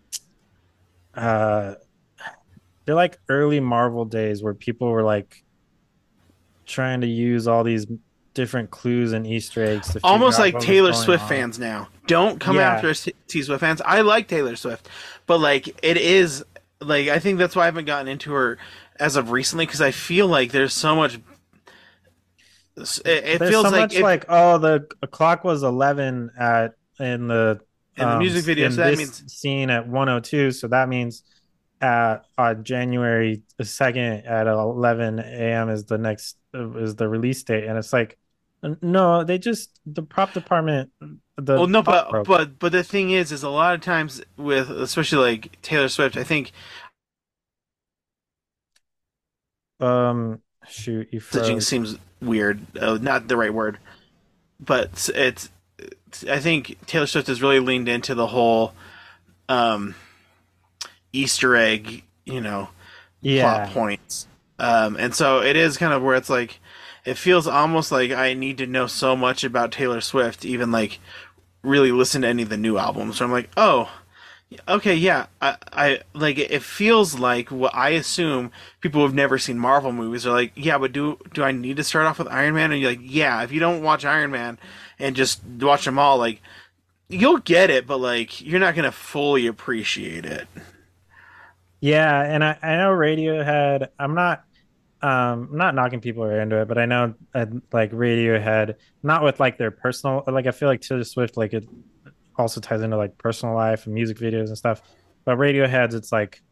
uh 1.15 1.75
they're 2.85 2.95
like 2.95 3.19
early 3.29 3.61
Marvel 3.61 4.05
days 4.05 4.43
where 4.43 4.55
people 4.55 4.89
were 4.91 5.03
like 5.03 5.45
trying 6.67 7.01
to 7.03 7.07
use 7.07 7.47
all 7.47 7.65
these 7.65 7.87
different 8.33 8.71
clues 8.71 9.13
and 9.13 9.27
Easter 9.27 9.63
eggs 9.65 9.93
to 9.93 10.01
Almost 10.05 10.39
like 10.39 10.59
Taylor 10.61 10.93
Swift 10.93 11.25
on. 11.25 11.29
fans 11.29 11.59
now. 11.59 11.89
Don't 12.07 12.39
come 12.41 12.57
Yeah. 12.57 12.75
after 12.75 12.89
us, 12.89 13.09
T 13.27 13.43
Swift 13.43 13.61
fans. 13.61 13.81
I 13.85 14.01
like 14.03 14.29
Taylor 14.29 14.57
Swift, 14.57 14.89
but 15.27 15.39
like 15.39 15.69
it 15.85 15.97
is 15.97 16.45
like 16.81 17.09
I 17.09 17.19
think 17.19 17.39
that's 17.39 17.55
why 17.57 17.63
I 17.63 17.67
haven't 17.67 17.85
gotten 17.87 18.09
into 18.09 18.33
her 18.33 18.57
as 18.99 19.17
of 19.17 19.31
recently 19.33 19.67
because 19.67 19.81
I 19.81 19.91
feel 19.91 20.27
like 20.29 20.53
there's 20.53 20.73
so 20.73 20.95
much. 20.97 21.19
It, 23.05 23.25
it 23.25 23.39
feels 23.39 23.65
so 23.67 23.71
like 23.71 23.81
much 23.81 23.95
if- 23.95 24.03
like 24.03 24.25
oh 24.29 24.59
the 24.59 24.87
clock 25.11 25.45
was 25.45 25.63
11 25.63 26.31
at 26.39 26.75
in 26.99 27.29
the 27.29 27.61
in 27.97 28.07
the 28.07 28.13
um, 28.15 28.19
music 28.19 28.45
video. 28.45 28.67
in 28.67 28.73
So 28.73 28.83
that 28.83 28.91
this 28.91 28.99
means 28.99 29.33
scene 29.33 29.71
at 29.71 29.87
102 29.89 30.53
so 30.53 30.69
that 30.69 30.89
means 30.89 31.23
at 31.81 32.25
on 32.37 32.63
January 32.65 33.43
2nd 33.61 34.29
at 34.31 34.47
11 34.47 35.19
a.m. 35.19 35.71
is 35.71 35.85
the 35.87 35.99
next 35.99 36.37
is 36.55 36.95
the 36.97 37.09
release 37.09 37.43
date 37.43 37.65
and 37.65 37.79
it's 37.79 37.93
like 37.93 38.19
no 38.83 39.25
they 39.25 39.39
just 39.39 39.81
the 39.87 40.03
prop 40.03 40.33
department 40.35 40.91
the 41.37 41.55
well, 41.55 41.67
no, 41.67 41.83
but 41.83 42.11
broke. 42.11 42.27
but 42.27 42.59
but 42.59 42.73
the 42.73 42.85
thing 42.85 43.11
is, 43.11 43.33
is 43.33 43.43
a 43.43 43.49
lot 43.49 43.75
of 43.75 43.81
times 43.81 44.23
with 44.37 44.71
especially 44.71 45.33
like 45.33 45.61
Taylor 45.63 45.89
Swift, 45.89 46.17
I 46.19 46.25
think 46.25 46.53
um 49.81 50.41
shoot 50.69 51.09
you 51.11 51.21
froze. 51.21 51.67
seems 51.67 51.97
weird. 52.21 52.61
Uh, 52.77 52.99
not 53.01 53.29
the 53.29 53.37
right 53.37 53.53
word, 53.53 53.79
but 54.59 54.85
it's, 54.87 55.09
it's. 55.11 55.49
I 56.29 56.41
think 56.41 56.77
Taylor 56.87 57.07
Swift 57.07 57.29
has 57.29 57.41
really 57.41 57.61
leaned 57.61 57.89
into 57.89 58.15
the 58.15 58.27
whole 58.27 58.75
um, 59.49 59.95
Easter 61.13 61.57
egg, 61.57 62.05
you 62.25 62.41
know, 62.41 62.69
yeah 63.21 63.65
plot 63.65 63.75
points, 63.75 64.27
um, 64.59 64.97
and 64.97 65.15
so 65.15 65.43
it 65.43 65.57
is 65.57 65.77
kind 65.77 65.93
of 65.93 66.03
where 66.03 66.17
it's 66.17 66.31
like 66.31 66.59
it 67.05 67.15
feels 67.15 67.47
almost 67.47 67.93
like 67.93 68.11
I 68.11 68.35
need 68.35 68.59
to 68.59 68.67
know 68.67 68.87
so 68.87 69.17
much 69.17 69.45
about 69.45 69.73
Taylor 69.73 70.01
Swift, 70.01 70.45
even 70.45 70.71
like 70.71 70.99
really 71.63 71.93
listen 71.93 72.23
to 72.23 72.29
any 72.29 72.43
of 72.43 72.49
the 72.49 72.57
new 72.57 72.79
albums. 72.79 73.19
So 73.19 73.25
I'm 73.25 73.33
like, 73.33 73.51
oh. 73.57 73.91
Okay, 74.69 74.97
yeah, 74.97 75.27
I, 75.41 75.57
I 75.73 76.01
like 76.13 76.37
it. 76.39 76.63
Feels 76.63 77.19
like 77.19 77.53
what 77.53 77.73
I 77.73 77.91
assume 77.91 78.51
people 78.81 79.01
who've 79.01 79.15
never 79.15 79.39
seen 79.39 79.59
Marvel 79.59 79.93
movies 79.93 80.27
are 80.27 80.33
like. 80.33 80.53
Yeah, 80.57 80.77
but 80.79 80.91
do 80.93 81.19
do 81.33 81.45
I 81.45 81.53
need 81.53 81.77
to 81.77 81.85
start 81.85 82.07
off 82.07 82.19
with 82.19 82.27
Iron 82.29 82.55
Man? 82.55 82.73
And 82.73 82.81
you're 82.81 82.91
like, 82.91 83.01
yeah. 83.03 83.43
If 83.43 83.53
you 83.53 83.61
don't 83.61 83.83
watch 83.83 84.05
Iron 84.05 84.33
Man 84.33 84.59
and 84.99 85.15
just 85.15 85.45
watch 85.45 85.85
them 85.85 86.01
all, 86.01 86.19
like 86.19 86.43
you'll 87.09 87.39
get 87.39 87.71
it, 87.71 87.87
but 87.87 87.99
like 87.99 88.41
you're 88.41 88.61
not 88.61 88.75
gonna 88.75 88.93
fully 88.93 89.47
appreciate 89.47 90.27
it. 90.27 90.49
Yeah, 91.81 92.23
and 92.23 92.45
I, 92.45 92.59
I 92.63 92.77
know 92.77 92.91
Radiohead. 92.91 93.89
I'm 93.99 94.15
not 94.15 94.45
um 95.03 95.49
I'm 95.53 95.57
not 95.57 95.75
knocking 95.75 96.01
people 96.01 96.25
who 96.25 96.31
are 96.31 96.41
into 96.41 96.61
it, 96.61 96.69
but 96.69 96.79
I 96.79 96.87
know 96.87 97.15
uh, 97.35 97.47
like 97.73 97.93
Radiohead, 97.93 98.77
not 99.03 99.23
with 99.23 99.41
like 99.41 99.59
their 99.59 99.71
personal 99.71 100.25
like 100.27 100.47
I 100.47 100.51
feel 100.51 100.69
like 100.69 100.81
Taylor 100.83 101.05
Swift 101.05 101.37
like 101.37 101.53
it 101.55 101.69
also 102.41 102.61
ties 102.61 102.83
into 102.83 102.97
like 102.97 103.17
personal 103.19 103.55
life 103.55 103.87
and 103.87 103.95
music 103.95 104.19
videos 104.19 104.49
and 104.49 104.59
stuff. 104.59 104.83
But 105.25 105.39
Radiohead's 105.39 105.95
it's 105.95 106.13
like 106.13 106.43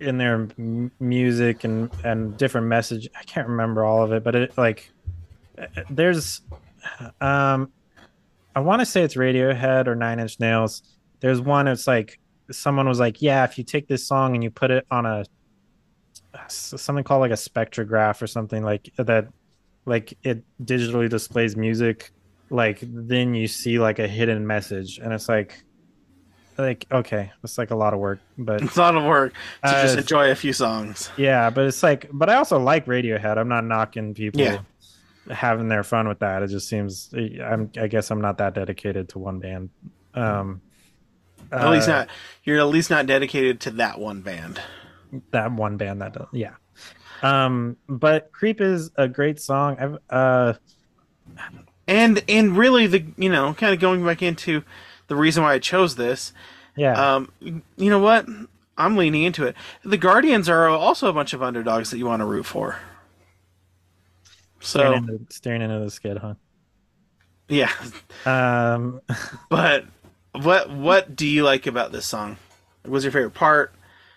in 0.00 0.18
their 0.18 0.48
m- 0.58 0.90
music 1.00 1.64
and 1.64 1.90
and 2.04 2.36
different 2.36 2.66
message. 2.66 3.08
I 3.18 3.22
can't 3.24 3.48
remember 3.48 3.84
all 3.84 4.02
of 4.02 4.12
it, 4.12 4.24
but 4.24 4.34
it 4.34 4.58
like 4.58 4.90
uh, 5.58 5.66
there's 5.90 6.42
um 7.20 7.70
I 8.54 8.60
want 8.60 8.80
to 8.80 8.86
say 8.86 9.02
it's 9.02 9.14
Radiohead 9.14 9.86
or 9.86 9.94
Nine 9.94 10.20
Inch 10.20 10.38
Nails. 10.40 10.82
There's 11.20 11.40
one 11.40 11.68
it's 11.68 11.86
like 11.86 12.18
someone 12.50 12.88
was 12.88 13.00
like, 13.00 13.22
"Yeah, 13.22 13.44
if 13.44 13.58
you 13.58 13.64
take 13.64 13.88
this 13.88 14.06
song 14.06 14.34
and 14.34 14.42
you 14.44 14.50
put 14.50 14.70
it 14.70 14.86
on 14.90 15.06
a 15.06 15.24
something 16.48 17.04
called 17.04 17.20
like 17.20 17.30
a 17.30 17.34
spectrograph 17.34 18.22
or 18.22 18.26
something 18.26 18.62
like 18.62 18.90
that 18.96 19.28
like 19.84 20.16
it 20.22 20.42
digitally 20.64 21.08
displays 21.08 21.56
music 21.56 22.10
like 22.52 22.78
then 22.82 23.34
you 23.34 23.48
see 23.48 23.78
like 23.78 23.98
a 23.98 24.06
hidden 24.06 24.46
message 24.46 24.98
and 24.98 25.12
it's 25.12 25.28
like 25.28 25.64
like 26.58 26.86
okay 26.92 27.32
it's 27.42 27.56
like 27.56 27.70
a 27.70 27.74
lot 27.76 27.94
of 27.94 27.98
work 27.98 28.20
but 28.36 28.62
It's 28.62 28.76
a 28.76 28.80
lot 28.80 28.94
of 28.96 29.04
work 29.04 29.32
to 29.64 29.70
just 29.70 29.96
Uh, 29.96 30.00
enjoy 30.00 30.30
a 30.30 30.34
few 30.34 30.52
songs. 30.52 31.10
yeah 31.16 31.48
but 31.50 31.64
it's 31.64 31.82
like 31.82 32.08
but 32.12 32.28
i 32.28 32.34
also 32.34 32.58
like 32.58 32.84
radiohead 32.86 33.38
i'm 33.38 33.48
not 33.48 33.64
knocking 33.64 34.12
people 34.14 34.42
Yeah. 34.42 34.58
having 35.30 35.68
their 35.68 35.82
fun 35.82 36.08
with 36.08 36.18
that 36.20 36.42
it 36.42 36.48
just 36.48 36.68
seems 36.68 37.08
i'm 37.42 37.70
i 37.80 37.86
guess 37.86 38.10
i'm 38.10 38.20
not 38.20 38.38
that 38.38 38.54
dedicated 38.54 39.08
to 39.10 39.18
one 39.18 39.38
band 39.38 39.70
um 40.14 40.60
At 41.50 41.70
least 41.70 41.88
uh, 41.88 41.92
not 41.92 42.08
you're 42.44 42.58
at 42.58 42.66
least 42.68 42.90
not 42.90 43.06
dedicated 43.06 43.60
to 43.60 43.70
that 43.72 43.98
one 43.98 44.20
band. 44.20 44.60
that 45.32 45.52
one 45.52 45.78
band 45.78 46.02
that 46.02 46.12
does 46.12 46.28
yeah 46.32 46.54
um 47.22 47.76
but 47.88 48.30
creep 48.32 48.60
is 48.60 48.90
a 48.96 49.08
great 49.08 49.40
song 49.40 49.76
i've 49.80 49.96
uh 50.10 50.52
And 51.92 52.24
and 52.26 52.56
really 52.56 52.86
the 52.86 53.04
you 53.16 53.28
know, 53.28 53.52
kind 53.54 53.74
of 53.74 53.80
going 53.80 54.04
back 54.04 54.22
into 54.22 54.64
the 55.08 55.16
reason 55.16 55.42
why 55.42 55.52
I 55.54 55.58
chose 55.58 55.96
this. 55.96 56.32
yeah 56.74 57.16
Um 57.16 57.30
you 57.76 57.90
know 57.90 57.98
what? 57.98 58.26
I'm 58.78 58.96
leaning 58.96 59.24
into 59.24 59.44
it. 59.44 59.54
The 59.84 59.98
Guardians 59.98 60.48
are 60.48 60.68
also 60.68 61.08
a 61.08 61.12
bunch 61.12 61.34
of 61.34 61.42
underdogs 61.42 61.90
that 61.90 61.98
you 61.98 62.06
want 62.06 62.20
to 62.20 62.26
root 62.26 62.46
for. 62.46 62.78
So 64.60 64.78
staring, 64.78 65.08
into, 65.08 65.26
staring 65.28 65.60
into 65.60 65.80
the 65.80 65.90
skid 65.90 66.18
huh 66.18 66.34
yeah, 67.48 67.72
um 68.24 69.02
but 69.50 69.84
what 70.32 70.70
what 70.70 71.14
do 71.14 71.26
you 71.26 71.44
like 71.44 71.66
about 71.66 71.92
this 71.92 72.06
song? 72.06 72.38
What 72.82 72.92
was 72.92 73.04
your 73.04 73.12
favorite 73.12 73.34
part? 73.34 73.74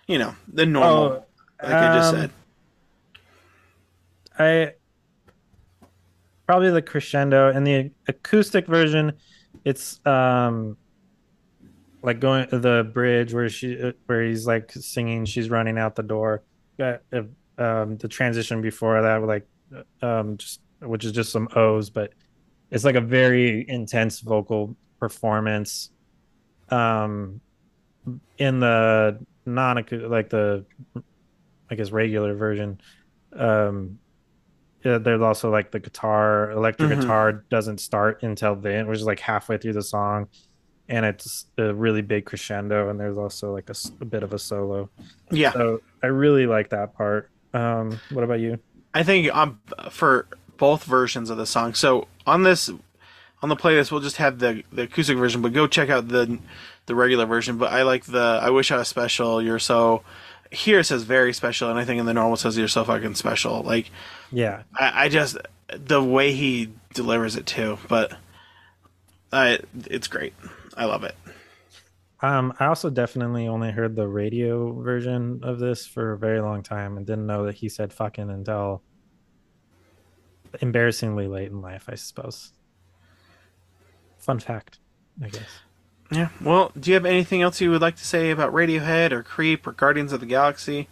You 0.07 0.19
know, 0.19 0.35
the 0.47 0.65
normal, 0.65 1.25
like 1.61 1.73
I 1.73 1.97
just 1.97 2.13
um, 2.13 2.15
said. 2.15 2.31
I 4.37 4.73
probably 6.45 6.71
the 6.71 6.81
crescendo 6.81 7.49
and 7.49 7.65
the 7.65 7.91
acoustic 8.07 8.67
version. 8.67 9.13
It's 9.63 10.05
um 10.05 10.77
like 12.01 12.19
going 12.19 12.47
the 12.51 12.89
bridge 12.93 13.33
where 13.33 13.49
she 13.49 13.93
where 14.05 14.23
he's 14.23 14.45
like 14.45 14.71
singing. 14.71 15.25
She's 15.25 15.49
running 15.49 15.77
out 15.77 15.95
the 15.95 16.03
door. 16.03 16.43
Uh, 16.79 16.97
um 17.57 17.97
the 17.97 18.07
transition 18.07 18.61
before 18.61 19.01
that, 19.01 19.23
like 19.23 19.47
um 20.01 20.37
just 20.37 20.61
which 20.81 21.05
is 21.05 21.11
just 21.11 21.31
some 21.31 21.47
O's, 21.55 21.89
but 21.89 22.13
it's 22.71 22.83
like 22.83 22.95
a 22.95 23.01
very 23.01 23.65
intense 23.69 24.19
vocal 24.19 24.75
performance. 24.99 25.91
Um, 26.69 27.41
in 28.37 28.59
the 28.59 29.19
non 29.45 29.77
like 29.91 30.29
the 30.29 30.65
I 31.69 31.75
guess 31.75 31.91
regular 31.91 32.35
version. 32.35 32.79
Um, 33.33 33.99
yeah, 34.85 34.97
there's 34.99 35.21
also 35.21 35.49
like 35.51 35.71
the 35.71 35.79
guitar, 35.79 36.51
electric 36.51 36.91
Mhm. 36.91 37.01
guitar 37.01 37.31
doesn't 37.49 37.79
start 37.79 38.23
until 38.23 38.55
the 38.55 38.73
end, 38.73 38.87
which 38.87 38.99
is 38.99 39.05
like 39.05 39.19
halfway 39.19 39.57
through 39.57 39.73
the 39.73 39.81
song, 39.81 40.27
and 40.87 41.05
it's 41.05 41.47
a 41.57 41.73
really 41.73 42.01
big 42.03 42.25
crescendo, 42.25 42.89
and 42.89 42.99
there's 42.99 43.17
also 43.17 43.51
like 43.51 43.69
a 44.01 44.05
bit 44.05 44.21
of 44.23 44.31
a 44.33 44.39
solo. 44.39 44.89
Yeah, 45.31 45.51
So 45.51 45.81
I 46.03 46.07
really 46.07 46.45
like 46.45 46.69
that 46.69 46.95
part. 46.95 47.29
Um, 47.53 47.99
what 48.11 48.23
about 48.23 48.39
you? 48.39 48.59
I 48.93 49.03
think 49.03 49.35
um 49.35 49.59
for 49.89 50.27
both 50.57 50.83
versions 50.85 51.29
of 51.29 51.37
the 51.37 51.45
song. 51.45 51.73
So 51.73 52.07
on 52.25 52.43
this 52.43 52.69
on 53.41 53.49
the 53.49 53.55
playlist, 53.55 53.91
we'll 53.91 54.01
just 54.01 54.17
have 54.17 54.39
the 54.39 54.63
the 54.71 54.83
acoustic 54.83 55.17
version, 55.17 55.41
but 55.41 55.51
go 55.53 55.67
check 55.67 55.89
out 55.89 56.07
the 56.09 56.39
the 56.85 56.95
regular 56.95 57.25
version. 57.25 57.57
But 57.57 57.73
I 57.73 57.81
like 57.83 58.05
the 58.05 58.39
I 58.41 58.49
wish 58.51 58.71
I 58.71 58.77
was 58.77 58.87
special. 58.87 59.41
You're 59.41 59.59
so 59.59 60.03
here 60.55 60.79
it 60.79 60.85
says 60.85 61.03
very 61.03 61.33
special, 61.33 61.69
and 61.69 61.77
I 61.77 61.85
think 61.85 61.99
in 61.99 62.05
the 62.05 62.13
normal 62.13 62.37
says 62.37 62.57
you're 62.57 62.67
so 62.67 62.83
fucking 62.83 63.15
special. 63.15 63.61
Like 63.61 63.91
Yeah, 64.31 64.63
I, 64.73 65.05
I 65.05 65.09
just 65.09 65.37
the 65.67 66.01
way 66.03 66.31
he 66.33 66.71
delivers 66.93 67.35
it 67.35 67.45
too, 67.45 67.77
but 67.87 68.13
I 69.31 69.59
it's 69.85 70.07
great. 70.07 70.33
I 70.75 70.85
love 70.85 71.03
it. 71.03 71.15
Um, 72.21 72.53
I 72.59 72.65
also 72.65 72.89
definitely 72.89 73.47
only 73.47 73.71
heard 73.71 73.95
the 73.95 74.07
radio 74.07 74.71
version 74.81 75.41
of 75.43 75.59
this 75.59 75.85
for 75.85 76.13
a 76.13 76.17
very 76.17 76.41
long 76.41 76.63
time 76.63 76.97
and 76.97 77.05
didn't 77.05 77.27
know 77.27 77.45
that 77.45 77.55
he 77.55 77.69
said 77.69 77.93
fucking 77.93 78.29
until 78.29 78.81
embarrassingly 80.61 81.27
late 81.27 81.51
in 81.51 81.61
life, 81.61 81.85
I 81.87 81.95
suppose. 81.95 82.53
Fun 84.17 84.39
fact, 84.39 84.79
I 85.21 85.27
guess. 85.27 85.59
Yeah. 86.11 86.29
Well, 86.41 86.71
do 86.79 86.91
you 86.91 86.95
have 86.95 87.05
anything 87.05 87.41
else 87.41 87.59
you 87.61 87.71
would 87.71 87.81
like 87.81 87.95
to 87.97 88.05
say 88.05 88.31
about 88.31 88.53
Radiohead 88.53 89.11
or 89.11 89.23
Creep 89.23 89.65
or 89.65 89.71
Guardians 89.71 90.13
of 90.13 90.19
the 90.19 90.25
Galaxy? 90.25 90.87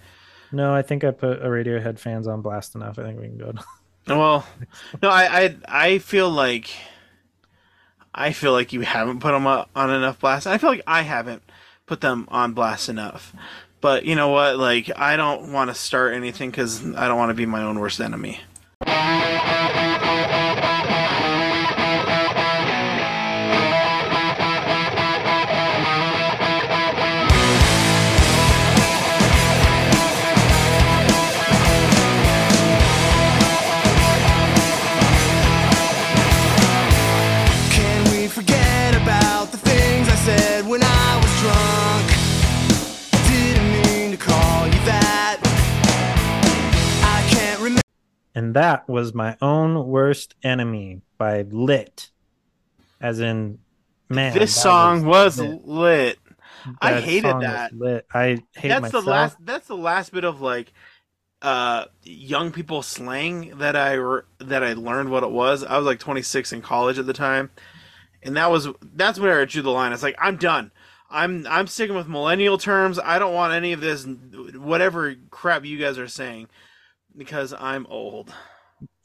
No, 0.51 0.73
I 0.73 0.81
think 0.81 1.03
I 1.03 1.11
put 1.11 1.41
a 1.41 1.47
Radiohead 1.47 1.99
fans 1.99 2.27
on 2.27 2.41
blast 2.41 2.75
enough. 2.75 2.99
I 2.99 3.03
think 3.03 3.19
we 3.19 3.27
can 3.27 3.37
go. 3.37 3.53
Well, 4.05 4.45
no, 5.01 5.09
I, 5.09 5.23
I, 5.43 5.55
I 5.65 5.97
feel 5.99 6.29
like, 6.29 6.69
I 8.13 8.33
feel 8.33 8.51
like 8.51 8.73
you 8.73 8.81
haven't 8.81 9.21
put 9.21 9.31
them 9.31 9.47
on 9.47 9.89
enough 9.89 10.19
blast. 10.19 10.45
I 10.45 10.57
feel 10.57 10.71
like 10.71 10.81
I 10.85 11.03
haven't 11.03 11.41
put 11.85 12.01
them 12.01 12.27
on 12.29 12.51
blast 12.51 12.89
enough. 12.89 13.33
But 13.79 14.03
you 14.05 14.15
know 14.15 14.27
what? 14.27 14.57
Like, 14.57 14.91
I 14.97 15.15
don't 15.15 15.53
want 15.53 15.69
to 15.69 15.73
start 15.73 16.13
anything 16.13 16.51
because 16.51 16.85
I 16.95 17.07
don't 17.07 17.17
want 17.17 17.29
to 17.29 17.33
be 17.33 17.45
my 17.45 17.63
own 17.63 17.79
worst 17.79 18.01
enemy. 18.01 18.41
And 48.35 48.55
that 48.55 48.89
was 48.89 49.13
my 49.13 49.37
own 49.41 49.87
worst 49.87 50.35
enemy 50.43 51.01
by 51.17 51.43
Lit, 51.43 52.09
as 52.99 53.19
in 53.19 53.59
man. 54.09 54.33
this 54.37 54.55
song 54.59 55.05
was 55.05 55.39
lit. 55.39 55.67
lit. 55.67 56.19
I 56.81 56.99
hated 56.99 57.41
that. 57.41 57.77
Lit. 57.77 58.07
I 58.13 58.41
hate 58.55 58.69
that's 58.69 58.81
myself. 58.81 59.05
the 59.05 59.09
last 59.11 59.37
that's 59.45 59.67
the 59.67 59.77
last 59.77 60.11
bit 60.13 60.23
of 60.23 60.41
like 60.41 60.73
uh 61.43 61.85
young 62.03 62.53
people 62.53 62.81
slang 62.81 63.57
that 63.57 63.75
i 63.75 63.91
re- 63.91 64.21
that 64.39 64.63
i 64.63 64.71
learned 64.71 65.09
what 65.09 65.23
it 65.23 65.29
was 65.29 65.61
i 65.65 65.75
was 65.75 65.85
like 65.85 65.99
26 65.99 66.53
in 66.53 66.61
college 66.61 66.97
at 66.97 67.05
the 67.05 67.11
time 67.11 67.49
and 68.23 68.37
that 68.37 68.49
was 68.49 68.69
that's 68.95 69.19
where 69.19 69.41
i 69.41 69.43
drew 69.43 69.61
the 69.61 69.69
line 69.69 69.91
it's 69.91 70.01
like 70.01 70.15
i'm 70.19 70.37
done 70.37 70.71
i'm 71.09 71.45
i'm 71.47 71.67
sticking 71.67 71.97
with 71.97 72.07
millennial 72.07 72.57
terms 72.57 72.97
i 72.97 73.19
don't 73.19 73.33
want 73.33 73.51
any 73.51 73.73
of 73.73 73.81
this 73.81 74.07
whatever 74.55 75.15
crap 75.31 75.65
you 75.65 75.77
guys 75.77 75.97
are 75.97 76.07
saying 76.07 76.47
because 77.15 77.53
i'm 77.53 77.85
old 77.87 78.33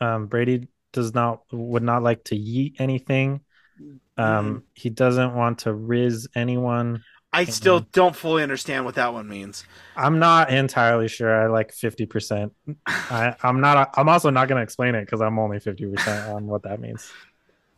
um, 0.01 0.27
Brady 0.27 0.69
does 0.93 1.15
not 1.15 1.43
would 1.53 1.83
not 1.83 2.03
like 2.03 2.25
to 2.25 2.37
yeet 2.37 2.81
anything. 2.81 3.41
Mm-hmm. 3.81 4.23
Um, 4.23 4.65
he 4.75 4.91
doesn't 4.91 5.35
want 5.35 5.61
to 5.61 5.73
riz 5.73 6.29
anyone. 6.35 7.05
i 7.33 7.45
still 7.45 7.81
don't 7.93 8.17
fully 8.17 8.43
understand 8.43 8.85
what 8.85 8.97
that 8.97 9.13
one 9.13 9.29
means 9.29 9.65
I'm 9.97 10.19
not 10.19 10.51
entirely 10.51 11.09
sure. 11.09 11.43
I 11.43 11.47
like 11.47 11.73
fifty 11.73 12.07
percent. 12.07 12.53
I 12.87 13.35
I'm 13.43 13.61
not. 13.61 13.95
I'm 13.97 14.09
also 14.09 14.31
not 14.31 14.49
going 14.49 14.57
to 14.57 14.63
explain 14.63 14.95
it 14.95 15.05
because 15.05 15.21
I'm 15.21 15.39
only 15.39 15.61
fifty 15.61 15.87
percent 15.87 16.29
on 16.29 16.47
what 16.47 16.63
that 16.63 16.81
means. 16.81 17.11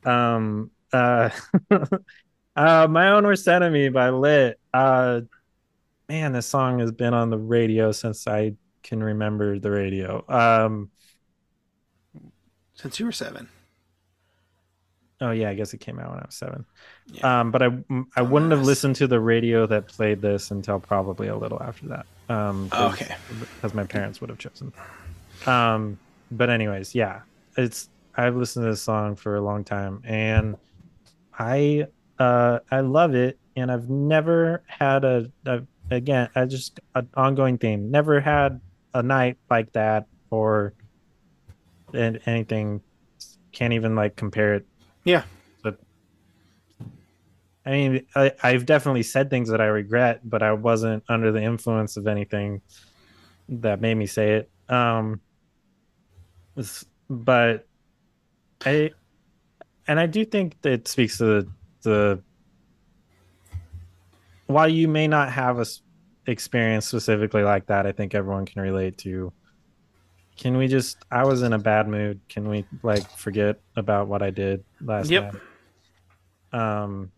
Um. 0.04 0.70
Uh. 0.92 1.30
uh. 2.56 2.86
My 2.88 3.10
own 3.10 3.24
worst 3.24 3.46
enemy 3.48 3.88
by 3.88 4.10
Lit. 4.10 4.58
Uh. 4.72 5.22
Man, 6.08 6.32
this 6.32 6.46
song 6.46 6.80
has 6.80 6.90
been 6.90 7.14
on 7.14 7.30
the 7.30 7.38
radio 7.38 7.92
since 7.92 8.26
I 8.26 8.54
can 8.82 9.02
remember 9.02 9.58
the 9.58 9.70
radio. 9.70 10.24
Um. 10.28 10.90
since 12.74 12.98
you 12.98 13.06
were 13.06 13.12
seven 13.12 13.48
Oh 15.22 15.32
yeah, 15.32 15.50
I 15.50 15.54
guess 15.54 15.74
it 15.74 15.80
came 15.80 15.98
out 15.98 16.08
when 16.12 16.18
I 16.20 16.24
was 16.24 16.34
seven. 16.34 16.64
Yeah. 17.12 17.40
Um, 17.40 17.50
but 17.50 17.62
I 17.62 17.68
I 18.16 18.22
wouldn't 18.22 18.52
have 18.52 18.62
listened 18.62 18.96
to 18.96 19.06
the 19.06 19.20
radio 19.20 19.66
that 19.66 19.86
played 19.86 20.22
this 20.22 20.50
until 20.50 20.80
probably 20.80 21.28
a 21.28 21.36
little 21.36 21.62
after 21.62 21.88
that. 21.88 22.06
Um, 22.30 22.70
'cause- 22.70 22.94
okay 22.94 23.14
because 23.56 23.74
my 23.74 23.84
parents 23.84 24.22
would 24.22 24.30
have 24.30 24.38
chosen. 24.38 24.72
Um, 25.46 25.98
but 26.30 26.48
anyways, 26.48 26.94
yeah, 26.94 27.20
it's 27.58 27.90
I've 28.16 28.34
listened 28.34 28.64
to 28.64 28.70
this 28.70 28.80
song 28.80 29.14
for 29.14 29.36
a 29.36 29.42
long 29.42 29.62
time, 29.62 30.00
and 30.04 30.56
I 31.38 31.86
uh 32.18 32.60
I 32.70 32.80
love 32.80 33.14
it, 33.14 33.38
and 33.56 33.70
I've 33.70 33.90
never 33.90 34.62
had 34.68 35.04
a 35.04 35.30
I've 35.44 35.66
again, 35.90 36.30
I 36.34 36.46
just 36.46 36.80
an 36.94 37.10
ongoing 37.14 37.58
theme. 37.58 37.90
Never 37.90 38.20
had 38.20 38.58
a 38.94 39.02
night 39.02 39.38
like 39.48 39.72
that 39.72 40.06
or 40.30 40.74
an- 41.92 42.20
anything. 42.26 42.82
Can't 43.52 43.72
even 43.72 43.96
like 43.96 44.16
compare 44.16 44.54
it. 44.54 44.66
Yeah. 45.04 45.24
But 45.62 45.80
I 47.66 47.70
mean, 47.70 48.06
I, 48.14 48.32
I've 48.42 48.64
definitely 48.64 49.02
said 49.02 49.30
things 49.30 49.48
that 49.48 49.60
I 49.60 49.66
regret, 49.66 50.20
but 50.28 50.42
I 50.42 50.52
wasn't 50.52 51.04
under 51.08 51.32
the 51.32 51.42
influence 51.42 51.96
of 51.96 52.06
anything 52.06 52.62
that 53.48 53.80
made 53.80 53.94
me 53.94 54.06
say 54.06 54.34
it. 54.34 54.50
Um, 54.72 55.20
but 57.08 57.66
I, 58.64 58.90
and 59.88 59.98
I 59.98 60.06
do 60.06 60.24
think 60.24 60.60
that 60.62 60.72
it 60.72 60.88
speaks 60.88 61.18
to 61.18 61.24
the, 61.24 61.48
the 61.82 62.22
while 64.46 64.68
you 64.68 64.88
may 64.88 65.08
not 65.08 65.32
have 65.32 65.58
a 65.58 65.66
experience 66.26 66.86
specifically 66.86 67.42
like 67.42 67.66
that, 67.66 67.86
I 67.86 67.92
think 67.92 68.14
everyone 68.14 68.46
can 68.46 68.62
relate 68.62 68.98
to. 68.98 69.32
Can 70.36 70.56
we 70.56 70.68
just? 70.68 70.96
I 71.10 71.24
was 71.24 71.42
in 71.42 71.52
a 71.52 71.58
bad 71.58 71.86
mood. 71.88 72.20
Can 72.28 72.48
we 72.48 72.64
like 72.82 73.08
forget 73.10 73.60
about 73.76 74.08
what 74.08 74.22
I 74.22 74.30
did 74.30 74.64
last 74.80 75.10
Yep. 75.10 75.34
night? 75.34 75.42
Um, 76.82 77.12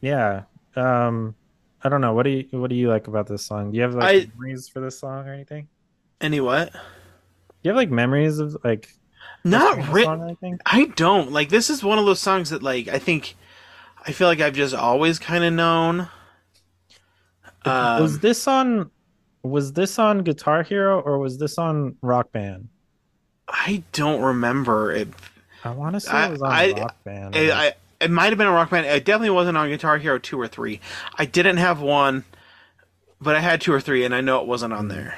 yeah. 0.00 0.42
Um, 0.74 1.34
I 1.82 1.88
don't 1.88 2.00
know. 2.00 2.14
What 2.14 2.24
do 2.24 2.30
you 2.30 2.46
What 2.50 2.70
do 2.70 2.76
you 2.76 2.88
like 2.88 3.06
about 3.06 3.26
this 3.28 3.44
song? 3.44 3.70
Do 3.70 3.76
you 3.76 3.82
have 3.82 3.94
like 3.94 4.24
I- 4.24 4.30
memories 4.36 4.68
for 4.68 4.80
this 4.80 4.98
song 4.98 5.28
or 5.28 5.32
anything? 5.32 5.68
Any 6.20 6.40
what? 6.40 6.72
Do 6.72 6.78
you 7.62 7.70
have 7.70 7.76
like 7.76 7.90
memories 7.90 8.38
of 8.38 8.56
like 8.64 8.88
Not 9.44 9.76
written. 9.92 10.04
song 10.04 10.20
or 10.22 10.26
anything? 10.26 10.58
I 10.66 10.86
don't 10.96 11.30
like. 11.32 11.48
This 11.50 11.70
is 11.70 11.84
one 11.84 11.98
of 11.98 12.06
those 12.06 12.20
songs 12.20 12.50
that 12.50 12.62
like 12.62 12.88
I 12.88 12.98
think 12.98 13.36
I 14.04 14.12
feel 14.12 14.26
like 14.28 14.40
I've 14.40 14.54
just 14.54 14.74
always 14.74 15.18
kind 15.18 15.44
of 15.44 15.52
known. 15.52 16.08
Um, 17.66 18.02
was 18.02 18.18
this 18.20 18.46
on? 18.46 18.90
Was 19.42 19.72
this 19.72 19.98
on 19.98 20.22
Guitar 20.22 20.62
Hero 20.62 21.00
or 21.00 21.18
was 21.18 21.38
this 21.38 21.56
on 21.58 21.96
Rock 22.02 22.32
Band? 22.32 22.68
I 23.48 23.84
don't 23.92 24.20
remember 24.22 24.90
it. 24.92 25.08
I 25.64 25.70
want 25.70 25.94
to 25.94 26.00
say 26.00 26.26
it 26.26 26.30
was 26.32 26.42
on 26.42 26.50
I- 26.52 26.72
Rock 26.72 27.04
Band. 27.04 27.36
It, 27.36 27.52
I, 27.52 27.74
it 28.00 28.10
might 28.10 28.26
have 28.30 28.38
been 28.38 28.46
a 28.46 28.52
rock 28.52 28.70
band. 28.70 28.86
It 28.86 29.04
definitely 29.04 29.30
wasn't 29.30 29.56
on 29.56 29.68
Guitar 29.68 29.98
Hero 29.98 30.18
two 30.18 30.40
or 30.40 30.48
three. 30.48 30.80
I 31.16 31.24
didn't 31.24 31.56
have 31.58 31.80
one, 31.80 32.24
but 33.20 33.36
I 33.36 33.40
had 33.40 33.60
two 33.60 33.72
or 33.72 33.80
three, 33.80 34.04
and 34.04 34.14
I 34.14 34.20
know 34.20 34.40
it 34.40 34.46
wasn't 34.46 34.72
on 34.72 34.88
there. 34.88 35.16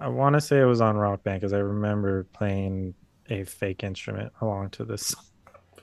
I 0.00 0.08
want 0.08 0.34
to 0.34 0.40
say 0.40 0.60
it 0.60 0.64
was 0.64 0.80
on 0.80 0.96
Rock 0.96 1.22
Band 1.22 1.40
because 1.40 1.52
I 1.52 1.58
remember 1.58 2.24
playing 2.24 2.94
a 3.30 3.44
fake 3.44 3.82
instrument 3.84 4.32
along 4.40 4.70
to 4.70 4.84
this. 4.84 5.14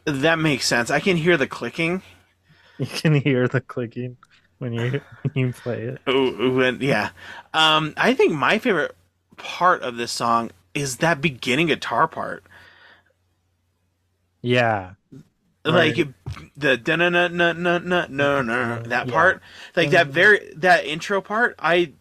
That 0.05 0.39
makes 0.39 0.65
sense. 0.67 0.91
I 0.91 0.99
can 0.99 1.17
hear 1.17 1.37
the 1.37 1.47
clicking. 1.47 2.01
You 2.77 2.87
can 2.87 3.13
hear 3.15 3.47
the 3.47 3.61
clicking 3.61 4.17
when 4.59 4.73
you 4.73 5.01
when 5.21 5.31
you 5.35 5.53
play 5.53 5.81
it. 5.83 6.01
Ooh, 6.09 6.77
yeah. 6.79 7.09
Um, 7.53 7.93
I 7.97 8.13
think 8.13 8.33
my 8.33 8.57
favorite 8.59 8.95
part 9.37 9.81
of 9.81 9.97
this 9.97 10.11
song 10.11 10.51
is 10.73 10.97
that 10.97 11.21
beginning 11.21 11.67
guitar 11.67 12.07
part. 12.07 12.43
Yeah, 14.41 14.93
like 15.65 15.97
Right. 15.97 16.07
the 16.55 16.77
da 16.77 16.95
na 16.95 17.09
na 17.09 17.27
na 17.27 17.53
na 17.53 17.79
na 17.79 18.05
no 18.09 18.41
no 18.41 18.81
that 18.83 19.07
Yeah. 19.07 19.13
part 19.13 19.41
like 19.75 19.89
that 19.91 20.07
very 20.07 20.53
that 20.55 20.85
intro 20.85 21.21
part 21.21 21.55
i 21.59 21.93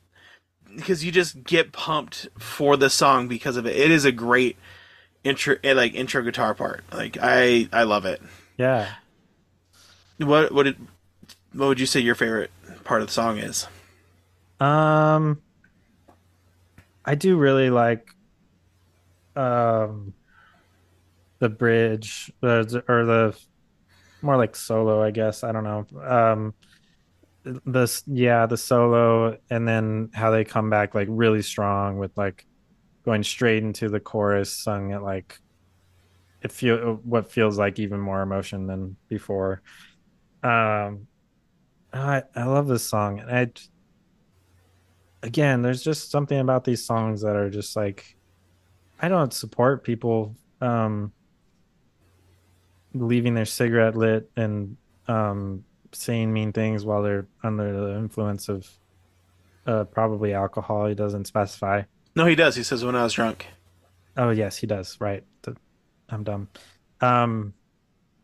because 0.76 1.04
you 1.04 1.12
just 1.12 1.44
get 1.44 1.72
pumped 1.72 2.28
for 2.38 2.76
the 2.76 2.90
song 2.90 3.28
because 3.28 3.56
of 3.56 3.66
it 3.66 3.76
it 3.76 3.90
is 3.90 4.04
a 4.04 4.12
great 4.12 4.56
intro 5.24 5.56
eh, 5.64 5.72
like 5.74 5.94
intro 5.94 6.22
guitar 6.22 6.54
part 6.54 6.84
like 6.92 7.18
i 7.20 7.68
i 7.72 7.84
love 7.84 8.04
it 8.06 8.22
yeah. 8.56 8.94
what 10.18 10.52
what 10.52 10.64
did 10.64 10.76
what 11.54 11.68
would 11.68 11.80
you 11.80 11.86
say 11.86 12.00
your 12.00 12.14
favorite 12.14 12.50
part 12.84 13.00
of 13.00 13.08
the 13.08 13.12
song 13.12 13.38
is 13.38 13.66
Um, 14.60 15.40
I 17.04 17.14
do 17.14 17.36
really 17.36 17.70
like 17.70 18.08
um 19.36 20.14
the 21.40 21.48
bridge 21.48 22.32
uh, 22.42 22.64
or 22.88 23.04
the 23.04 23.36
more 24.22 24.36
like 24.36 24.56
solo, 24.56 25.02
I 25.02 25.10
guess. 25.10 25.44
I 25.44 25.52
don't 25.52 25.64
know. 25.64 25.86
Um, 26.02 26.54
this 27.66 28.02
yeah, 28.06 28.46
the 28.46 28.56
solo, 28.56 29.36
and 29.50 29.68
then 29.68 30.10
how 30.14 30.30
they 30.30 30.44
come 30.44 30.70
back 30.70 30.94
like 30.94 31.08
really 31.10 31.42
strong 31.42 31.98
with 31.98 32.16
like 32.16 32.46
going 33.04 33.22
straight 33.22 33.62
into 33.62 33.88
the 33.88 34.00
chorus, 34.00 34.50
sung 34.50 34.92
at 34.92 35.02
like 35.02 35.38
it 36.42 36.52
feel 36.52 37.00
what 37.04 37.30
feels 37.30 37.58
like 37.58 37.78
even 37.78 38.00
more 38.00 38.22
emotion 38.22 38.66
than 38.66 38.96
before. 39.08 39.60
Um, 40.42 41.06
I 41.94 42.22
I 42.34 42.44
love 42.44 42.66
this 42.66 42.86
song, 42.86 43.20
and 43.20 43.30
I 43.30 43.50
again, 45.22 45.62
there's 45.62 45.82
just 45.82 46.10
something 46.10 46.38
about 46.38 46.64
these 46.64 46.84
songs 46.84 47.22
that 47.22 47.36
are 47.36 47.48
just 47.50 47.76
like 47.76 48.16
I 49.00 49.08
don't 49.08 49.32
support 49.32 49.84
people 49.84 50.34
um 50.60 51.12
leaving 52.94 53.34
their 53.34 53.44
cigarette 53.44 53.96
lit 53.96 54.30
and 54.36 54.76
um 55.08 55.64
saying 55.92 56.32
mean 56.32 56.52
things 56.52 56.84
while 56.84 57.02
they're 57.02 57.26
under 57.42 57.72
the 57.88 57.96
influence 57.96 58.48
of 58.48 58.68
uh 59.66 59.84
probably 59.84 60.32
alcohol 60.34 60.86
he 60.86 60.94
doesn't 60.94 61.26
specify. 61.26 61.82
No 62.16 62.26
he 62.26 62.34
does. 62.34 62.54
He 62.56 62.62
says 62.62 62.84
when 62.84 62.94
i 62.96 63.02
was 63.02 63.12
drunk. 63.12 63.46
Oh 64.16 64.30
yes 64.30 64.56
he 64.56 64.66
does. 64.66 65.00
Right. 65.00 65.24
I'm 66.10 66.22
dumb. 66.22 66.48
Um 67.00 67.54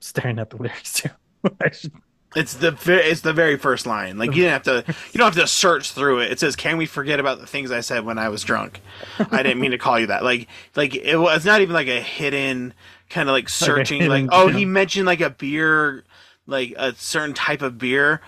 staring 0.00 0.38
at 0.38 0.50
the 0.50 0.56
lyrics 0.62 0.92
too. 0.94 1.10
I 1.60 1.70
should- 1.70 1.92
it's 2.36 2.54
the 2.54 2.76
it's 2.86 3.22
the 3.22 3.32
very 3.32 3.56
first 3.56 3.86
line. 3.86 4.16
Like 4.16 4.28
you 4.28 4.42
didn't 4.44 4.52
have 4.52 4.62
to 4.86 4.94
you 5.12 5.18
don't 5.18 5.34
have 5.34 5.42
to 5.42 5.48
search 5.48 5.92
through 5.92 6.20
it. 6.20 6.30
It 6.30 6.38
says 6.38 6.54
can 6.54 6.76
we 6.76 6.86
forget 6.86 7.18
about 7.18 7.40
the 7.40 7.46
things 7.46 7.70
i 7.70 7.80
said 7.80 8.04
when 8.04 8.18
i 8.18 8.28
was 8.28 8.42
drunk? 8.42 8.80
I 9.18 9.42
didn't 9.42 9.60
mean 9.60 9.72
to 9.72 9.78
call 9.78 9.98
you 9.98 10.06
that. 10.06 10.22
Like 10.22 10.48
like 10.76 10.94
it 10.94 11.16
was 11.16 11.44
not 11.44 11.60
even 11.60 11.74
like 11.74 11.88
a 11.88 12.00
hidden 12.00 12.72
kind 13.08 13.28
of 13.28 13.32
like 13.32 13.48
searching 13.48 14.02
like, 14.02 14.22
hidden 14.22 14.28
oh 14.32 14.48
gem. 14.48 14.58
he 14.58 14.64
mentioned 14.64 15.06
like 15.06 15.20
a 15.20 15.30
beer 15.30 16.04
like 16.46 16.74
a 16.76 16.94
certain 16.94 17.34
type 17.34 17.62
of 17.62 17.78
beer. 17.78 18.20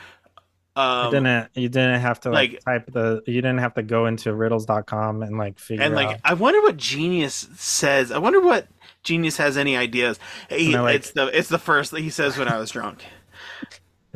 You 0.76 0.82
um 0.82 1.10
didn't 1.12 1.50
you 1.54 1.68
didn't 1.68 2.00
have 2.00 2.18
to 2.20 2.30
like, 2.30 2.52
like- 2.52 2.64
type 2.64 2.92
the 2.92 3.22
you 3.26 3.40
didn't 3.40 3.58
have 3.58 3.74
to 3.74 3.82
go 3.82 4.06
into 4.06 4.34
riddles.com 4.34 5.22
and 5.22 5.38
like 5.38 5.58
figure 5.60 5.84
and 5.84 5.94
like 5.94 6.08
out. 6.08 6.20
I 6.24 6.34
wonder 6.34 6.60
what 6.62 6.76
genius 6.76 7.46
says. 7.56 8.10
I 8.10 8.18
wonder 8.18 8.40
what 8.40 8.66
genius 9.04 9.36
has 9.36 9.56
any 9.56 9.76
ideas. 9.76 10.18
He, 10.48 10.76
like- 10.76 10.96
it's 10.96 11.12
the 11.12 11.26
it's 11.26 11.48
the 11.48 11.58
first 11.58 11.92
that 11.92 12.00
he 12.00 12.10
says 12.10 12.36
when 12.36 12.48
i 12.48 12.58
was 12.58 12.70
drunk 12.70 13.04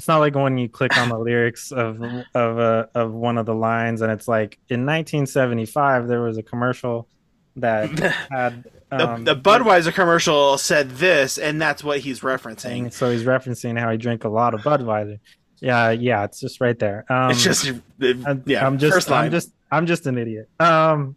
It's 0.06 0.08
not 0.08 0.18
like 0.18 0.36
when 0.36 0.56
you 0.56 0.68
click 0.68 0.96
on 0.96 1.08
the 1.08 1.18
lyrics 1.18 1.72
of 1.72 2.00
of 2.32 2.58
uh, 2.60 2.86
of 2.94 3.12
one 3.12 3.38
of 3.38 3.44
the 3.44 3.56
lines, 3.56 4.02
and 4.02 4.12
it's 4.12 4.28
like 4.28 4.56
in 4.68 4.86
1975 4.86 6.06
there 6.06 6.20
was 6.20 6.38
a 6.38 6.44
commercial 6.44 7.08
that 7.56 7.90
had 8.30 8.62
the, 8.88 9.08
um, 9.08 9.24
the 9.24 9.34
budweiser 9.34 9.92
commercial 9.92 10.58
said 10.58 10.90
this 10.90 11.38
and 11.38 11.60
that's 11.60 11.82
what 11.82 11.98
he's 11.98 12.20
referencing 12.20 12.92
so 12.92 13.10
he's 13.10 13.24
referencing 13.24 13.76
how 13.76 13.90
he 13.90 13.96
drank 13.98 14.22
a 14.22 14.28
lot 14.28 14.54
of 14.54 14.60
Budweiser. 14.60 15.18
Yeah, 15.58 15.90
yeah, 15.90 16.22
it's 16.22 16.38
just 16.38 16.60
right 16.60 16.78
there. 16.78 17.04
Um, 17.10 17.32
it's 17.32 17.42
just 17.42 17.66
I'm, 18.00 18.44
yeah 18.46 18.64
I'm 18.64 18.78
just 18.78 18.94
first 18.94 19.10
line 19.10 19.24
I'm 19.24 19.30
just 19.32 19.52
I'm 19.72 19.86
just 19.86 20.06
an 20.06 20.18
idiot. 20.18 20.48
Um, 20.60 21.16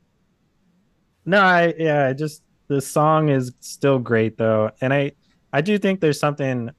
no, 1.27 1.41
I 1.41 1.75
yeah, 1.77 2.07
I 2.07 2.13
just 2.13 2.41
the 2.69 2.81
song 2.81 3.29
is 3.29 3.51
still 3.59 3.99
great 3.99 4.35
though, 4.39 4.71
and 4.81 4.91
I 4.91 5.11
I 5.53 5.61
do 5.61 5.77
think 5.77 5.99
there's 5.99 6.19
something. 6.19 6.71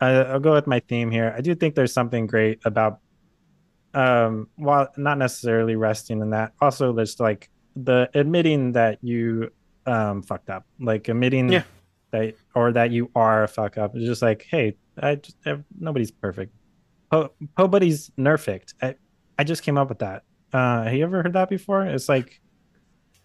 I, 0.00 0.10
I'll 0.10 0.40
go 0.40 0.52
with 0.52 0.66
my 0.66 0.80
theme 0.80 1.10
here. 1.10 1.34
I 1.36 1.40
do 1.40 1.54
think 1.54 1.74
there's 1.74 1.92
something 1.92 2.26
great 2.26 2.60
about, 2.64 3.00
um, 3.94 4.48
while 4.56 4.88
not 4.96 5.18
necessarily 5.18 5.76
resting 5.76 6.20
in 6.20 6.30
that. 6.30 6.52
Also, 6.60 6.92
there's 6.92 7.18
like 7.20 7.50
the 7.76 8.08
admitting 8.14 8.72
that 8.72 8.98
you 9.02 9.50
um 9.86 10.22
fucked 10.22 10.50
up, 10.50 10.66
like 10.80 11.08
admitting 11.08 11.48
Yeah. 11.50 11.62
that 12.10 12.34
or 12.54 12.72
that 12.72 12.90
you 12.90 13.10
are 13.14 13.44
a 13.44 13.48
fuck 13.48 13.78
up. 13.78 13.96
It's 13.96 14.04
just 14.06 14.22
like, 14.22 14.46
hey, 14.50 14.76
I 15.00 15.16
just 15.16 15.36
nobody's 15.78 16.10
perfect. 16.10 16.52
Po- 17.10 17.32
Nobody's 17.56 18.10
nerfect. 18.18 18.74
I, 18.82 18.96
I 19.38 19.44
just 19.44 19.62
came 19.62 19.78
up 19.78 19.88
with 19.88 20.00
that. 20.00 20.24
Uh, 20.52 20.84
have 20.84 20.92
you 20.94 21.04
ever 21.04 21.22
heard 21.22 21.32
that 21.32 21.48
before? 21.48 21.84
It's 21.86 22.08
like, 22.08 22.40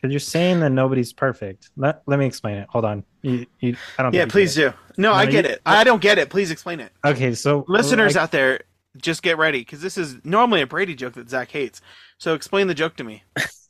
because 0.03 0.11
you're 0.11 0.19
saying 0.19 0.59
that 0.59 0.71
nobody's 0.71 1.13
perfect. 1.13 1.69
Let, 1.77 2.01
let 2.05 2.19
me 2.19 2.25
explain 2.25 2.57
it. 2.57 2.67
Hold 2.69 2.83
on. 2.83 3.05
You, 3.21 3.45
you, 3.61 3.77
I 3.97 4.03
don't. 4.03 4.13
yeah 4.13 4.25
please 4.25 4.53
do 4.53 4.73
no, 4.97 5.13
i 5.13 5.25
get 5.25 5.45
you- 5.45 5.51
it 5.51 5.61
i 5.65 5.85
don't 5.85 6.01
get 6.01 6.17
it 6.17 6.29
please 6.29 6.51
explain 6.51 6.81
it. 6.81 6.91
Okay, 7.05 7.33
so 7.33 7.63
listeners 7.69 8.15
like, 8.15 8.23
out 8.23 8.31
there 8.31 8.59
just 8.97 9.23
get 9.23 9.37
ready 9.37 9.59
because 9.59 9.81
this 9.81 9.97
is 9.97 10.17
normally 10.25 10.61
a 10.61 10.67
brady 10.67 10.93
joke 10.93 11.13
that 11.13 11.29
zack 11.29 11.49
hates 11.49 11.79
so 12.17 12.33
explain 12.33 12.67
the 12.67 12.73
joke 12.73 12.97
to 12.97 13.03
me 13.05 13.23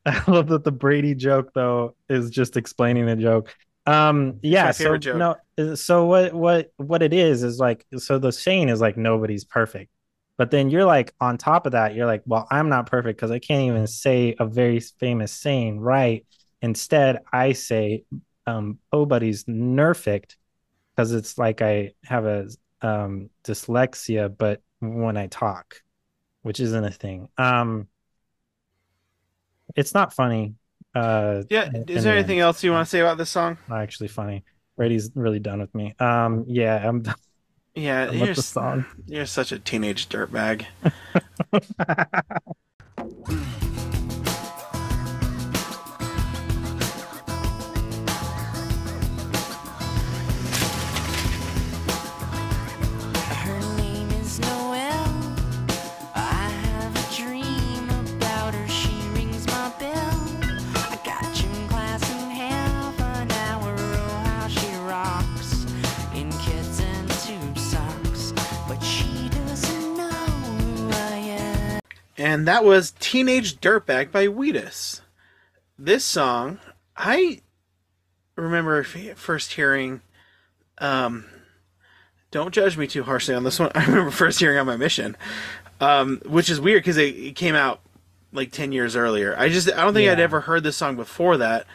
I 0.06 0.22
love 0.30 0.48
that 0.48 0.64
the 0.64 0.72
Brady 0.72 1.14
joke 1.14 1.50
though 1.54 1.94
is 2.08 2.30
just 2.30 2.56
explaining 2.56 3.06
the 3.06 3.16
joke. 3.16 3.54
Um, 3.86 4.38
yeah. 4.42 4.70
So 4.72 4.96
joke. 4.96 5.16
no. 5.58 5.74
So 5.76 6.06
what 6.06 6.32
what 6.32 6.72
what 6.76 7.02
it 7.02 7.12
is 7.12 7.42
is 7.42 7.58
like 7.58 7.84
so 7.96 8.18
the 8.18 8.32
saying 8.32 8.68
is 8.68 8.80
like 8.80 8.96
nobody's 8.96 9.44
perfect, 9.44 9.90
but 10.36 10.50
then 10.50 10.70
you're 10.70 10.84
like 10.84 11.14
on 11.20 11.38
top 11.38 11.66
of 11.66 11.72
that 11.72 11.94
you're 11.94 12.06
like, 12.06 12.22
well, 12.26 12.46
I'm 12.50 12.68
not 12.68 12.86
perfect 12.90 13.18
because 13.18 13.30
I 13.30 13.38
can't 13.38 13.62
even 13.62 13.86
say 13.86 14.34
a 14.38 14.46
very 14.46 14.80
famous 14.80 15.32
saying 15.32 15.80
right. 15.80 16.26
Instead, 16.62 17.20
I 17.32 17.52
say, 17.52 18.04
um, 18.46 18.78
buddy's 18.90 19.44
nerfect 19.44 20.36
because 20.94 21.12
it's 21.12 21.36
like 21.38 21.62
I 21.62 21.92
have 22.04 22.24
a 22.24 22.48
um 22.82 23.30
dyslexia, 23.44 24.34
but 24.36 24.62
when 24.80 25.16
I 25.16 25.26
talk, 25.26 25.82
which 26.42 26.60
isn't 26.60 26.84
a 26.84 26.90
thing. 26.90 27.28
Um, 27.38 27.88
it's 29.74 29.94
not 29.94 30.12
funny. 30.12 30.54
Uh, 30.94 31.42
Yeah. 31.50 31.70
Is 31.88 32.04
there 32.04 32.14
anything 32.14 32.40
else 32.40 32.62
you 32.62 32.72
want 32.72 32.86
to 32.86 32.90
say 32.90 33.00
about 33.00 33.18
this 33.18 33.30
song? 33.30 33.58
Not 33.68 33.80
actually 33.80 34.08
funny. 34.08 34.44
Brady's 34.76 35.10
really 35.14 35.38
done 35.38 35.60
with 35.60 35.74
me. 35.74 35.94
Um, 35.98 36.44
yeah, 36.48 36.76
I'm 36.86 37.02
done 37.02 37.14
Yeah, 37.76 38.10
you're, 38.10 38.34
the 38.34 38.42
song. 38.42 38.86
you're 39.06 39.26
such 39.26 39.52
a 39.52 39.58
teenage 39.58 40.08
dirtbag. 40.08 40.64
And 72.18 72.48
that 72.48 72.64
was 72.64 72.92
Teenage 72.98 73.60
Dirtbag 73.60 74.10
by 74.10 74.26
Wheatus. 74.26 75.02
This 75.78 76.04
song, 76.04 76.58
I 76.96 77.42
remember 78.36 78.82
first 78.82 79.52
hearing. 79.52 80.00
Um, 80.78 81.26
don't 82.30 82.54
judge 82.54 82.76
me 82.78 82.86
too 82.86 83.02
harshly 83.02 83.34
on 83.34 83.44
this 83.44 83.58
one. 83.58 83.70
I 83.74 83.84
remember 83.84 84.10
first 84.10 84.40
hearing 84.40 84.58
on 84.58 84.66
my 84.66 84.76
mission, 84.76 85.16
um, 85.80 86.22
which 86.24 86.48
is 86.48 86.60
weird 86.60 86.82
because 86.82 86.96
it, 86.96 87.14
it 87.14 87.36
came 87.36 87.54
out 87.54 87.80
like 88.32 88.50
10 88.50 88.72
years 88.72 88.96
earlier. 88.96 89.36
I 89.38 89.50
just, 89.50 89.70
I 89.70 89.84
don't 89.84 89.92
think 89.92 90.10
I'd 90.10 90.20
ever 90.20 90.40
heard 90.40 90.62
this 90.62 90.76
song 90.76 90.96
before 90.96 91.36
that. 91.36 91.66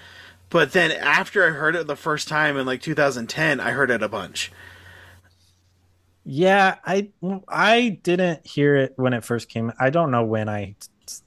But 0.50 0.74
then 0.74 0.92
after 0.92 1.46
I 1.46 1.52
heard 1.52 1.76
it 1.76 1.88
the 1.88 1.96
first 1.96 2.28
time 2.28 2.58
in 2.58 2.66
like 2.66 2.82
2010, 2.82 3.60
I 3.60 3.72
heard 3.72 3.90
it 3.90 4.04
a 4.04 4.10
bunch. 4.10 4.52
Yeah, 6.24 6.76
I 6.86 7.10
I 7.48 8.00
didn't 8.04 8.46
hear 8.46 8.76
it 8.76 8.94
when 8.96 9.14
it 9.14 9.24
first 9.24 9.50
came. 9.50 9.72
I 9.80 9.90
don't 9.90 10.12
know 10.12 10.24
when 10.24 10.50
I 10.50 10.76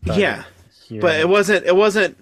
Yeah. 0.04 0.44
but 0.88 1.18
it 1.18 1.28
wasn't 1.28 1.66
it 1.66 1.74
wasn't 1.76 2.16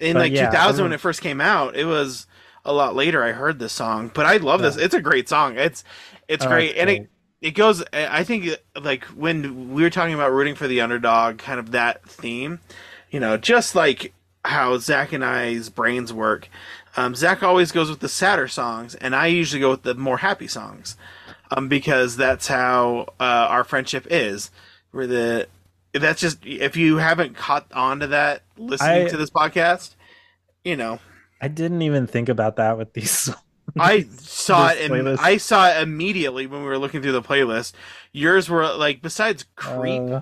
in 0.00 0.14
But 0.14 0.20
like 0.20 0.32
yeah, 0.32 0.46
2000 0.50 0.84
when 0.84 0.92
I'm- 0.92 0.94
it 0.94 1.00
first 1.00 1.20
came 1.22 1.40
out 1.40 1.76
it 1.76 1.84
was 1.84 2.26
a 2.64 2.72
lot 2.72 2.94
later 2.96 3.22
i 3.22 3.30
heard 3.32 3.58
this 3.58 3.72
song 3.72 4.10
but 4.12 4.24
i 4.26 4.38
love 4.38 4.60
this 4.62 4.76
it's 4.76 4.94
a 4.94 5.00
great 5.00 5.28
song 5.28 5.56
it's 5.56 5.84
it's 6.28 6.44
Oh, 6.44 6.48
great 6.48 6.76
and 6.76 6.88
it 6.90 7.08
it 7.42 7.50
goes 7.52 7.84
i 7.92 8.24
think 8.24 8.48
like 8.80 9.04
when 9.04 9.72
we 9.74 9.82
were 9.82 9.90
talking 9.90 10.14
about 10.14 10.32
rooting 10.32 10.54
for 10.56 10.66
the 10.66 10.80
underdog 10.80 11.38
kind 11.38 11.60
of 11.60 11.70
that 11.72 12.02
theme 12.08 12.58
you 13.10 13.20
know 13.20 13.36
just 13.36 13.74
like 13.76 14.12
how 14.44 14.76
zack 14.78 15.12
and 15.12 15.24
i's 15.24 15.68
brains 15.68 16.12
work 16.12 16.48
um, 16.96 17.14
zack 17.14 17.42
always 17.42 17.70
goes 17.70 17.90
with 17.90 18.00
the 18.00 18.08
sadder 18.08 18.48
songs 18.48 18.94
and 18.96 19.14
i 19.14 19.26
usually 19.26 19.60
go 19.60 19.70
with 19.70 19.82
the 19.82 19.94
more 19.94 20.18
happy 20.18 20.48
songs 20.48 20.96
um, 21.50 21.68
because 21.68 22.16
that's 22.16 22.46
how 22.46 23.06
uh, 23.20 23.22
our 23.50 23.64
friendship 23.64 24.06
is 24.10 24.50
where 24.92 25.06
the 25.06 25.48
that's 25.92 26.20
just 26.20 26.44
if 26.44 26.76
you 26.76 26.96
haven't 26.96 27.36
caught 27.36 27.66
on 27.72 28.00
to 28.00 28.06
that 28.08 28.42
listening 28.56 29.06
I- 29.06 29.08
to 29.08 29.16
this 29.16 29.30
podcast 29.30 29.94
you 30.64 30.76
know 30.76 30.98
I 31.40 31.48
didn't 31.48 31.82
even 31.82 32.06
think 32.06 32.28
about 32.28 32.56
that 32.56 32.78
with 32.78 32.92
these. 32.94 33.28
i 33.80 34.02
saw 34.18 34.68
it 34.68 34.90
and 34.90 35.08
i 35.20 35.36
saw 35.36 35.68
it 35.68 35.82
immediately 35.82 36.46
when 36.46 36.60
we 36.60 36.66
were 36.68 36.78
looking 36.78 37.00
through 37.02 37.12
the 37.12 37.22
playlist 37.22 37.72
yours 38.12 38.48
were 38.48 38.72
like 38.74 39.02
besides 39.02 39.46
creep 39.56 40.02
Uh, 40.02 40.20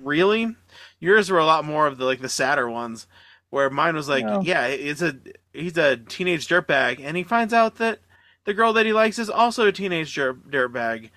really 0.00 0.54
yours 1.00 1.30
were 1.30 1.38
a 1.38 1.44
lot 1.44 1.64
more 1.64 1.86
of 1.86 1.98
the 1.98 2.04
like 2.04 2.20
the 2.20 2.28
sadder 2.28 2.70
ones 2.70 3.06
where 3.50 3.68
mine 3.68 3.94
was 3.94 4.08
like 4.08 4.24
No. 4.24 4.40
yeah 4.42 4.66
it's 4.66 5.02
a 5.02 5.16
he's 5.52 5.76
a 5.76 5.96
teenage 5.96 6.48
dirtbag 6.48 7.00
and 7.02 7.16
he 7.16 7.24
finds 7.24 7.52
out 7.52 7.76
that 7.76 7.98
the 8.44 8.54
girl 8.54 8.72
that 8.72 8.86
he 8.86 8.92
likes 8.92 9.18
is 9.18 9.30
also 9.30 9.66
a 9.66 9.72
teenage 9.72 10.14
dirt 10.14 10.50
dirtbag 10.50 11.10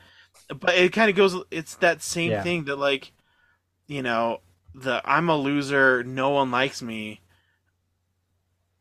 but 0.60 0.76
it 0.76 0.94
kind 0.94 1.10
of 1.10 1.16
goes 1.16 1.36
it's 1.52 1.76
that 1.76 2.02
same 2.02 2.32
Yeah. 2.32 2.44
thing 2.44 2.66
that 2.66 2.78
like 2.78 3.12
you 3.88 4.02
know 4.02 4.40
the 4.74 5.02
i'm 5.06 5.30
a 5.30 5.36
loser 5.38 6.04
no 6.04 6.30
one 6.30 6.52
likes 6.52 6.82
me 6.82 7.22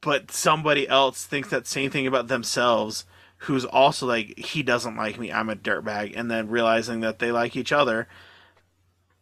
but 0.01 0.31
somebody 0.31 0.89
else 0.89 1.25
thinks 1.25 1.49
that 1.51 1.67
same 1.67 1.91
thing 1.91 2.07
about 2.07 2.29
themselves 2.29 3.05
who's 3.41 3.65
also 3.65 4.07
like 4.07 4.39
he 4.39 4.63
doesn't 4.63 4.97
like 4.97 5.19
me 5.19 5.33
i'm 5.33 5.51
a 5.51 5.57
dirtbag 5.57 6.13
and 6.17 6.31
then 6.31 6.49
realizing 6.49 7.01
that 7.01 7.19
they 7.19 7.33
like 7.33 7.57
each 7.57 7.73
other 7.73 8.07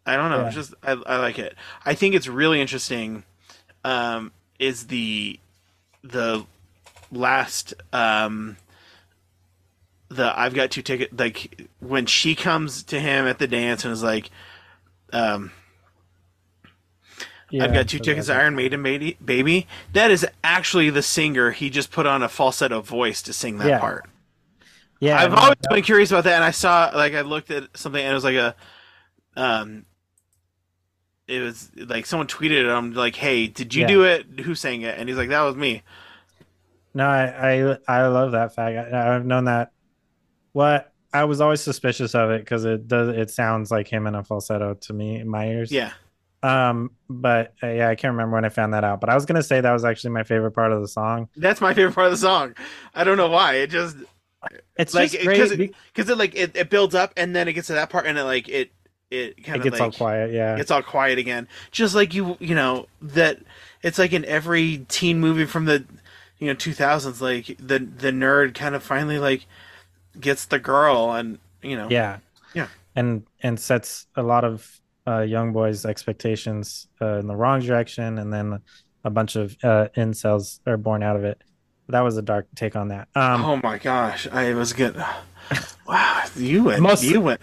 i 0.06 0.16
don't 0.16 0.30
know 0.30 0.40
Yeah. 0.40 0.46
it's 0.46 0.54
just 0.54 0.74
I, 0.82 0.92
I 0.92 1.16
like 1.18 1.38
it 1.38 1.54
i 1.84 1.94
think 1.94 2.14
it's 2.14 2.28
really 2.28 2.60
interesting 2.60 3.24
um 3.84 4.32
is 4.58 4.86
the 4.88 5.38
the 6.02 6.44
last 7.10 7.74
um 7.92 8.56
the 10.10 10.38
i've 10.38 10.54
got 10.54 10.70
two 10.70 10.82
tickets 10.82 11.12
like 11.18 11.66
when 11.80 12.06
she 12.06 12.34
comes 12.34 12.82
to 12.82 13.00
him 13.00 13.26
at 13.26 13.38
the 13.38 13.46
dance 13.48 13.84
and 13.84 13.92
is 13.92 14.02
like 14.02 14.30
um 15.12 15.50
yeah, 17.50 17.64
I've 17.64 17.72
got 17.72 17.86
two 17.88 18.00
tickets 18.00 18.26
to 18.26 18.34
Iron 18.34 18.56
Maiden 18.56 18.82
baby, 18.82 19.16
baby. 19.24 19.68
That 19.92 20.10
is 20.10 20.26
actually 20.42 20.90
the 20.90 21.02
singer. 21.02 21.52
He 21.52 21.70
just 21.70 21.92
put 21.92 22.04
on 22.04 22.20
a 22.20 22.28
falsetto 22.28 22.80
voice 22.80 23.22
to 23.22 23.32
sing 23.32 23.58
that 23.58 23.68
Yeah. 23.68 23.78
part. 23.78 24.06
Yeah, 24.98 25.20
I've 25.22 25.34
always 25.34 25.56
that- 25.60 25.70
been 25.70 25.84
curious 25.84 26.10
about 26.10 26.24
that, 26.24 26.34
and 26.34 26.42
I 26.42 26.50
saw 26.50 26.90
like 26.94 27.14
I 27.14 27.20
looked 27.20 27.52
at 27.52 27.64
something 27.76 28.02
and 28.02 28.10
it 28.10 28.14
was 28.14 28.24
like 28.24 28.34
a, 28.34 28.56
um, 29.36 29.84
it 31.28 31.40
was 31.42 31.70
like 31.76 32.06
someone 32.06 32.26
tweeted 32.26 32.64
it. 32.64 32.66
I'm 32.66 32.92
like, 32.92 33.14
hey, 33.14 33.46
did 33.46 33.72
you 33.72 33.82
Yeah. 33.82 33.88
do 33.88 34.02
it? 34.04 34.40
Who 34.40 34.56
sang 34.56 34.80
it? 34.82 34.98
And 34.98 35.08
he's 35.08 35.18
like, 35.18 35.28
that 35.28 35.42
was 35.42 35.54
me. 35.54 35.82
No, 36.92 37.06
I, 37.06 37.52
I 37.52 37.78
I 37.86 38.06
love 38.08 38.32
that 38.32 38.54
fact. 38.54 38.92
I, 38.92 39.14
I've 39.14 39.26
known 39.26 39.44
that. 39.44 39.70
What 40.54 40.92
I 41.12 41.24
was 41.26 41.42
always 41.42 41.60
suspicious 41.62 42.14
of 42.16 42.30
it 42.30 42.40
because 42.40 42.64
it 42.64 42.88
does 42.88 43.10
it 43.16 43.30
sounds 43.30 43.70
like 43.70 43.88
him 43.88 44.06
in 44.08 44.16
a 44.16 44.24
falsetto 44.24 44.74
to 44.74 44.94
me 44.94 45.16
in 45.20 45.28
my 45.28 45.48
ears. 45.48 45.70
Yeah, 45.70 45.92
Um, 46.42 46.92
but 47.10 47.54
uh, 47.62 47.68
yeah, 47.68 47.88
I 47.90 47.96
can't 47.96 48.12
remember 48.12 48.34
when 48.36 48.46
I 48.46 48.50
found 48.50 48.74
that 48.74 48.84
out. 48.84 49.00
But 49.00 49.10
I 49.10 49.14
was 49.16 49.26
gonna 49.26 49.42
say 49.42 49.60
that 49.60 49.72
was 49.72 49.84
actually 49.84 50.12
my 50.12 50.24
favorite 50.24 50.52
part 50.52 50.72
of 50.72 50.80
the 50.82 50.88
song. 50.88 51.28
that's 51.36 51.60
my 51.60 51.74
favorite 51.74 51.94
part 51.94 52.06
of 52.06 52.12
the 52.12 52.18
song. 52.18 52.54
I 52.94 53.04
don't 53.04 53.16
know 53.16 53.28
why. 53.28 53.56
It 53.56 53.70
just 53.70 53.96
It's 54.76 54.94
like 54.94 55.12
because 55.12 55.52
it, 55.52 55.62
because 55.94 56.08
it 56.10 56.18
like 56.18 56.34
it, 56.34 56.56
it 56.56 56.70
builds 56.70 56.94
up 56.94 57.12
and 57.16 57.34
then 57.34 57.48
it 57.48 57.54
gets 57.54 57.68
to 57.68 57.74
that 57.74 57.90
part 57.90 58.06
and 58.06 58.18
it 58.18 58.24
like 58.24 58.48
it 58.48 58.72
it 59.10 59.42
kind 59.44 59.62
of 59.62 59.62
gets 59.62 59.74
like 59.74 59.80
all 59.80 59.92
quiet. 59.92 60.32
Yeah, 60.32 60.56
it's 60.58 60.70
all 60.70 60.82
quiet 60.82 61.18
again 61.18 61.48
just 61.70 61.94
like 61.94 62.14
you 62.14 62.36
you 62.40 62.54
know 62.54 62.86
that 63.00 63.38
it's 63.82 63.98
like 63.98 64.12
in 64.12 64.24
every 64.24 64.84
teen 64.88 65.20
movie 65.20 65.46
from 65.46 65.66
the 65.66 65.84
you 66.38 66.46
know 66.48 66.54
2000s 66.54 67.20
like 67.20 67.46
the 67.58 67.78
the 67.78 68.10
nerd 68.10 68.54
kind 68.54 68.74
of 68.74 68.82
finally 68.82 69.18
like 69.18 69.46
gets 70.20 70.46
the 70.46 70.58
girl 70.58 71.12
and 71.12 71.38
you 71.62 71.76
know 71.76 71.88
yeah, 71.90 72.18
Yeah. 72.54 72.68
and 72.96 73.24
and 73.42 73.58
sets 73.58 74.06
a 74.16 74.22
lot 74.22 74.44
of 74.44 74.80
uh, 75.06 75.20
young 75.20 75.52
boys' 75.52 75.84
expectations 75.84 76.88
uh, 77.00 77.18
in 77.18 77.26
the 77.26 77.36
wrong 77.36 77.60
direction, 77.60 78.18
and 78.18 78.32
then 78.32 78.60
a 79.04 79.10
bunch 79.10 79.36
of 79.36 79.56
uh, 79.62 79.88
incels 79.96 80.60
are 80.66 80.76
born 80.76 81.02
out 81.02 81.16
of 81.16 81.24
it. 81.24 81.42
That 81.88 82.00
was 82.00 82.16
a 82.16 82.22
dark 82.22 82.46
take 82.54 82.76
on 82.76 82.88
that. 82.88 83.08
Um, 83.14 83.44
oh 83.44 83.60
my 83.62 83.76
gosh 83.78 84.26
i 84.32 84.54
was 84.54 84.72
good 84.72 84.96
wow 85.86 86.22
you 86.36 86.64
went 86.64 86.80
Mostly- 86.80 87.08
you 87.10 87.20
went 87.20 87.40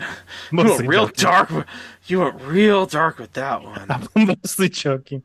you 0.52 0.58
went 0.64 0.88
real 0.88 1.08
joking. 1.08 1.24
dark 1.58 1.68
you 2.08 2.20
went 2.22 2.42
real 2.42 2.86
dark 2.88 3.20
with 3.20 3.34
that 3.34 3.62
one 3.62 3.86
I'm 4.16 4.26
mostly 4.26 4.70
joking. 4.70 5.22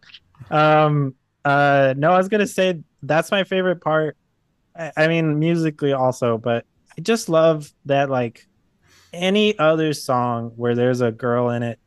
Um, 0.50 1.14
uh, 1.44 1.94
no, 1.96 2.12
I 2.12 2.18
was 2.18 2.28
gonna 2.28 2.46
say 2.46 2.80
that's 3.02 3.30
my 3.30 3.44
favorite 3.44 3.80
part. 3.80 4.16
I, 4.78 4.92
I 4.96 5.08
mean, 5.08 5.38
musically 5.38 5.92
also, 5.94 6.36
but 6.38 6.66
I 6.98 7.02
just 7.02 7.28
love 7.28 7.72
that 7.84 8.10
like 8.10 8.46
any 9.12 9.58
other 9.58 9.92
song 9.92 10.52
where 10.56 10.74
there's 10.74 11.00
a 11.00 11.12
girl 11.12 11.50
in 11.50 11.62
it, 11.62 11.78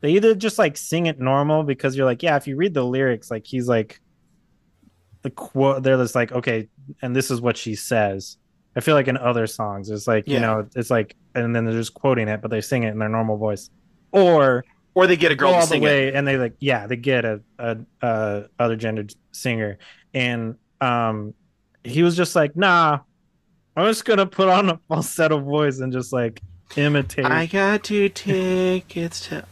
they 0.00 0.12
either 0.12 0.34
just 0.34 0.58
like 0.58 0.76
sing 0.76 1.06
it 1.06 1.20
normal 1.20 1.62
because 1.62 1.96
you're 1.96 2.06
like, 2.06 2.22
yeah, 2.22 2.36
if 2.36 2.46
you 2.46 2.56
read 2.56 2.74
the 2.74 2.84
lyrics, 2.84 3.30
like 3.30 3.46
he's 3.46 3.68
like 3.68 4.00
the 5.22 5.30
quote, 5.30 5.82
they're 5.82 5.96
just 5.96 6.14
like, 6.14 6.32
okay, 6.32 6.68
and 7.00 7.14
this 7.14 7.30
is 7.30 7.40
what 7.40 7.56
she 7.56 7.74
says. 7.74 8.36
I 8.74 8.80
feel 8.80 8.94
like 8.94 9.08
in 9.08 9.16
other 9.18 9.46
songs, 9.46 9.90
it's 9.90 10.06
like 10.06 10.26
you 10.26 10.40
know, 10.40 10.66
it's 10.74 10.90
like, 10.90 11.14
and 11.34 11.54
then 11.54 11.64
they're 11.64 11.74
just 11.74 11.94
quoting 11.94 12.28
it, 12.28 12.40
but 12.40 12.50
they 12.50 12.60
sing 12.60 12.82
it 12.84 12.88
in 12.90 12.98
their 12.98 13.08
normal 13.08 13.36
voice, 13.36 13.70
or 14.12 14.64
or 14.94 15.06
they 15.06 15.16
get 15.16 15.32
a 15.32 15.36
girl 15.36 15.54
all 15.54 15.60
to 15.62 15.66
the 15.66 15.66
sing 15.66 15.82
it. 15.82 15.86
way 15.86 16.12
and 16.12 16.26
they 16.26 16.36
like 16.36 16.54
yeah 16.60 16.86
they 16.86 16.96
get 16.96 17.24
a, 17.24 17.40
a 17.58 17.78
a 18.02 18.44
other 18.58 18.76
gendered 18.76 19.14
singer. 19.32 19.78
And 20.14 20.56
um 20.80 21.34
he 21.84 22.02
was 22.02 22.16
just 22.16 22.34
like 22.34 22.56
nah 22.56 23.00
i'm 23.76 23.86
just 23.86 24.04
gonna 24.04 24.26
put 24.26 24.48
on 24.48 24.70
a 24.70 24.78
falsetto 24.88 25.38
voice 25.38 25.78
and 25.80 25.92
just 25.92 26.12
like 26.12 26.40
imitate. 26.76 27.26
I 27.26 27.46
got 27.46 27.84
two 27.84 28.08
tickets 28.08 29.28
to 29.28 29.44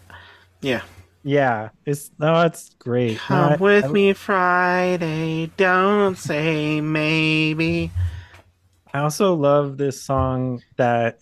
yeah. 0.62 0.82
Yeah 1.22 1.68
it's 1.84 2.10
no 2.18 2.42
it's 2.42 2.74
great. 2.78 3.12
No, 3.14 3.18
come 3.18 3.52
I- 3.52 3.56
with 3.56 3.84
I, 3.84 3.88
me 3.88 4.12
friday. 4.14 5.50
Don't 5.56 6.16
say 6.16 6.80
maybe. 6.80 7.90
I 8.92 9.00
also 9.00 9.34
love 9.34 9.76
this 9.76 10.02
song 10.02 10.62
that 10.76 11.18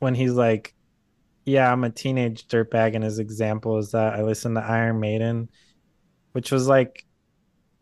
when 0.00 0.14
he's 0.14 0.32
like 0.32 0.74
yeah, 1.46 1.72
I'm 1.72 1.84
a 1.84 1.90
teenage 1.90 2.48
dirtbag, 2.48 2.96
and 2.96 3.04
his 3.04 3.20
example 3.20 3.78
is 3.78 3.92
that 3.92 4.14
I 4.14 4.22
listened 4.22 4.56
to 4.56 4.62
Iron 4.64 4.98
Maiden, 4.98 5.48
which 6.32 6.50
was 6.50 6.66
like 6.66 7.05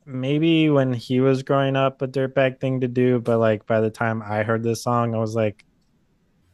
maybe 0.06 0.70
when 0.70 0.92
he 0.92 1.20
was 1.20 1.42
growing 1.42 1.76
up 1.76 2.02
a 2.02 2.08
dirtbag 2.08 2.60
thing 2.60 2.80
to 2.80 2.88
do, 2.88 3.20
but 3.20 3.38
like 3.38 3.66
by 3.66 3.80
the 3.80 3.90
time 3.90 4.22
I 4.22 4.42
heard 4.42 4.62
this 4.62 4.82
song, 4.82 5.14
I 5.14 5.18
was 5.18 5.34
like 5.34 5.64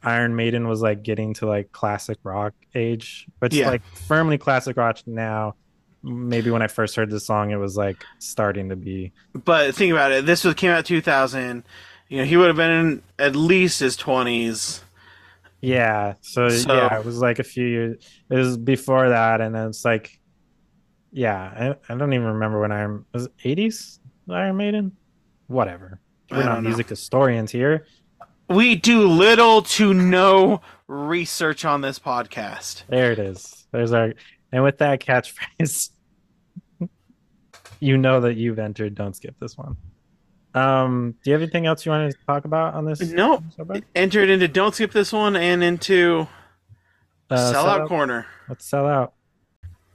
Iron 0.03 0.35
Maiden 0.35 0.67
was 0.67 0.81
like 0.81 1.03
getting 1.03 1.33
to 1.35 1.45
like 1.47 1.71
classic 1.71 2.17
rock 2.23 2.53
age, 2.73 3.27
which 3.39 3.53
Yeah. 3.53 3.69
like 3.69 3.83
firmly 4.07 4.37
classic 4.37 4.77
rock 4.77 4.99
now. 5.05 5.55
Maybe 6.03 6.49
when 6.49 6.63
I 6.63 6.67
first 6.67 6.95
heard 6.95 7.11
this 7.11 7.27
song, 7.27 7.51
it 7.51 7.57
was 7.57 7.77
like 7.77 8.03
starting 8.17 8.69
to 8.69 8.75
be 8.75 9.11
But 9.33 9.75
think 9.75 9.91
about 9.91 10.11
it. 10.11 10.25
This 10.25 10.43
was 10.43 10.55
came 10.55 10.71
out 10.71 10.85
2000. 10.85 11.63
You 12.09 12.17
know, 12.19 12.23
he 12.25 12.35
would 12.37 12.47
have 12.47 12.55
been 12.57 12.71
in 12.71 13.03
at 13.19 13.35
least 13.35 13.79
his 13.79 13.95
20s. 13.95 14.81
Yeah. 15.61 16.15
So, 16.21 16.49
So- 16.49 16.73
yeah, 16.75 16.97
it 16.99 17.05
was 17.05 17.19
like 17.19 17.37
a 17.39 17.43
few 17.43 17.65
years. 17.67 18.03
It 18.31 18.35
was 18.35 18.57
before 18.57 19.09
that, 19.09 19.41
and 19.41 19.53
then 19.53 19.67
it's 19.69 19.85
like, 19.85 20.19
yeah, 21.11 21.75
I, 21.89 21.93
I 21.93 21.97
don't 21.97 22.13
even 22.13 22.27
remember 22.27 22.59
when 22.61 22.71
Iron 22.71 23.05
was 23.13 23.25
it 23.25 23.37
80s 23.43 23.99
Iron 24.29 24.57
Maiden. 24.57 24.91
Whatever. 25.47 25.99
We're 26.29 26.43
not 26.45 26.61
know. 26.63 26.69
music 26.69 26.87
historians 26.89 27.51
here. 27.51 27.85
We 28.49 28.75
do 28.75 29.07
little 29.07 29.61
to 29.63 29.93
no 29.93 30.61
research 30.87 31.65
on 31.65 31.81
this 31.81 31.99
podcast. 31.99 32.83
There 32.87 33.11
it 33.11 33.19
is. 33.19 33.65
There's 33.71 33.91
our 33.93 34.13
and 34.51 34.63
with 34.63 34.77
that 34.79 34.99
catchphrase, 35.01 35.89
you 37.79 37.97
know 37.97 38.21
that 38.21 38.35
you've 38.35 38.59
entered. 38.59 38.95
Don't 38.95 39.15
skip 39.15 39.35
this 39.39 39.57
one. 39.57 39.77
Um, 40.53 41.15
do 41.23 41.29
you 41.29 41.33
have 41.33 41.41
anything 41.41 41.65
else 41.65 41.85
you 41.85 41.91
want 41.93 42.11
to 42.11 42.17
talk 42.27 42.43
about 42.45 42.73
on 42.73 42.83
this? 42.85 42.99
No, 43.01 43.41
bud? 43.57 43.85
entered 43.95 44.29
into 44.29 44.47
don't 44.49 44.75
skip 44.75 44.91
this 44.91 45.13
one 45.13 45.35
and 45.37 45.63
into 45.63 46.27
Uh, 47.29 47.35
sellout 47.35 47.53
sellout- 47.81 47.87
corner. 47.87 48.25
Let's 48.49 48.65
sell 48.65 48.85
out. 48.85 49.13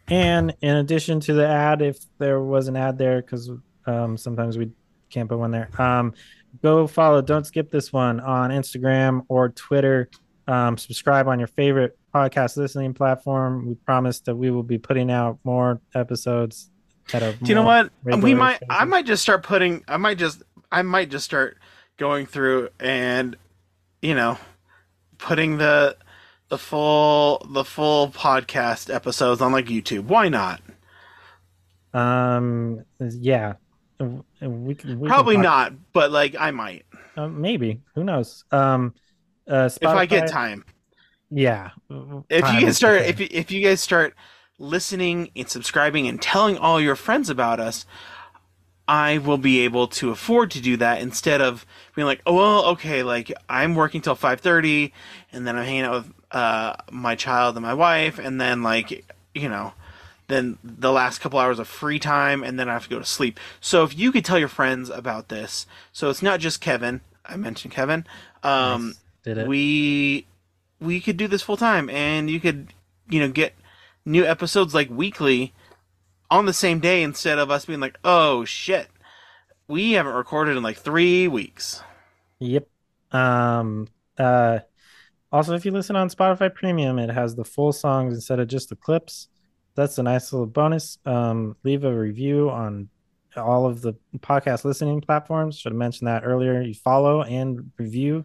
And 0.09 0.55
in 0.61 0.77
addition 0.77 1.21
to 1.21 1.33
the 1.33 1.47
ad, 1.47 1.83
if 1.83 1.99
there 2.19 2.41
was 2.41 2.69
an 2.69 2.77
ad 2.77 2.99
there, 2.99 3.21
because 3.21 3.51
um, 3.87 4.17
sometimes 4.17 4.57
we 4.57 4.71
can't 5.11 5.29
put 5.29 5.39
one 5.39 5.51
there, 5.51 5.69
um, 5.81 6.15
go 6.63 6.87
follow. 6.87 7.23
Don't 7.23 7.47
skip 7.47 7.71
this 7.71 7.93
one 7.93 8.21
on 8.21 8.51
Instagram 8.51 9.23
or 9.29 9.49
Twitter. 9.51 10.09
Um, 10.47 10.79
subscribe 10.79 11.27
on 11.27 11.39
your 11.39 11.49
favorite 11.49 11.99
podcast 12.15 12.57
listening 12.57 12.95
platform. 12.95 13.67
We 13.67 13.75
promise 13.75 14.21
that 14.21 14.37
we 14.37 14.51
will 14.51 14.63
be 14.63 14.79
putting 14.79 15.11
out 15.11 15.39
more 15.45 15.81
episodes. 15.95 16.71
At 17.13 17.23
a 17.23 17.33
Do 17.33 17.47
you 17.47 17.55
know 17.55 17.63
what? 17.63 17.91
We 18.05 18.35
might. 18.35 18.61
I 18.69 18.85
might 18.85 19.07
just 19.07 19.23
start 19.23 19.43
putting. 19.45 19.85
I 19.87 19.97
might 19.97 20.19
just. 20.19 20.43
I 20.71 20.83
might 20.83 21.11
just 21.11 21.25
start 21.25 21.59
going 21.97 22.27
through 22.27 22.69
and, 22.81 23.37
you 24.03 24.15
know, 24.15 24.39
putting 25.19 25.59
the 25.59 25.97
the 26.49 26.59
full 26.59 27.47
the 27.51 27.65
full 27.65 28.09
podcast 28.11 28.93
episodes 28.95 29.41
on 29.41 29.53
like 29.53 29.67
YouTube. 29.67 30.05
Why 30.05 30.29
not? 30.29 30.61
Um, 31.93 32.85
yeah, 33.01 33.55
we, 34.41 34.75
can- 34.75 35.01
we 35.01 35.09
Probably 35.09 35.37
not, 35.37 35.73
but 35.93 36.11
like 36.11 36.37
I 36.39 36.51
might 36.51 36.85
Uh, 37.17 37.29
maybe. 37.29 37.81
Who 37.95 38.05
knows? 38.05 38.45
Um, 38.51 38.95
uh, 39.49 39.71
if 39.81 39.89
I 39.89 40.07
get 40.07 40.29
time. 40.29 40.65
Yeah. 41.31 41.71
If 42.29 42.45
Time 42.45 42.55
you 42.61 42.67
guys 42.67 42.77
start, 42.77 43.03
if 43.03 43.21
if 43.21 43.51
you 43.51 43.63
guys 43.63 43.81
start 43.81 44.15
listening 44.59 45.31
and 45.35 45.49
subscribing 45.49 46.07
and 46.07 46.21
telling 46.21 46.57
all 46.59 46.81
your 46.81 46.97
friends 46.97 47.31
about 47.31 47.59
us, 47.61 47.85
I 48.89 49.19
will 49.19 49.39
be 49.39 49.61
able 49.61 49.89
to 49.89 50.11
afford 50.11 50.51
to 50.53 50.61
do 50.61 50.77
that 50.77 51.01
instead 51.01 51.41
of 51.41 51.67
being 51.95 52.07
like, 52.07 52.23
oh 52.27 52.35
well, 52.35 52.65
okay, 52.67 53.03
like 53.03 53.33
I'm 53.49 53.75
working 53.75 54.01
till 54.01 54.15
five 54.15 54.41
thirty, 54.41 54.93
and 55.33 55.47
then 55.47 55.57
I'm 55.57 55.65
hanging 55.65 55.83
out 55.83 55.93
with 56.05 56.13
uh, 56.31 56.77
my 56.91 57.15
child 57.15 57.57
and 57.57 57.65
my 57.65 57.75
wife, 57.75 58.19
and 58.19 58.41
then 58.41 58.63
like 58.63 59.05
you 59.35 59.49
know, 59.49 59.73
then 60.29 60.59
the 60.63 60.93
last 60.93 61.21
couple 61.21 61.39
hours 61.39 61.59
of 61.59 61.69
free 61.69 61.99
time, 61.99 62.43
and 62.43 62.59
then 62.59 62.69
I 62.69 62.75
have 62.75 62.85
to 62.85 62.91
go 62.91 62.99
to 62.99 63.05
sleep. 63.05 63.41
So 63.61 63.83
if 63.85 63.97
you 63.99 64.13
could 64.13 64.25
tell 64.25 64.39
your 64.39 64.49
friends 64.49 64.89
about 64.89 65.29
this, 65.29 65.67
so 65.93 66.11
it's 66.11 66.23
not 66.23 66.41
just 66.41 66.61
Kevin. 66.61 67.01
I 67.25 67.37
mentioned 67.37 67.75
Kevin. 67.75 68.07
Um, 68.43 68.87
Nice. 68.89 69.01
Did 69.25 69.39
it? 69.39 69.49
we 69.49 70.27
we 70.81 71.01
could 71.01 71.17
do 71.17 71.27
this 71.27 71.43
full 71.43 71.57
time 71.57 71.91
and 71.91 72.31
you 72.31 72.39
could 72.39 72.73
you 73.09 73.19
know 73.19 73.29
get 73.29 73.55
new 74.05 74.25
episodes 74.25 74.75
like 74.75 74.89
weekly 74.91 75.53
on 76.31 76.47
the 76.47 76.53
same 76.53 76.81
day 76.81 77.03
instead 77.03 77.39
of 77.39 77.51
us 77.51 77.65
being 77.65 77.81
like 77.81 77.99
oh 78.05 78.45
shit 78.45 78.89
we 79.69 79.93
haven't 79.93 80.15
recorded 80.15 80.57
in 80.57 80.63
like 80.63 80.77
three 80.77 81.29
weeks 81.29 81.83
Yep. 82.39 82.69
Um, 83.13 83.89
uh, 84.19 84.61
also, 85.33 85.55
if 85.55 85.65
you 85.65 85.73
listen 85.73 85.97
on 85.97 86.09
Spotify 86.09 86.53
Premium, 86.53 86.99
it 86.99 87.11
has 87.11 87.35
the 87.35 87.45
full 87.45 87.73
songs 87.73 88.15
instead 88.15 88.41
of 88.41 88.49
just 88.49 88.69
the 88.69 88.77
clips. 88.77 89.29
That's 89.75 89.99
a 89.99 90.03
nice 90.03 90.33
little 90.33 90.47
bonus. 90.47 90.99
Um, 91.05 91.57
leave 91.63 91.85
a 91.85 91.97
review 91.97 92.51
on 92.51 92.89
all 93.37 93.67
of 93.67 93.83
the 93.83 93.95
podcast 94.19 94.65
listening 94.65 95.01
platforms. 95.01 95.59
Should 95.59 95.73
have 95.73 95.79
mentioned 95.79 96.09
that 96.09 96.25
earlier. 96.25 96.63
You 96.63 96.75
follow 96.75 97.23
and 97.23 97.71
review, 97.77 98.25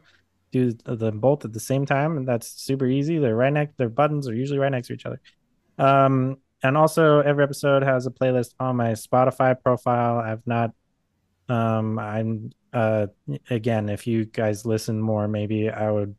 do 0.52 0.72
the 0.72 1.12
both 1.12 1.44
at 1.44 1.52
the 1.52 1.60
same 1.60 1.86
time, 1.86 2.18
and 2.18 2.28
that's 2.28 2.48
super 2.48 2.86
easy. 2.86 3.18
They're 3.18 3.36
right 3.36 3.52
next. 3.52 3.78
Their 3.78 3.90
buttons 3.90 4.28
are 4.28 4.36
usually 4.36 4.60
right 4.60 4.72
next 4.72 4.88
to 4.88 4.94
each 4.94 5.06
other. 5.06 5.20
Um, 5.78 6.38
and 6.64 6.78
also 6.78 7.20
every 7.20 7.44
episode 7.44 7.84
has 7.84 8.06
a 8.06 8.12
playlist 8.12 8.54
on 8.60 8.76
my 8.76 8.92
Spotify 8.92 9.56
profile. 9.62 10.20
I've 10.20 10.46
not 10.46 10.72
um 11.52 12.00
i'm 12.00 12.52
uh 12.74 13.08
again 13.50 13.90
if 13.90 14.08
you 14.08 14.26
guys 14.26 14.66
listen 14.66 15.02
more 15.02 15.28
maybe 15.28 15.70
i 15.70 15.92
would 15.92 16.16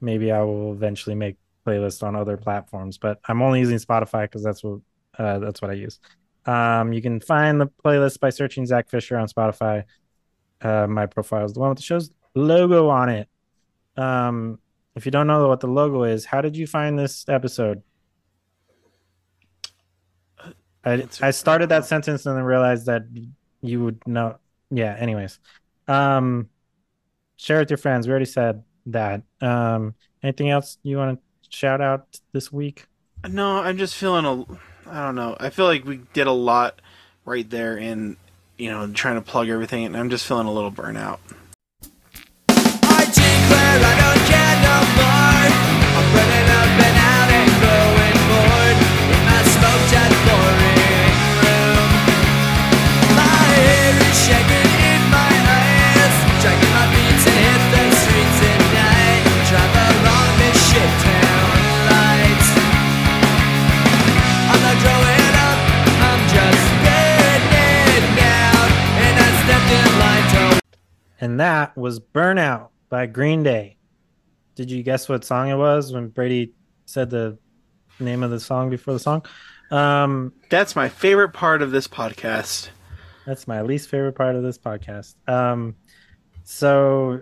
maybe 0.00 0.30
i 0.30 0.40
will 0.40 0.72
eventually 0.72 1.16
make 1.16 1.36
playlists 1.66 2.02
on 2.02 2.14
other 2.14 2.36
platforms 2.36 2.96
but 2.96 3.18
i'm 3.26 3.42
only 3.42 3.58
using 3.58 3.78
spotify 3.78 4.22
because 4.22 4.42
that's 4.42 4.62
what 4.62 4.80
uh 5.18 5.38
that's 5.38 5.60
what 5.60 5.70
i 5.70 5.74
use. 5.74 5.98
Um 6.46 6.92
you 6.92 7.02
can 7.02 7.20
find 7.20 7.60
the 7.60 7.66
playlist 7.84 8.20
by 8.20 8.30
searching 8.30 8.64
zack 8.64 8.88
fisher 8.88 9.16
on 9.16 9.28
spotify. 9.28 9.84
Uh 10.62 10.86
my 10.86 11.06
profile 11.06 11.44
is 11.44 11.52
the 11.52 11.60
one 11.60 11.70
with 11.70 11.78
the 11.78 11.84
show's 11.84 12.10
logo 12.34 12.88
on 12.88 13.08
it. 13.08 13.28
Um 13.96 14.60
if 14.94 15.04
you 15.04 15.10
don't 15.10 15.26
know 15.26 15.48
what 15.48 15.60
the 15.60 15.66
logo 15.66 16.04
is 16.04 16.24
how 16.24 16.40
did 16.40 16.56
you 16.56 16.66
find 16.66 16.98
this 16.98 17.24
episode 17.28 17.82
I, 20.88 21.06
I 21.20 21.30
started 21.30 21.68
that 21.68 21.84
sentence 21.84 22.26
and 22.26 22.36
then 22.36 22.44
realized 22.44 22.86
that 22.86 23.02
you 23.60 23.84
would 23.84 24.06
know. 24.06 24.36
Yeah 24.70 24.94
anyways. 24.98 25.38
Um 25.86 26.48
share 27.36 27.58
with 27.60 27.70
your 27.70 27.78
friends. 27.78 28.06
We 28.06 28.10
already 28.10 28.26
said 28.26 28.62
that. 28.86 29.22
Um 29.40 29.94
anything 30.22 30.50
else 30.50 30.78
you 30.82 30.96
want 30.96 31.18
to 31.18 31.56
shout 31.56 31.80
out 31.80 32.20
this 32.32 32.52
week? 32.52 32.86
No 33.28 33.58
i'm 33.58 33.78
just 33.78 33.94
feeling 33.94 34.24
a 34.24 34.42
i 34.90 35.04
don't 35.04 35.14
know. 35.14 35.36
I 35.40 35.50
feel 35.50 35.66
like 35.66 35.84
we 35.84 36.00
did 36.12 36.26
a 36.26 36.32
lot 36.32 36.80
right 37.24 37.48
there 37.48 37.76
in 37.76 38.16
you 38.56 38.70
know 38.70 38.90
trying 38.92 39.16
to 39.16 39.22
plug 39.22 39.48
everything 39.48 39.84
and 39.84 39.96
i'm 39.96 40.10
just 40.10 40.26
feeling 40.26 40.46
a 40.46 40.52
little 40.52 40.72
burnout. 40.72 41.18
I 42.48 43.04
declare 43.04 43.78
I 43.80 43.94
don't 44.02 44.22
care 44.28 44.54
no 44.68 44.76
more. 44.98 45.48
I'm 45.96 46.06
burning 46.14 46.48
up 46.50 46.97
and 71.20 71.40
that 71.40 71.76
was 71.76 72.00
burnout 72.00 72.68
by 72.88 73.06
green 73.06 73.42
day 73.42 73.76
did 74.54 74.70
you 74.70 74.82
guess 74.82 75.08
what 75.08 75.24
song 75.24 75.48
it 75.48 75.56
was 75.56 75.92
when 75.92 76.08
brady 76.08 76.52
said 76.86 77.10
the 77.10 77.36
name 78.00 78.22
of 78.22 78.30
the 78.30 78.40
song 78.40 78.70
before 78.70 78.94
the 78.94 79.00
song 79.00 79.24
um 79.70 80.32
that's 80.48 80.74
my 80.74 80.88
favorite 80.88 81.32
part 81.32 81.62
of 81.62 81.70
this 81.70 81.86
podcast 81.88 82.70
That's 83.28 83.46
my 83.46 83.60
least 83.60 83.90
favorite 83.90 84.14
part 84.14 84.36
of 84.36 84.42
this 84.42 84.56
podcast. 84.56 85.14
Um, 85.28 85.76
so 86.44 87.20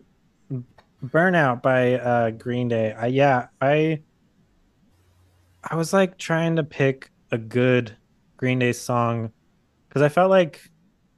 Burnout 1.04 1.60
by 1.60 1.94
uh 1.94 2.30
Green 2.30 2.68
Day. 2.68 2.92
I 2.92 3.06
yeah, 3.08 3.48
I 3.60 4.02
I 5.68 5.74
was 5.74 5.92
like 5.92 6.16
trying 6.16 6.54
to 6.56 6.62
pick 6.62 7.10
a 7.32 7.38
good 7.38 7.96
Green 8.36 8.60
Day 8.60 8.72
song 8.72 9.32
because 9.88 10.00
I 10.00 10.08
felt 10.08 10.30
like 10.30 10.70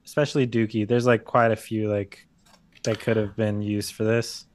especially 0.07 0.47
Dookie, 0.47 0.89
there's 0.89 1.05
like 1.05 1.27
quite 1.27 1.51
a 1.51 1.57
few 1.57 1.91
like 1.91 2.27
that 2.85 3.01
could 3.01 3.17
have 3.17 3.37
been 3.37 3.63
used 3.63 3.95
for 3.95 4.05
this. 4.05 4.47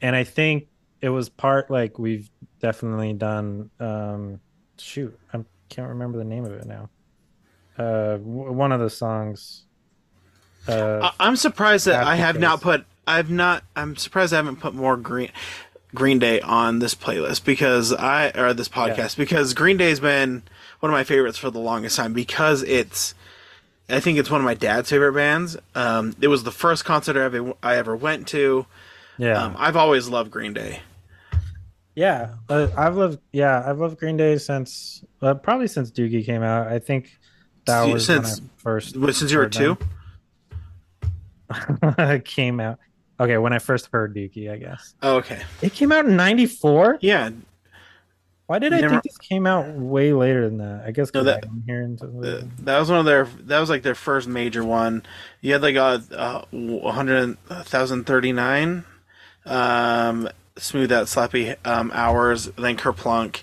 And 0.00 0.14
I 0.16 0.24
think 0.24 0.68
it 1.00 1.08
was 1.10 1.28
part 1.28 1.70
like 1.70 1.98
we've 1.98 2.30
definitely 2.60 3.12
done 3.12 3.70
um 3.80 4.40
shoot, 4.78 5.18
I 5.32 5.44
can't 5.68 5.88
remember 5.90 6.18
the 6.18 6.24
name 6.24 6.44
of 6.44 6.52
it 6.52 6.66
now. 6.66 6.90
Uh 7.78 8.16
w- 8.18 8.52
one 8.52 8.72
of 8.72 8.80
the 8.80 8.90
songs 8.90 9.64
uh 10.68 11.10
I- 11.18 11.26
I'm 11.26 11.36
surprised 11.36 11.86
that 11.86 12.04
I 12.04 12.16
have 12.16 12.38
not 12.38 12.60
put. 12.60 12.84
I've 13.06 13.30
not. 13.30 13.64
I'm 13.74 13.96
surprised 13.96 14.32
I 14.32 14.36
haven't 14.36 14.60
put 14.60 14.74
more 14.74 14.96
green. 14.96 15.30
Green 15.94 16.18
Day 16.20 16.40
on 16.40 16.78
this 16.78 16.94
playlist 16.94 17.44
because 17.44 17.92
I 17.92 18.30
or 18.30 18.54
this 18.54 18.68
podcast 18.68 19.16
because 19.16 19.52
Green 19.54 19.76
Day's 19.76 20.00
been 20.00 20.42
one 20.80 20.90
of 20.90 20.94
my 20.94 21.04
favorites 21.04 21.36
for 21.36 21.50
the 21.50 21.58
longest 21.58 21.96
time 21.96 22.12
because 22.14 22.62
it's 22.62 23.14
I 23.88 24.00
think 24.00 24.18
it's 24.18 24.30
one 24.30 24.40
of 24.40 24.44
my 24.44 24.54
dad's 24.54 24.90
favorite 24.90 25.12
bands. 25.12 25.56
Um, 25.74 26.16
it 26.20 26.28
was 26.28 26.44
the 26.44 26.50
first 26.52 26.84
concert 26.84 27.16
I 27.16 27.24
ever, 27.24 27.54
I 27.62 27.76
ever 27.76 27.94
went 27.96 28.26
to. 28.28 28.66
Yeah. 29.18 29.42
Um, 29.42 29.54
I've 29.58 29.76
always 29.76 30.08
loved 30.08 30.30
Green 30.30 30.52
Day. 30.54 30.80
Yeah, 31.94 32.36
uh, 32.48 32.68
I've 32.76 32.96
loved. 32.96 33.18
Yeah, 33.32 33.62
I've 33.66 33.78
loved 33.78 33.98
Green 33.98 34.16
Day 34.16 34.38
since 34.38 35.04
uh, 35.20 35.34
probably 35.34 35.68
since 35.68 35.90
Dookie 35.90 36.24
came 36.24 36.42
out. 36.42 36.68
I 36.68 36.78
think 36.78 37.10
that 37.66 37.82
was 37.84 38.06
since- 38.06 38.40
first 38.56 38.94
Since 38.94 39.30
you 39.30 39.36
were 39.38 39.48
two, 39.48 39.76
it 41.98 42.24
came 42.24 42.60
out. 42.60 42.78
Okay, 43.20 43.36
when 43.36 43.52
I 43.52 43.58
first 43.58 43.90
heard 43.92 44.14
Dookie, 44.16 44.50
I 44.50 44.56
guess 44.56 44.94
oh, 45.02 45.16
okay, 45.16 45.42
it 45.60 45.74
came 45.74 45.92
out 45.92 46.06
in 46.06 46.16
'94. 46.16 46.98
yeah, 47.02 47.28
Why 48.52 48.58
did 48.58 48.74
I 48.74 48.86
think 48.86 49.02
this 49.02 49.16
came 49.16 49.46
out 49.46 49.66
way 49.76 50.12
later 50.12 50.46
than 50.46 50.58
that? 50.58 50.84
I 50.86 50.90
guess 50.90 51.10
No, 51.14 51.24
that-. 51.24 51.46
Uh, 51.46 52.42
that 52.58 52.78
was 52.78 52.90
one 52.90 52.98
of 52.98 53.06
their. 53.06 53.24
That 53.44 53.60
was 53.60 53.70
like 53.70 53.82
their 53.82 53.94
first 53.94 54.28
major 54.28 54.62
one. 54.62 55.04
You 55.40 55.54
had 55.54 55.62
like 55.62 55.76
a, 55.76 56.02
a 56.12 56.92
hundred 56.92 57.38
thousand 57.46 58.04
thirty 58.04 58.30
nine, 58.30 58.84
um, 59.46 60.28
smooth 60.58 60.92
out 60.92 61.06
slappy 61.06 61.56
um, 61.64 61.90
hours. 61.94 62.50
Then 62.58 62.76
Kerplunk, 62.76 63.40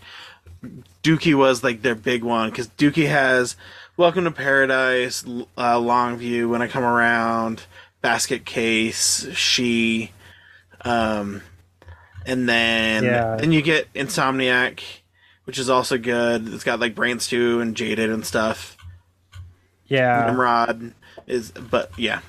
Dookie 1.02 1.34
was 1.34 1.64
like 1.64 1.82
their 1.82 1.96
big 1.96 2.24
one 2.24 2.52
because 2.52 2.68
Dookie 2.68 3.10
has 3.10 3.56
Welcome 3.98 4.26
to 4.26 4.32
Paradise, 4.32 5.24
uh, 5.58 5.78
Longview, 5.78 6.50
When 6.50 6.62
I 6.62 6.68
Come 6.68 6.84
Around, 6.84 7.64
Basket 8.04 8.46
Case, 8.46 9.28
She, 9.34 10.12
um, 10.82 11.42
and 12.26 12.48
then 12.48 13.04
Yeah. 13.04 13.36
then 13.38 13.52
you 13.52 13.62
get 13.62 13.92
Insomniac, 13.94 14.82
which 15.46 15.58
is 15.60 15.70
also 15.70 15.98
good. 15.98 16.48
It's 16.54 16.64
got 16.64 16.80
like 16.80 16.96
Brain 16.96 17.20
Stew 17.20 17.60
and 17.62 17.76
Jaded 17.76 18.10
and 18.10 18.26
stuff. 18.26 18.78
yeah, 19.86 20.26
Nimrod 20.28 20.94
is, 21.28 21.52
but 21.52 21.92
yeah. 21.98 22.20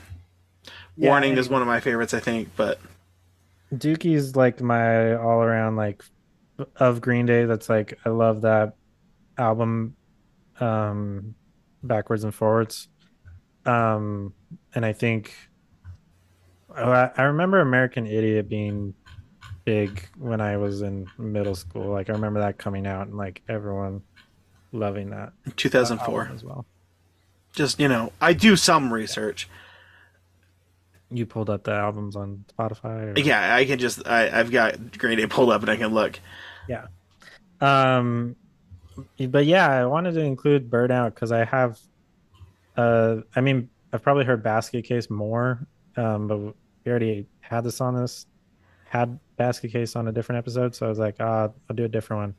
Yeah, 0.96 1.10
Warning 1.10 1.38
is 1.38 1.48
one 1.48 1.62
of 1.62 1.68
my 1.68 1.80
favorites, 1.80 2.12
I 2.14 2.20
think. 2.20 2.50
But 2.56 2.78
Dookie's 3.74 4.36
like 4.36 4.60
my 4.60 5.14
all 5.14 5.42
around 5.42 5.76
like 5.76 6.02
of 6.76 7.00
Green 7.00 7.26
Day. 7.26 7.44
That's 7.46 7.68
like 7.68 7.98
I 8.04 8.10
love 8.10 8.42
that 8.42 8.74
album, 9.38 9.96
um, 10.58 11.34
backwards 11.82 12.24
and 12.24 12.34
forwards. 12.34 12.88
Um, 13.64 14.34
and 14.74 14.84
I 14.84 14.92
think 14.92 15.34
oh, 16.76 16.90
I, 16.90 17.10
I 17.16 17.22
remember 17.24 17.60
American 17.60 18.06
Idiot 18.06 18.48
being 18.48 18.94
big 19.64 20.06
when 20.18 20.40
I 20.40 20.56
was 20.56 20.82
in 20.82 21.08
middle 21.18 21.54
school. 21.54 21.90
Like 21.90 22.10
I 22.10 22.12
remember 22.12 22.40
that 22.40 22.58
coming 22.58 22.86
out 22.86 23.06
and 23.06 23.16
like 23.16 23.42
everyone 23.48 24.02
loving 24.72 25.10
that 25.10 25.32
2004, 25.56 26.20
album 26.20 26.34
as 26.36 26.44
well. 26.44 26.66
just 27.54 27.80
you 27.80 27.88
know, 27.88 28.12
I 28.20 28.32
do 28.32 28.56
some 28.56 28.92
research. 28.92 29.48
You 31.10 31.26
pulled 31.26 31.50
up 31.50 31.64
the 31.64 31.72
albums 31.72 32.14
on 32.14 32.44
Spotify. 32.56 33.16
Or... 33.16 33.20
Yeah, 33.20 33.54
I 33.54 33.64
can 33.64 33.78
just 33.78 34.06
I, 34.06 34.30
I've 34.38 34.50
got 34.50 34.96
Green 34.96 35.18
Day 35.18 35.26
pulled 35.26 35.50
up 35.50 35.62
and 35.62 35.70
I 35.70 35.76
can 35.76 35.92
look. 35.92 36.20
Yeah. 36.68 36.86
Um, 37.60 38.36
but 39.18 39.46
yeah, 39.46 39.68
I 39.68 39.86
wanted 39.86 40.12
to 40.12 40.20
include 40.20 40.70
Burnout 40.70 41.14
because 41.14 41.32
I 41.32 41.44
have, 41.44 41.78
uh, 42.76 43.16
I 43.34 43.40
mean, 43.40 43.68
I've 43.92 44.02
probably 44.02 44.24
heard 44.24 44.42
Basket 44.42 44.84
Case 44.84 45.10
more, 45.10 45.66
um, 45.96 46.28
but 46.28 46.38
we 46.38 46.54
already 46.86 47.26
had 47.40 47.64
this 47.64 47.80
on 47.80 47.94
this, 47.94 48.26
had 48.88 49.18
Basket 49.40 49.72
Case 49.72 49.96
on 49.96 50.06
a 50.06 50.12
different 50.12 50.38
episode, 50.38 50.74
so 50.74 50.84
I 50.84 50.88
was 50.90 50.98
like, 50.98 51.16
ah, 51.18 51.48
I'll 51.68 51.76
do 51.76 51.84
a 51.84 51.88
different 51.88 52.20
one. 52.20 52.34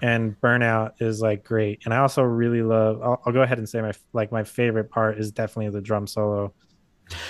And 0.00 0.40
Burnout 0.40 0.92
is 0.98 1.20
like 1.20 1.44
great, 1.44 1.82
and 1.84 1.92
I 1.92 1.98
also 1.98 2.22
really 2.22 2.62
love. 2.62 3.02
I'll, 3.02 3.20
I'll 3.26 3.32
go 3.34 3.42
ahead 3.42 3.58
and 3.58 3.68
say 3.68 3.82
my 3.82 3.92
like 4.14 4.32
my 4.32 4.44
favorite 4.44 4.90
part 4.90 5.18
is 5.18 5.30
definitely 5.30 5.70
the 5.72 5.82
drum 5.82 6.06
solo. 6.06 6.54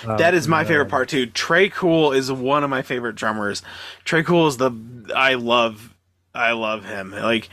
Um, 0.05 0.17
That 0.17 0.33
is 0.33 0.47
my 0.47 0.61
uh, 0.61 0.65
favorite 0.65 0.87
part 0.89 1.09
too. 1.09 1.27
Tré 1.27 1.69
Cool 1.69 2.13
is 2.13 2.31
one 2.31 2.63
of 2.63 2.69
my 2.69 2.81
favorite 2.81 3.15
drummers. 3.15 3.61
Tré 4.05 4.23
Cool 4.25 4.47
is 4.47 4.55
the 4.55 4.71
I 5.13 5.33
love 5.33 5.93
I 6.33 6.53
love 6.53 6.85
him. 6.85 7.11
Like 7.11 7.49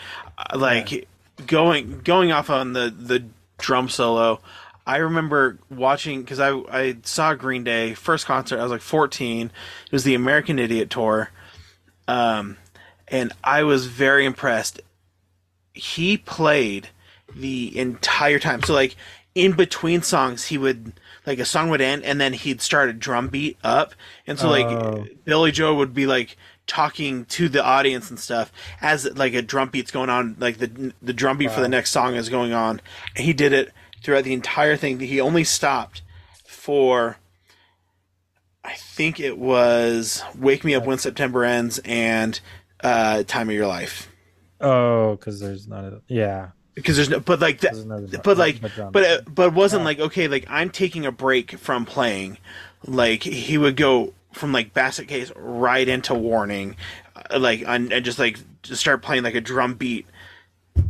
like 0.54 1.08
going 1.46 2.00
going 2.04 2.30
off 2.30 2.48
on 2.48 2.74
the 2.74 2.94
the 2.96 3.24
drum 3.58 3.88
solo. 3.88 4.40
I 4.86 4.98
remember 4.98 5.58
watching 5.68 6.20
because 6.20 6.38
I 6.38 6.52
I 6.70 6.98
saw 7.02 7.34
Green 7.34 7.64
Day 7.64 7.94
first 7.94 8.24
concert. 8.26 8.60
I 8.60 8.62
was 8.62 8.70
like 8.70 8.82
14. 8.82 9.46
It 9.86 9.92
was 9.92 10.04
the 10.04 10.14
American 10.14 10.58
Idiot 10.60 10.90
tour, 10.90 11.30
um, 12.08 12.56
and 13.08 13.32
I 13.44 13.62
was 13.62 13.86
very 13.86 14.24
impressed. 14.24 14.80
He 15.72 16.16
played 16.16 16.88
the 17.34 17.76
entire 17.78 18.38
time. 18.38 18.62
So 18.62 18.72
like 18.72 18.96
in 19.34 19.52
between 19.52 20.02
songs, 20.02 20.46
he 20.46 20.58
would 20.58 20.92
like 21.26 21.38
a 21.38 21.44
song 21.44 21.68
would 21.70 21.80
end 21.80 22.04
and 22.04 22.20
then 22.20 22.32
he'd 22.32 22.60
start 22.62 22.88
a 22.88 22.92
drum 22.92 23.28
beat 23.28 23.58
up, 23.62 23.94
and 24.26 24.38
so 24.38 24.46
Oh. 24.48 24.50
like 24.50 25.24
Billie 25.24 25.52
Joe 25.52 25.74
would 25.74 25.92
be 25.94 26.06
like 26.06 26.36
talking 26.66 27.24
to 27.26 27.48
the 27.48 27.62
audience 27.62 28.10
and 28.10 28.18
stuff 28.18 28.50
as 28.80 29.04
like 29.16 29.34
a 29.34 29.42
drum 29.42 29.68
beat's 29.68 29.90
going 29.90 30.10
on, 30.10 30.36
like 30.38 30.58
the 30.58 30.92
the 31.02 31.12
drum 31.12 31.36
beat 31.38 31.50
for 31.52 31.60
the 31.60 31.68
next 31.68 31.90
song 31.90 32.14
is 32.14 32.28
going 32.28 32.52
on. 32.52 32.80
And 33.14 33.24
he 33.24 33.32
did 33.32 33.52
it 33.52 33.72
throughout 34.02 34.24
the 34.24 34.32
entire 34.32 34.76
thing. 34.76 34.98
He 35.00 35.20
only 35.20 35.44
stopped 35.44 36.02
for 36.46 37.18
I 38.76 38.78
think 38.78 39.20
it 39.20 39.38
was 39.38 40.22
"Wake 40.38 40.62
Me 40.62 40.74
Up 40.74 40.84
When 40.84 40.98
September 40.98 41.44
Ends" 41.44 41.80
and 41.82 42.38
uh, 42.84 43.22
"Time 43.22 43.48
of 43.48 43.54
Your 43.54 43.66
Life." 43.66 44.10
Oh, 44.60 45.16
because 45.16 45.40
there's 45.40 45.66
not 45.66 45.84
a 45.84 46.02
yeah. 46.08 46.48
Because 46.74 46.96
there's 46.96 47.08
no, 47.08 47.18
but 47.20 47.40
like 47.40 47.60
that, 47.60 47.72
drum- 47.72 48.20
but 48.22 48.36
like, 48.36 48.60
but 48.92 49.02
it, 49.02 49.34
but 49.34 49.46
it 49.46 49.54
wasn't 49.54 49.84
like 49.84 49.98
okay, 49.98 50.28
like 50.28 50.44
I'm 50.50 50.68
taking 50.68 51.06
a 51.06 51.12
break 51.12 51.52
from 51.52 51.86
playing. 51.86 52.36
Like 52.86 53.22
he 53.22 53.56
would 53.56 53.76
go 53.76 54.12
from 54.32 54.52
like 54.52 54.74
Basket 54.74 55.08
Case 55.08 55.32
right 55.36 55.88
into 55.88 56.12
Warning, 56.12 56.76
uh, 57.30 57.38
like 57.38 57.64
and, 57.66 57.90
and 57.90 58.04
just 58.04 58.18
like 58.18 58.38
just 58.62 58.82
start 58.82 59.00
playing 59.00 59.22
like 59.22 59.34
a 59.34 59.40
drum 59.40 59.72
beat 59.72 60.04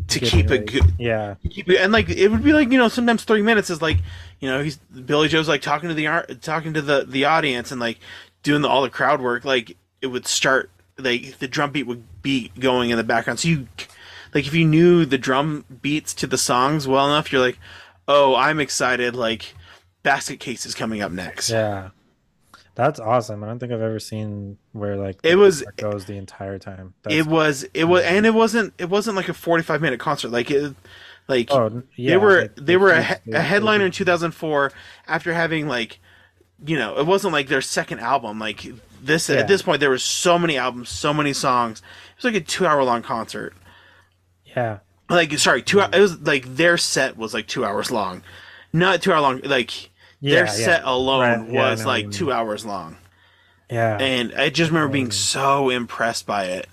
to 0.08 0.20
keep 0.20 0.50
it 0.50 0.66
good. 0.70 0.94
yeah. 0.98 1.34
Keep 1.50 1.70
it, 1.70 1.78
and 1.78 1.92
like 1.92 2.08
it 2.08 2.28
would 2.28 2.42
be 2.44 2.52
like 2.52 2.70
you 2.70 2.78
know 2.78 2.88
sometimes 2.88 3.24
three 3.24 3.42
minutes 3.42 3.70
is 3.70 3.82
like 3.82 3.98
you 4.40 4.48
know 4.48 4.62
he's 4.62 4.76
Billie 4.76 5.28
Joe's 5.28 5.48
like 5.48 5.62
talking 5.62 5.88
to 5.88 5.94
the 5.94 6.06
art 6.06 6.40
talking 6.42 6.74
to 6.74 6.82
the 6.82 7.04
the 7.06 7.24
audience 7.24 7.70
and 7.72 7.80
like 7.80 7.98
doing 8.42 8.62
the, 8.62 8.68
all 8.68 8.82
the 8.82 8.90
crowd 8.90 9.20
work 9.20 9.44
like 9.44 9.76
it 10.00 10.06
would 10.08 10.26
start 10.26 10.70
like 10.98 11.38
the 11.38 11.48
drum 11.48 11.70
beat 11.72 11.86
would 11.86 12.04
be 12.22 12.50
going 12.58 12.90
in 12.90 12.96
the 12.96 13.04
background 13.04 13.40
so 13.40 13.48
you 13.48 13.66
like 14.34 14.46
if 14.46 14.54
you 14.54 14.64
knew 14.64 15.04
the 15.04 15.18
drum 15.18 15.64
beats 15.82 16.14
to 16.14 16.26
the 16.26 16.38
songs 16.38 16.86
well 16.86 17.06
enough 17.06 17.32
you're 17.32 17.40
like 17.40 17.58
oh 18.08 18.34
I'm 18.34 18.60
excited 18.60 19.14
like 19.16 19.54
Basket 20.02 20.38
Case 20.38 20.64
is 20.64 20.74
coming 20.74 21.02
up 21.02 21.10
next 21.12 21.50
Yeah. 21.50 21.90
That's 22.76 23.00
awesome. 23.00 23.42
I 23.42 23.46
don't 23.48 23.58
think 23.58 23.72
I've 23.72 23.80
ever 23.80 23.98
seen 23.98 24.58
where 24.72 24.96
like 24.96 25.18
It 25.24 25.34
was- 25.36 25.64
goes 25.76 26.04
the 26.04 26.16
entire 26.18 26.58
time. 26.60 26.94
That's, 27.02 27.16
it 27.16 27.26
was 27.26 27.64
it 27.74 27.84
was 27.84 28.04
and 28.04 28.24
it 28.26 28.34
wasn't 28.34 28.74
it 28.78 28.88
wasn't 28.88 29.16
like 29.16 29.28
a 29.28 29.34
45 29.34 29.80
minute 29.80 29.98
concert 29.98 30.28
like 30.28 30.50
it 30.50 30.74
like 31.26 31.50
oh 31.50 31.82
yeah, 31.96 32.10
they 32.10 32.16
were 32.18 32.40
like, 32.42 32.56
they 32.56 32.76
were 32.76 32.92
a, 32.92 33.18
a 33.32 33.40
headliner 33.40 33.86
in 33.86 33.90
2004 33.92 34.70
after 35.08 35.32
having 35.34 35.66
like 35.66 35.98
you 36.64 36.78
know 36.78 36.98
it 36.98 37.06
wasn't 37.06 37.32
like 37.32 37.48
their 37.48 37.60
second 37.62 37.98
album 38.00 38.38
like 38.38 38.64
this 39.02 39.28
Yeah. 39.28 39.36
at 39.36 39.48
this 39.48 39.62
point 39.62 39.80
there 39.80 39.90
was 39.90 40.04
so 40.04 40.38
many 40.38 40.56
albums 40.56 40.88
so 40.90 41.12
many 41.12 41.32
songs 41.32 41.80
it 41.80 42.16
was 42.22 42.24
like 42.32 42.40
a 42.42 42.44
two 42.46 42.66
hour 42.66 42.84
long 42.84 43.02
concert 43.02 43.54
Yeah. 44.44 44.78
like 45.10 45.36
sorry 45.38 45.62
two 45.62 45.80
hou- 45.80 45.90
it 45.92 46.00
was 46.00 46.20
like 46.20 46.44
their 46.56 46.76
set 46.78 47.16
was 47.16 47.34
like 47.34 47.46
two 47.46 47.64
hours 47.64 47.90
long 47.90 48.22
not 48.72 49.02
two 49.02 49.12
hour 49.12 49.20
long 49.20 49.40
like 49.44 49.90
Yeah, 50.20 50.34
their 50.34 50.44
yeah. 50.46 50.50
set 50.52 50.84
alone 50.84 51.20
Right, 51.20 51.50
was 51.50 51.80
what 51.80 51.86
like 51.86 52.10
two 52.10 52.32
hours 52.32 52.64
long 52.64 52.96
Yeah. 53.70 53.98
and 53.98 54.32
i 54.34 54.48
just 54.50 54.70
remember 54.70 54.92
being 54.92 55.10
so 55.10 55.70
impressed 55.70 56.26
by 56.26 56.44
it 56.46 56.68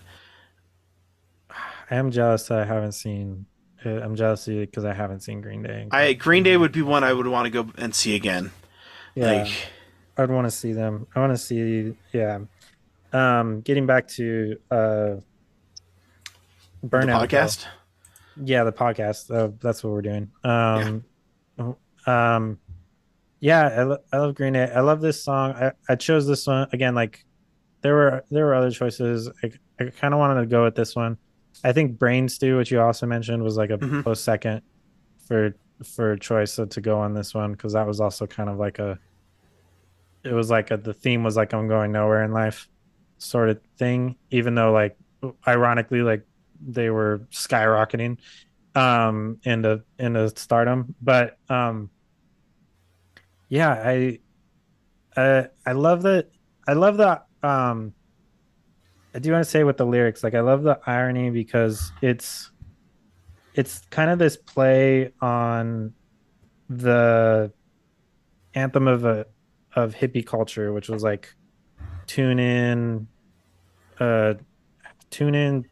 I 1.89 1.95
am 1.95 2.09
jealous 2.11 2.47
that 2.47 2.59
I 2.59 2.65
haven't 2.65 2.93
seen 2.93 3.45
uh, 3.85 3.89
I'm 3.89 4.15
jealous 4.15 4.45
because 4.45 4.85
I 4.85 4.93
haven't 4.93 5.19
seen 5.19 5.41
Green 5.41 5.61
Day. 5.61 5.87
i 5.91 6.13
green 6.13 6.43
day 6.43 6.55
would 6.57 6.71
be 6.71 6.81
one 6.81 7.03
i 7.03 7.11
would 7.13 7.27
want 7.27 7.45
to 7.45 7.49
go 7.49 7.69
and 7.77 7.93
see 7.93 8.15
again 8.15 8.51
yeah. 9.15 9.31
like 9.43 9.51
I'd 10.17 10.29
want 10.29 10.45
to 10.45 10.51
see 10.51 10.73
them. 10.73 11.07
I 11.15 11.19
want 11.21 11.31
to 11.33 11.37
see 11.37 11.95
yeah. 12.11 12.39
Um 13.11 13.61
getting 13.61 13.85
back 13.87 14.07
to 14.09 14.57
uh 14.69 14.75
the 14.75 15.21
Burnout 16.85 17.05
though. 17.05 17.27
podcast 17.37 17.65
Yeah, 18.43 18.63
the 18.63 18.71
podcast. 18.71 19.33
Uh, 19.33 19.51
that's 19.61 19.83
what 19.83 19.91
we're 19.93 20.01
doing. 20.01 20.31
Um, 20.43 21.03
um, 22.05 22.59
yeah, 23.43 23.67
I, 23.67 23.83
lo- 23.83 23.97
I 24.13 24.17
love 24.19 24.35
Green 24.35 24.53
Day. 24.53 24.71
I 24.73 24.79
love 24.79 25.01
this 25.01 25.21
song. 25.21 25.51
I, 25.51 25.71
I 25.89 25.95
chose 25.95 26.25
this 26.25 26.47
one 26.47 26.67
again. 26.71 26.95
Like, 26.95 27.25
there 27.81 27.93
were 27.93 28.23
there 28.31 28.45
were 28.45 28.55
other 28.55 28.71
choices. 28.71 29.29
I, 29.43 29.51
I 29.79 29.89
kind 29.89 30.13
of 30.13 30.19
wanted 30.19 30.39
to 30.39 30.45
go 30.47 30.63
with 30.63 30.75
this 30.75 30.95
one. 30.95 31.17
I 31.63 31.73
think 31.73 31.99
Brain 31.99 32.29
Stew, 32.29 32.55
which 32.57 32.71
you 32.71 32.79
also 32.79 33.05
mentioned, 33.05 33.43
was 33.43 33.57
like 33.57 33.69
a 33.69 33.77
Mhm. 33.77 34.03
close 34.03 34.21
second 34.21 34.61
for 35.27 35.53
for 35.83 36.15
choice 36.15 36.55
to 36.55 36.81
go 36.81 36.99
on 36.99 37.13
this 37.13 37.33
one 37.33 37.51
because 37.51 37.73
that 37.73 37.85
was 37.85 37.99
also 37.99 38.25
kind 38.25 38.49
of 38.49 38.57
like 38.57 38.79
a. 38.79 38.97
It 40.23 40.31
was 40.31 40.49
like 40.49 40.71
a, 40.71 40.77
the 40.77 40.93
theme 40.93 41.23
was 41.23 41.35
like 41.35 41.53
I'm 41.53 41.67
going 41.67 41.91
nowhere 41.91 42.23
in 42.23 42.31
life, 42.31 42.69
sort 43.17 43.49
of 43.49 43.59
thing, 43.77 44.15
even 44.31 44.55
though 44.55 44.71
like 44.71 44.95
ironically 45.45 46.01
like 46.01 46.23
they 46.65 46.89
were 46.89 47.27
skyrocketing 47.31 48.17
um 48.75 49.39
into 49.43 49.83
into 49.99 50.29
stardom. 50.37 50.95
But 51.01 51.37
um 51.49 51.89
yeah, 53.53 53.69
I 53.85 54.19
uh, 55.15 55.43
I 55.63 55.73
love 55.73 56.01
that 56.01 56.31
I 56.67 56.73
love 56.73 56.97
that. 56.97 57.27
um 57.43 57.93
I 59.13 59.19
do 59.19 59.31
want 59.31 59.43
to 59.43 59.49
say 59.49 59.63
with 59.63 59.77
the 59.77 59.85
lyrics, 59.85 60.23
like 60.23 60.33
I 60.33 60.39
love 60.39 60.63
the 60.63 60.79
irony 60.87 61.29
because 61.29 61.91
it's 62.01 62.49
it's 63.53 63.81
kind 63.91 64.09
of 64.09 64.17
this 64.17 64.37
play 64.37 65.13
on 65.21 65.93
the 66.67 67.53
anthem 68.55 68.87
of 68.87 69.05
a 69.05 69.27
of 69.75 69.93
hippie 69.93 70.25
culture, 70.25 70.73
which 70.73 70.89
was 70.89 71.03
like 71.03 71.35
tune 72.07 72.39
in, 72.39 73.07
uh, 73.99 74.33
tune 75.11 75.35
in, 75.35 75.65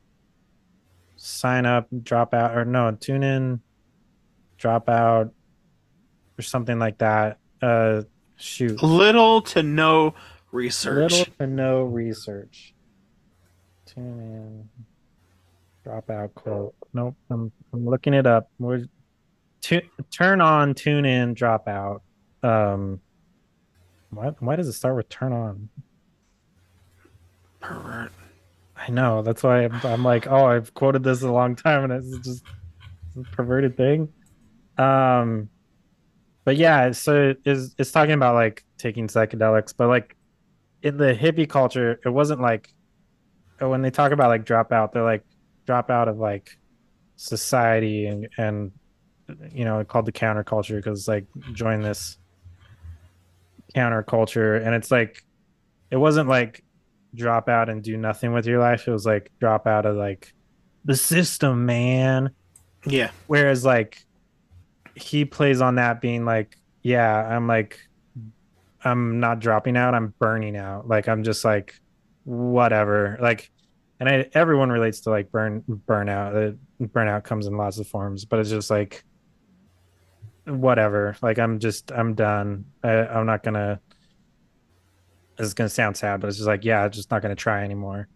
sign 1.16 1.66
up, 1.66 1.88
drop 2.04 2.36
out, 2.36 2.56
or 2.56 2.64
no, 2.64 2.92
tune 2.92 3.24
in, 3.24 3.60
drop 4.60 4.88
out, 4.88 5.34
or 6.38 6.44
something 6.44 6.78
like 6.78 7.00
that. 7.00 7.40
Uh, 7.62 8.04
shoot, 8.38 8.82
Little 8.82 9.42
to 9.44 9.62
no 9.64 10.16
research. 10.52 11.12
little 11.12 11.34
to 11.40 11.48
no 11.48 11.84
research. 11.84 12.74
Tune 13.86 14.20
in, 14.20 14.70
drop 15.84 16.10
out 16.10 16.34
quote. 16.36 16.74
Nope, 16.94 17.16
I'm 17.30 17.52
I'm 17.74 17.86
looking 17.86 18.14
it 18.14 18.26
up. 18.26 18.50
We're 18.60 18.86
tu- 19.62 19.82
turn 20.12 20.42
on, 20.42 20.74
tune 20.74 21.06
in, 21.06 21.34
drop 21.34 21.68
out. 21.68 22.02
Um, 22.44 23.00
why 24.10 24.28
why 24.40 24.56
does 24.56 24.68
it 24.68 24.74
start 24.74 24.96
with 24.96 25.10
turn 25.10 25.34
on? 25.34 25.70
Pervert. 27.60 28.12
I 28.76 28.90
know. 28.90 29.22
That's 29.22 29.44
why 29.44 29.66
I'm, 29.66 29.80
I'm 29.84 30.04
like, 30.04 30.26
oh, 30.28 30.46
I've 30.46 30.74
quoted 30.74 31.04
this 31.04 31.22
a 31.22 31.32
long 31.32 31.56
time, 31.56 31.84
and 31.92 31.94
it's 31.94 32.26
just 32.28 32.44
a 33.16 33.22
perverted 33.36 33.78
thing. 33.78 34.10
Um, 34.80 35.50
but 36.44 36.58
yeah, 36.58 36.92
so 36.92 37.36
it's 37.46 37.76
it's 37.78 37.92
talking 37.92 38.14
about 38.14 38.36
like 38.36 38.64
taking 38.78 39.08
psychedelics, 39.08 39.74
but 39.76 39.88
like 39.88 40.16
in 40.82 40.98
the 40.98 41.14
hippie 41.14 41.48
culture, 41.48 42.00
it 42.04 42.10
wasn't 42.10 42.42
like 42.42 42.74
uh, 43.62 43.70
when 43.70 43.82
they 43.82 43.92
talk 43.92 44.12
about 44.12 44.30
like 44.30 44.46
drop 44.46 44.72
out, 44.72 44.92
they're 44.92 45.04
like 45.04 45.24
drop 45.66 45.90
out 45.90 46.08
of 46.08 46.18
like 46.18 46.58
society 47.16 48.08
and 48.08 48.28
and 48.38 48.72
you 49.54 49.64
know 49.64 49.84
called 49.84 50.06
the 50.06 50.12
counterculture 50.12 50.78
because 50.78 51.08
like 51.08 51.26
join 51.54 51.82
this 51.82 52.18
counterculture, 53.76 54.66
and 54.66 54.74
it's 54.74 54.90
like 54.90 55.24
it 55.92 55.98
wasn't 55.98 56.28
like 56.28 56.64
drop 57.14 57.50
out 57.50 57.70
and 57.70 57.84
do 57.84 57.98
nothing 57.98 58.34
with 58.34 58.48
your 58.48 58.60
life. 58.60 58.88
It 58.88 58.92
was 58.92 59.06
like 59.06 59.32
drop 59.40 59.68
out 59.68 59.86
of 59.86 59.96
like 59.96 60.34
the 60.86 60.96
system, 60.96 61.66
man. 61.66 62.32
Yeah. 62.86 63.12
Whereas 63.28 63.64
like 63.64 64.04
he 64.96 65.26
plays 65.26 65.62
on 65.62 65.76
that 65.76 66.02
being 66.02 66.26
like, 66.26 66.58
yeah, 66.82 67.16
I'm 67.16 67.48
like 67.48 67.80
I'm 68.84 69.20
not 69.20 69.40
dropping 69.40 69.78
out, 69.78 69.94
I'm 69.94 70.14
burning 70.20 70.58
out. 70.58 70.88
Like 70.88 71.08
I'm 71.08 71.24
just 71.24 71.46
like 71.46 71.80
whatever. 72.24 73.18
Like 73.22 73.52
and 74.00 74.10
I, 74.10 74.30
everyone 74.34 74.72
relates 74.72 75.02
to 75.02 75.12
like 75.12 75.32
burn 75.32 75.64
burnout. 75.88 76.58
Burnout 76.82 77.24
comes 77.24 77.46
in 77.46 77.56
lots 77.56 77.78
of 77.78 77.88
forms, 77.88 78.26
but 78.26 78.40
it's 78.40 78.50
just 78.50 78.70
like 78.70 79.04
whatever. 80.46 81.16
Like 81.22 81.38
I'm 81.38 81.60
just 81.60 81.92
I'm 81.92 82.16
done. 82.16 82.66
I, 82.84 82.90
I'm 83.06 83.26
not 83.26 83.44
gonna 83.44 83.80
it's 85.38 85.54
gonna 85.54 85.70
sound 85.70 85.98
sad, 85.98 86.20
but 86.22 86.28
it's 86.28 86.38
just 86.38 86.48
like, 86.48 86.64
yeah, 86.66 86.84
I'm 86.84 86.92
just 86.92 87.12
not 87.12 87.22
gonna 87.22 87.36
try 87.36 87.64
anymore. 87.64 88.08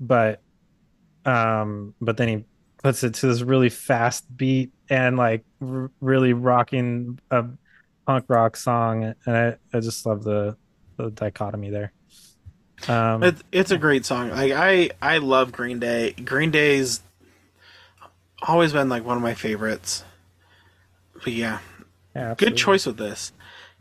But 0.00 0.40
um, 1.24 1.94
but 2.00 2.16
then 2.16 2.28
he 2.28 2.44
puts 2.84 3.02
it 3.04 3.14
to 3.16 3.28
this 3.28 3.42
really 3.42 3.70
fast 3.70 4.24
beat 4.36 4.72
and 4.90 5.16
like 5.16 5.44
r- 5.62 5.90
really 6.00 6.34
rocking 6.34 7.18
a 7.32 7.46
punk 8.06 8.26
rock 8.28 8.56
song, 8.56 9.14
and 9.26 9.36
I, 9.36 9.56
I 9.74 9.80
just 9.80 10.06
love 10.06 10.24
the 10.24 10.56
the 10.98 11.10
dichotomy 11.10 11.70
there. 11.70 11.92
Um, 12.88 13.22
It's 13.24 13.42
it's 13.52 13.70
a 13.70 13.78
great 13.78 14.04
song. 14.04 14.30
Like 14.30 14.52
I 14.52 14.90
I 15.00 15.18
love 15.18 15.52
Green 15.52 15.80
Day. 15.80 16.12
Green 16.12 16.50
Day's 16.50 17.00
always 18.46 18.72
been 18.72 18.88
like 18.88 19.04
one 19.04 19.16
of 19.16 19.22
my 19.22 19.34
favorites. 19.34 20.04
But 21.22 21.32
yeah, 21.32 21.60
yeah, 22.14 22.34
good 22.36 22.56
choice 22.56 22.86
with 22.86 22.96
this. 22.98 23.32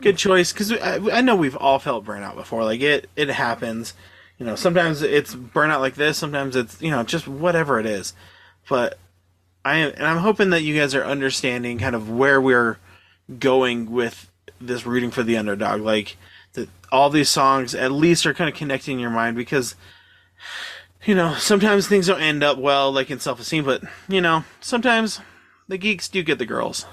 Good 0.01 0.17
choice 0.17 0.53
because 0.53 0.71
I, 0.71 0.95
I 1.11 1.21
know 1.21 1.35
we've 1.35 1.55
all 1.57 1.79
felt 1.79 2.05
burnout 2.05 2.35
before. 2.35 2.63
Like 2.63 2.81
it 2.81 3.09
it 3.15 3.29
happens. 3.29 3.93
You 4.39 4.45
know, 4.45 4.55
sometimes 4.55 5.01
it's 5.01 5.35
burnout 5.35 5.79
like 5.81 5.95
this. 5.95 6.17
Sometimes 6.17 6.55
it's 6.55 6.81
you 6.81 6.91
know 6.91 7.03
just 7.03 7.27
whatever 7.27 7.79
it 7.79 7.85
is. 7.85 8.13
But 8.69 8.97
I 9.65 9.77
am 9.77 9.93
and 9.95 10.05
I'm 10.05 10.17
hoping 10.17 10.49
that 10.51 10.61
you 10.61 10.77
guys 10.77 10.95
are 10.95 11.03
understanding 11.03 11.79
kind 11.79 11.95
of 11.95 12.09
where 12.09 12.41
we're 12.41 12.77
going 13.39 13.91
with 13.91 14.29
this 14.59 14.85
rooting 14.85 15.11
for 15.11 15.23
the 15.23 15.37
underdog. 15.37 15.81
Like 15.81 16.17
that 16.53 16.69
all 16.91 17.09
these 17.09 17.29
songs 17.29 17.75
at 17.75 17.91
least 17.91 18.25
are 18.25 18.33
kind 18.33 18.49
of 18.49 18.55
connecting 18.55 18.99
your 18.99 19.09
mind 19.09 19.35
because 19.35 19.75
you 21.05 21.15
know 21.15 21.33
sometimes 21.35 21.87
things 21.87 22.07
don't 22.07 22.21
end 22.21 22.43
up 22.43 22.57
well 22.57 22.91
like 22.91 23.11
in 23.11 23.19
self-esteem 23.19 23.65
but 23.65 23.83
you 24.07 24.21
know 24.21 24.43
sometimes 24.61 25.19
the 25.67 25.77
geeks 25.77 26.07
do 26.07 26.23
get 26.23 26.37
the 26.37 26.45
girls 26.45 26.85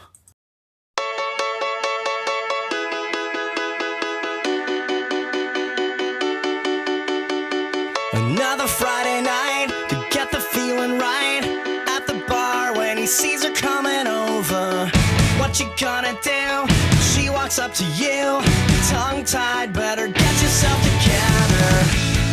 you 15.61 15.70
gonna 15.78 16.16
do? 16.22 16.66
She 17.12 17.28
walks 17.28 17.58
up 17.58 17.74
to 17.74 17.84
you, 18.00 18.40
tongue 18.88 19.24
tied. 19.24 19.72
Better 19.74 20.08
get 20.08 20.42
yourself 20.42 20.78
together. 20.82 21.72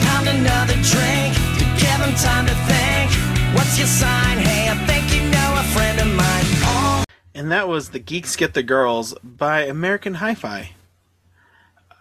Pound 0.05 0.27
another 0.29 0.75
drink 0.75 1.35
to 1.59 1.65
give 1.75 1.99
him 1.99 2.15
time 2.15 2.45
to 2.45 2.55
think. 2.71 3.11
What's 3.53 3.77
your 3.77 3.87
sign? 3.87 4.37
Hey, 4.37 4.69
I 4.69 4.75
think 4.87 5.13
you 5.13 5.29
know 5.29 5.55
a 5.59 5.63
friend 5.73 5.99
of 5.99 6.07
mine. 6.07 6.45
Oh. 6.69 7.03
and 7.35 7.51
that 7.51 7.67
was 7.67 7.89
the 7.89 7.99
geeks 7.99 8.35
get 8.37 8.53
the 8.53 8.63
girls 8.63 9.13
by 9.23 9.63
american 9.65 10.15
hi-fi 10.15 10.71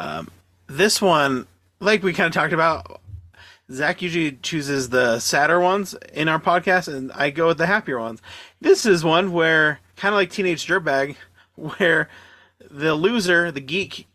um, 0.00 0.28
this 0.66 1.00
one 1.02 1.46
like 1.80 2.02
we 2.02 2.12
kind 2.12 2.28
of 2.28 2.32
talked 2.32 2.52
about 2.52 3.00
zack 3.70 4.00
usually 4.00 4.32
chooses 4.42 4.88
the 4.90 5.18
sadder 5.18 5.60
ones 5.60 5.94
in 6.12 6.28
our 6.28 6.40
podcast 6.40 6.92
and 6.92 7.12
i 7.12 7.30
go 7.30 7.48
with 7.48 7.58
the 7.58 7.66
happier 7.66 7.98
ones 7.98 8.22
this 8.60 8.86
is 8.86 9.04
one 9.04 9.32
where 9.32 9.80
kind 9.96 10.14
of 10.14 10.16
like 10.16 10.30
teenage 10.30 10.66
dirtbag 10.66 11.16
where 11.54 12.08
the 12.70 12.94
loser 12.94 13.50
the 13.50 13.60
geek 13.60 14.06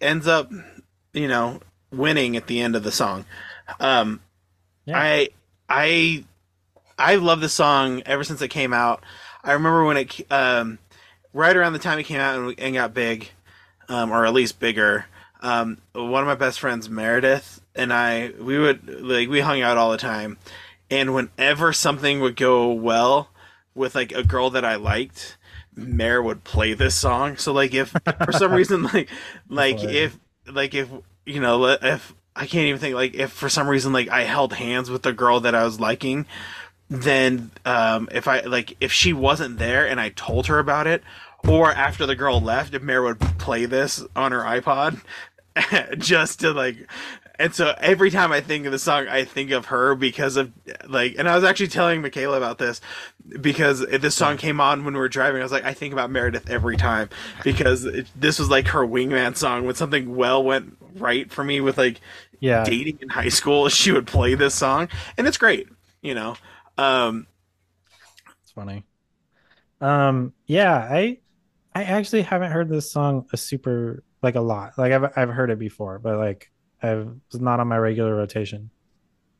ends 0.00 0.26
up 0.26 0.50
you 1.12 1.28
know 1.28 1.60
winning 1.90 2.36
at 2.36 2.46
the 2.46 2.60
end 2.60 2.76
of 2.76 2.82
the 2.82 2.92
song 2.92 3.24
um, 3.80 4.20
Yeah. 4.84 4.98
i 4.98 5.28
i 5.68 6.24
i 6.98 7.14
love 7.16 7.40
the 7.40 7.48
song 7.48 8.02
ever 8.06 8.24
since 8.24 8.40
it 8.42 8.48
came 8.48 8.72
out 8.72 9.02
I 9.44 9.52
remember 9.52 9.84
when 9.84 9.96
it 9.96 10.32
um, 10.32 10.78
right 11.32 11.56
around 11.56 11.72
the 11.72 11.78
time 11.78 11.98
it 11.98 12.02
came 12.04 12.20
out 12.20 12.38
and, 12.38 12.58
and 12.58 12.74
got 12.74 12.92
big, 12.92 13.30
um, 13.88 14.10
or 14.10 14.26
at 14.26 14.34
least 14.34 14.58
bigger. 14.58 15.06
Um, 15.40 15.78
one 15.94 16.22
of 16.22 16.26
my 16.26 16.34
best 16.34 16.58
friends, 16.58 16.90
Meredith, 16.90 17.60
and 17.74 17.92
I, 17.92 18.32
we 18.38 18.58
would 18.58 19.00
like 19.02 19.28
we 19.28 19.40
hung 19.40 19.62
out 19.62 19.78
all 19.78 19.92
the 19.92 19.96
time, 19.96 20.36
and 20.90 21.14
whenever 21.14 21.72
something 21.72 22.20
would 22.20 22.34
go 22.36 22.72
well 22.72 23.30
with 23.78 23.94
like 23.94 24.12
a 24.12 24.22
girl 24.22 24.50
that 24.50 24.64
I 24.64 24.76
liked, 24.76 25.38
Mare 25.74 26.22
would 26.22 26.44
play 26.44 26.74
this 26.74 26.94
song. 26.94 27.36
So 27.36 27.52
like 27.52 27.72
if 27.74 27.94
for 28.24 28.32
some 28.32 28.52
reason 28.60 28.82
like 28.82 29.08
like 29.48 29.82
if 29.82 30.18
like 30.46 30.74
if 30.74 30.90
you 31.24 31.40
know 31.40 31.64
if 31.64 32.14
I 32.36 32.46
can't 32.46 32.66
even 32.66 32.80
think 32.80 32.94
like 32.94 33.14
if 33.14 33.32
for 33.32 33.48
some 33.48 33.68
reason 33.68 33.92
like 33.92 34.08
I 34.08 34.24
held 34.24 34.52
hands 34.52 34.90
with 34.90 35.02
the 35.02 35.12
girl 35.12 35.40
that 35.40 35.54
I 35.54 35.64
was 35.64 35.80
liking 35.80 36.26
then 36.90 37.50
um, 37.64 38.08
if 38.12 38.26
I 38.26 38.40
like 38.40 38.76
if 38.80 38.92
she 38.92 39.12
wasn't 39.12 39.58
there 39.58 39.86
and 39.86 40.00
I 40.00 40.08
told 40.10 40.46
her 40.46 40.58
about 40.58 40.86
it, 40.86 41.02
or 41.46 41.70
after 41.70 42.06
the 42.06 42.16
girl 42.16 42.40
left, 42.40 42.74
if 42.74 42.82
Mare 42.82 43.02
would 43.02 43.20
play 43.20 43.66
this 43.66 44.04
on 44.16 44.32
her 44.32 44.40
iPod, 44.40 45.00
just 45.98 46.40
to 46.40 46.52
like, 46.52 46.86
and 47.38 47.54
so 47.54 47.74
every 47.78 48.10
time 48.10 48.32
I 48.32 48.40
think 48.40 48.66
of 48.66 48.72
the 48.72 48.78
song, 48.78 49.06
I 49.06 49.24
think 49.24 49.52
of 49.52 49.66
her 49.66 49.94
because 49.94 50.36
of 50.36 50.52
like, 50.88 51.14
and 51.18 51.28
I 51.28 51.36
was 51.36 51.44
actually 51.44 51.68
telling 51.68 52.02
Michaela 52.02 52.36
about 52.36 52.58
this 52.58 52.80
because 53.40 53.86
this 53.86 54.16
song 54.16 54.36
came 54.36 54.60
on 54.60 54.84
when 54.84 54.94
we 54.94 55.00
were 55.00 55.08
driving. 55.08 55.40
I 55.40 55.44
was 55.44 55.52
like, 55.52 55.64
I 55.64 55.72
think 55.72 55.92
about 55.92 56.10
Meredith 56.10 56.50
every 56.50 56.76
time 56.76 57.08
because 57.44 57.84
it, 57.84 58.08
this 58.16 58.40
was 58.40 58.50
like 58.50 58.68
her 58.68 58.84
wingman 58.84 59.36
song 59.36 59.66
when 59.66 59.76
something 59.76 60.16
well 60.16 60.42
went 60.42 60.76
right 60.96 61.30
for 61.30 61.44
me 61.44 61.60
with 61.60 61.78
like 61.78 62.00
yeah, 62.40 62.64
dating 62.64 62.98
in 63.00 63.08
high 63.08 63.28
school. 63.28 63.68
She 63.78 63.92
would 63.92 64.08
play 64.08 64.34
this 64.34 64.54
song, 64.54 64.88
and 65.16 65.26
it's 65.28 65.38
great, 65.38 65.68
you 66.02 66.14
know. 66.14 66.34
Um, 66.76 67.28
it's 68.42 68.50
funny. 68.52 68.84
Um, 69.80 70.32
yeah, 70.46 70.74
I 70.74 71.18
I 71.72 71.84
actually 71.84 72.22
haven't 72.22 72.50
heard 72.50 72.68
this 72.68 72.90
song 72.90 73.26
a 73.32 73.36
super 73.36 74.02
like 74.22 74.34
a 74.34 74.40
lot. 74.40 74.72
Like 74.76 74.92
I've 74.92 75.12
I've 75.16 75.28
heard 75.28 75.50
it 75.50 75.60
before, 75.60 76.00
but 76.00 76.18
like 76.18 76.50
I've 76.82 77.08
it's 77.26 77.40
not 77.40 77.60
on 77.60 77.68
my 77.68 77.76
regular 77.78 78.14
rotation. 78.14 78.70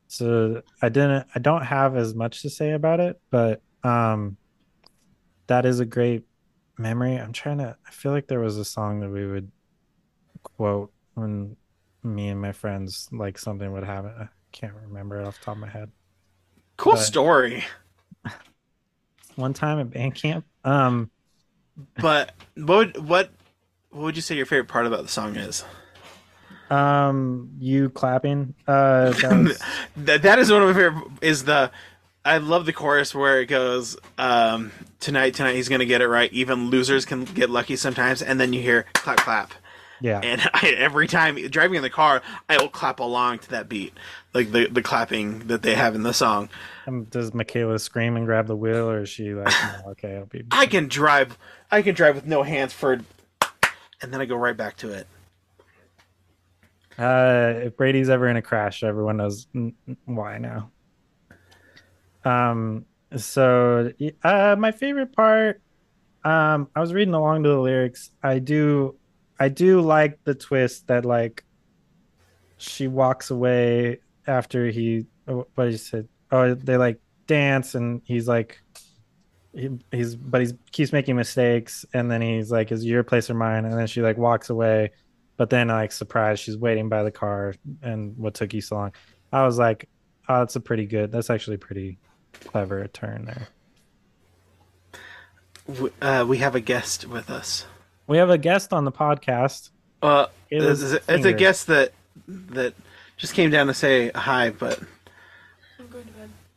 so 0.07 0.61
I 0.81 0.89
didn't 0.89 1.27
I 1.35 1.39
don't 1.39 1.63
have 1.65 1.95
as 1.95 2.13
much 2.13 2.41
to 2.41 2.49
say 2.49 2.71
about 2.71 2.99
it, 2.99 3.19
but 3.29 3.61
um 3.83 4.37
that 5.47 5.65
is 5.65 5.79
a 5.79 5.85
great 5.85 6.23
memory. 6.77 7.15
I'm 7.15 7.33
trying 7.33 7.57
to 7.59 7.75
I 7.87 7.91
feel 7.91 8.11
like 8.11 8.27
there 8.27 8.39
was 8.39 8.57
a 8.57 8.65
song 8.65 8.99
that 9.01 9.09
we 9.09 9.25
would 9.25 9.51
quote 10.43 10.91
when 11.15 11.55
me 12.03 12.29
and 12.29 12.41
my 12.41 12.51
friends 12.53 13.09
like 13.11 13.37
something 13.37 13.71
would 13.71 13.83
happen. 13.83 14.11
I 14.19 14.27
can't 14.51 14.73
remember 14.87 15.19
it 15.19 15.25
off 15.27 15.39
the 15.39 15.45
top 15.45 15.55
of 15.55 15.61
my 15.61 15.69
head. 15.69 15.91
Cool 16.77 16.93
But- 16.93 16.99
story. 17.01 17.63
One 19.35 19.53
time 19.53 19.79
at 19.79 19.89
band 19.91 20.15
camp, 20.15 20.45
um 20.65 21.09
But 22.01 22.33
what 22.55 22.67
would, 22.95 23.07
what 23.07 23.31
what 23.91 24.03
would 24.03 24.15
you 24.15 24.21
say 24.21 24.35
your 24.35 24.45
favorite 24.45 24.67
part 24.67 24.85
about 24.85 25.01
the 25.03 25.07
song 25.09 25.35
is? 25.35 25.63
Um 26.71 27.49
you 27.59 27.89
clapping 27.89 28.53
uh 28.67 29.11
that 29.11 29.43
was- 29.43 29.59
that 29.97 30.21
that 30.23 30.39
is 30.39 30.51
one 30.51 30.61
of 30.63 30.69
my 30.69 30.73
favorite. 30.73 31.03
Is 31.21 31.45
the 31.45 31.71
I 32.25 32.37
love 32.37 32.65
the 32.65 32.73
chorus 32.73 33.15
where 33.15 33.39
it 33.41 33.45
goes, 33.45 33.97
um, 34.17 34.71
"Tonight, 34.99 35.33
tonight, 35.35 35.55
he's 35.55 35.69
gonna 35.69 35.85
get 35.85 36.01
it 36.01 36.07
right. 36.07 36.31
Even 36.33 36.69
losers 36.69 37.05
can 37.05 37.23
get 37.23 37.49
lucky 37.49 37.75
sometimes." 37.77 38.21
And 38.21 38.39
then 38.39 38.51
you 38.51 38.61
hear 38.61 38.85
clap, 38.93 39.17
clap, 39.19 39.53
yeah. 40.01 40.19
and 40.21 40.41
I, 40.53 40.75
every 40.77 41.07
time 41.07 41.35
driving 41.49 41.77
in 41.77 41.81
the 41.81 41.89
car, 41.89 42.21
I 42.49 42.57
will 42.57 42.67
clap 42.67 42.99
along 42.99 43.39
to 43.39 43.49
that 43.51 43.69
beat, 43.69 43.93
like 44.33 44.51
the 44.51 44.67
the 44.67 44.83
clapping 44.83 45.47
that 45.47 45.61
they 45.61 45.75
have 45.75 45.95
in 45.95 46.03
the 46.03 46.13
song. 46.13 46.49
Um, 46.87 47.05
does 47.05 47.33
Michaela 47.33 47.79
scream 47.79 48.17
and 48.17 48.25
grab 48.25 48.47
the 48.47 48.55
wheel, 48.55 48.89
or 48.91 49.03
is 49.03 49.09
she 49.09 49.33
like, 49.33 49.47
"No, 49.85 49.91
okay, 49.91 50.17
I'll 50.17 50.25
be. 50.25 50.43
I 50.51 50.65
can 50.65 50.87
drive, 50.89 51.37
I 51.71 51.81
can 51.81 51.95
drive 51.95 52.15
with 52.15 52.25
no 52.27 52.43
hands 52.43 52.73
for, 52.73 52.99
and 54.01 54.13
then 54.13 54.19
I 54.19 54.25
go 54.25 54.35
right 54.35 54.57
back 54.57 54.75
to 54.77 54.91
it. 54.91 55.07
Uh, 56.99 57.53
if 57.63 57.77
Brady's 57.77 58.09
ever 58.09 58.27
in 58.27 58.35
a 58.35 58.41
crash, 58.41 58.83
everyone 58.83 59.17
knows 59.17 59.47
why 60.03 60.37
now. 60.37 60.71
Um, 62.25 62.85
so 63.15 63.93
uh, 64.21 64.55
my 64.59 64.71
favorite 64.71 65.15
part, 65.15 65.61
um, 66.25 66.67
I 66.75 66.81
was 66.81 66.93
reading 66.93 67.13
along 67.13 67.43
to 67.43 67.49
the 67.49 67.59
lyrics. 67.59 68.11
I 68.21 68.39
do, 68.39 68.97
I 69.39 69.47
do 69.47 69.79
like 69.79 70.21
the 70.25 70.35
twist 70.35 70.87
that 70.87 71.05
like 71.05 71.45
she 72.57 72.89
walks 72.89 73.31
away 73.31 73.99
after 74.27 74.67
he, 74.67 75.05
oh, 75.29 75.47
what 75.55 75.71
he 75.71 75.77
said. 75.77 76.09
Oh, 76.31 76.53
they 76.53 76.75
like 76.75 76.99
dance, 77.27 77.75
and 77.75 78.01
he's 78.03 78.27
like, 78.27 78.61
he, 79.53 79.69
he's 79.91 80.15
but 80.15 80.41
he's 80.41 80.53
keeps 80.73 80.91
making 80.91 81.15
mistakes, 81.15 81.85
and 81.93 82.11
then 82.11 82.21
he's 82.21 82.51
like, 82.51 82.71
"Is 82.71 82.85
your 82.85 83.03
place 83.03 83.29
or 83.29 83.33
mine?" 83.33 83.65
And 83.65 83.73
then 83.73 83.87
she 83.87 84.01
like 84.01 84.17
walks 84.17 84.49
away 84.51 84.91
but 85.39 85.49
then 85.49 85.69
like 85.69 85.93
surprised 85.93 86.43
she's 86.43 86.57
waiting 86.57 86.89
by 86.89 87.01
the 87.01 87.11
car 87.11 87.55
and 87.81 88.17
what 88.17 88.33
took 88.33 88.53
you 88.53 88.59
so 88.59 88.75
long. 88.75 88.91
I 89.31 89.45
was 89.45 89.57
like 89.57 89.87
oh 90.27 90.39
that's 90.39 90.57
a 90.57 90.59
pretty 90.59 90.85
good 90.85 91.13
that's 91.13 91.29
actually 91.29 91.55
a 91.55 91.59
pretty 91.59 91.97
clever 92.41 92.85
turn 92.89 93.23
there. 93.23 93.47
Uh, 96.01 96.25
we 96.27 96.39
have 96.39 96.55
a 96.55 96.59
guest 96.59 97.05
with 97.07 97.29
us. 97.29 97.65
we 98.05 98.17
have 98.17 98.29
a 98.29 98.37
guest 98.37 98.73
on 98.73 98.83
the 98.83 98.91
podcast. 98.91 99.69
Uh, 100.01 100.25
It 100.49 100.61
was 100.61 100.93
it's, 100.93 101.07
it's 101.07 101.25
a 101.25 101.31
guest 101.33 101.67
that 101.67 101.93
that 102.27 102.73
just 103.15 103.33
came 103.33 103.49
down 103.49 103.67
to 103.67 103.73
say 103.73 104.11
hi, 104.13 104.49
but 104.49 104.79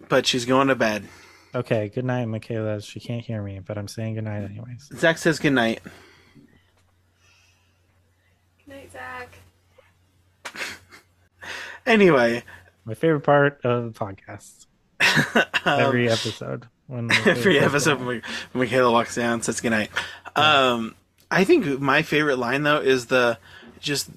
but 0.09 0.26
she's 0.26 0.45
going 0.45 0.68
to 0.68 0.74
bed. 0.74 1.05
okay 1.55 1.89
good 1.89 2.05
night 2.05 2.24
michaela. 2.26 2.80
She 2.83 2.99
can't 2.99 3.24
hear 3.24 3.43
me 3.43 3.61
but 3.64 3.78
i'm 3.78 3.87
saying 3.87 4.14
good 4.14 4.24
night 4.24 4.43
anyways. 4.43 4.91
Zack 4.97 5.18
says 5.18 5.39
good 5.39 5.53
night. 5.53 5.80
Good 8.72 8.78
night, 8.78 8.92
Zack. 8.92 9.38
Anyway, 11.84 12.44
my 12.84 12.94
favorite 12.94 13.22
part 13.22 13.60
of 13.64 13.92
the 13.92 13.98
podcast. 13.98 14.66
Every 15.66 16.08
episode 16.08 16.68
when 16.86 17.10
Um, 17.10 17.18
every 17.26 17.58
episode 17.58 18.00
when 18.00 18.22
Michaela 18.54 18.92
walks 18.92 19.16
down 19.16 19.42
says 19.42 19.60
goodnight. 19.60 19.90
Um, 20.36 20.94
I 21.28 21.42
think 21.42 21.80
my 21.80 22.02
favorite 22.02 22.36
line 22.36 22.62
though 22.62 22.80
is 22.80 23.06
the 23.06 23.36
just 23.80 24.10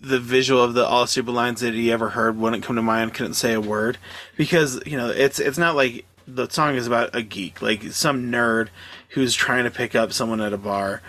the 0.00 0.18
visual 0.18 0.64
of 0.64 0.72
the 0.72 0.86
all 0.86 1.06
super 1.06 1.30
lines 1.30 1.60
that 1.60 1.74
he 1.74 1.92
ever 1.92 2.08
heard 2.08 2.38
wouldn't 2.38 2.64
come 2.64 2.76
to 2.76 2.82
mind, 2.82 3.12
couldn't 3.12 3.34
say 3.34 3.52
a 3.52 3.60
word. 3.60 3.98
Because 4.38 4.80
you 4.86 4.96
know 4.96 5.10
it's 5.10 5.38
it's 5.38 5.58
not 5.58 5.76
like 5.76 6.06
the 6.26 6.48
song 6.48 6.76
is 6.76 6.86
about 6.86 7.14
a 7.14 7.20
geek 7.22 7.60
like 7.60 7.82
some 7.92 8.32
nerd 8.32 8.68
who's 9.10 9.34
trying 9.34 9.64
to 9.64 9.70
pick 9.70 9.94
up 9.94 10.12
someone 10.14 10.40
at 10.40 10.54
a 10.54 10.58
bar 10.58 11.02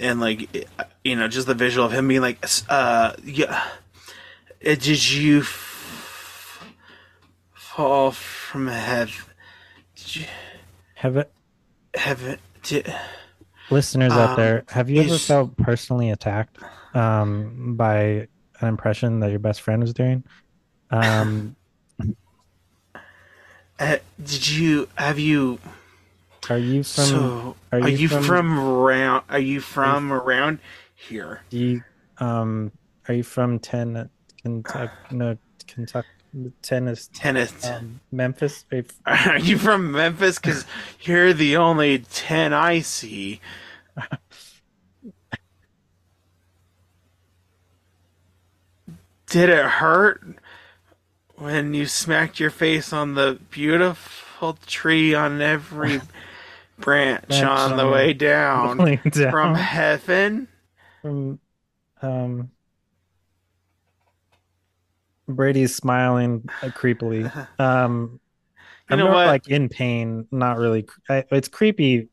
and 0.00 0.20
like 0.20 0.68
you 1.04 1.16
know 1.16 1.28
just 1.28 1.46
the 1.46 1.54
visual 1.54 1.86
of 1.86 1.92
him 1.92 2.08
being 2.08 2.20
like 2.20 2.44
uh 2.68 3.12
yeah 3.24 3.62
did 4.62 5.10
you 5.10 5.40
f- 5.40 6.66
fall 7.52 8.12
from 8.12 8.68
heaven. 8.68 9.12
Did 9.96 10.16
you 10.16 10.24
have 10.94 11.16
it 11.16 11.30
heaven 11.94 12.38
did, 12.62 12.92
listeners 13.70 14.12
Um, 14.12 14.18
out 14.20 14.36
there 14.36 14.64
have 14.68 14.90
you 14.90 15.00
ever 15.00 15.18
felt 15.18 15.56
personally 15.56 16.10
attacked 16.10 16.58
um 16.94 17.76
by 17.76 18.28
an 18.60 18.68
impression 18.68 19.20
that 19.20 19.30
your 19.30 19.38
best 19.38 19.60
friend 19.62 19.82
was 19.82 19.92
doing? 19.92 20.24
Um 20.90 21.56
uh, 23.78 23.96
did 24.22 24.48
you 24.48 24.88
have 24.96 25.18
you 25.18 25.58
are 26.50 26.58
you 26.58 26.82
from 26.82 27.04
so 27.04 27.56
are 27.72 27.80
are, 27.80 27.88
you 27.88 27.96
you, 27.96 28.08
from- 28.08 28.22
from, 28.22 28.58
around 28.58 29.24
are 29.28 29.38
you 29.38 29.60
from 29.60 30.12
around 30.12 30.58
here? 30.94 31.42
You 31.50 31.82
um 32.18 32.72
are 33.08 33.14
you 33.14 33.22
from 33.22 33.58
ten 33.58 34.08
Kentucky 34.42 34.92
no 35.10 35.36
Kentucky 35.66 36.08
tennis 36.62 37.10
tennis 37.12 37.66
um, 37.66 38.00
Memphis? 38.10 38.64
Are 38.70 38.76
you 38.78 38.84
are 39.06 39.38
you 39.38 39.58
from 39.58 39.92
memphis? 39.92 40.38
Because 40.38 40.64
you're 41.00 41.32
the 41.32 41.56
only 41.56 41.98
10 42.00 42.52
i 42.52 42.80
see. 42.80 43.40
Did 49.26 49.48
it 49.48 49.64
hurt 49.64 50.22
when 51.36 51.74
you 51.74 51.86
smacked 51.86 52.38
your 52.38 52.50
face 52.50 52.92
on 52.92 53.14
the 53.14 53.38
beautiful 53.50 54.58
tree 54.66 55.14
on 55.14 55.40
every 55.40 56.00
branch 56.78 57.24
Branch 57.28 57.42
on 57.42 57.76
the 57.76 57.88
way 57.88 58.12
down 58.12 58.78
down 59.10 59.30
from 59.30 59.54
heaven 59.54 60.48
from 61.02 61.38
um 62.02 62.50
Brady's 65.28 65.74
smiling 65.74 66.50
uh, 66.62 66.68
creepily. 66.68 67.30
Um 67.58 68.20
You 68.88 68.96
I'm 68.96 68.98
know 68.98 69.06
more 69.06 69.14
what? 69.14 69.26
like 69.26 69.48
in 69.48 69.68
pain, 69.68 70.26
not 70.30 70.58
really 70.58 70.86
I, 71.08 71.24
it's 71.30 71.48
creepy 71.48 72.08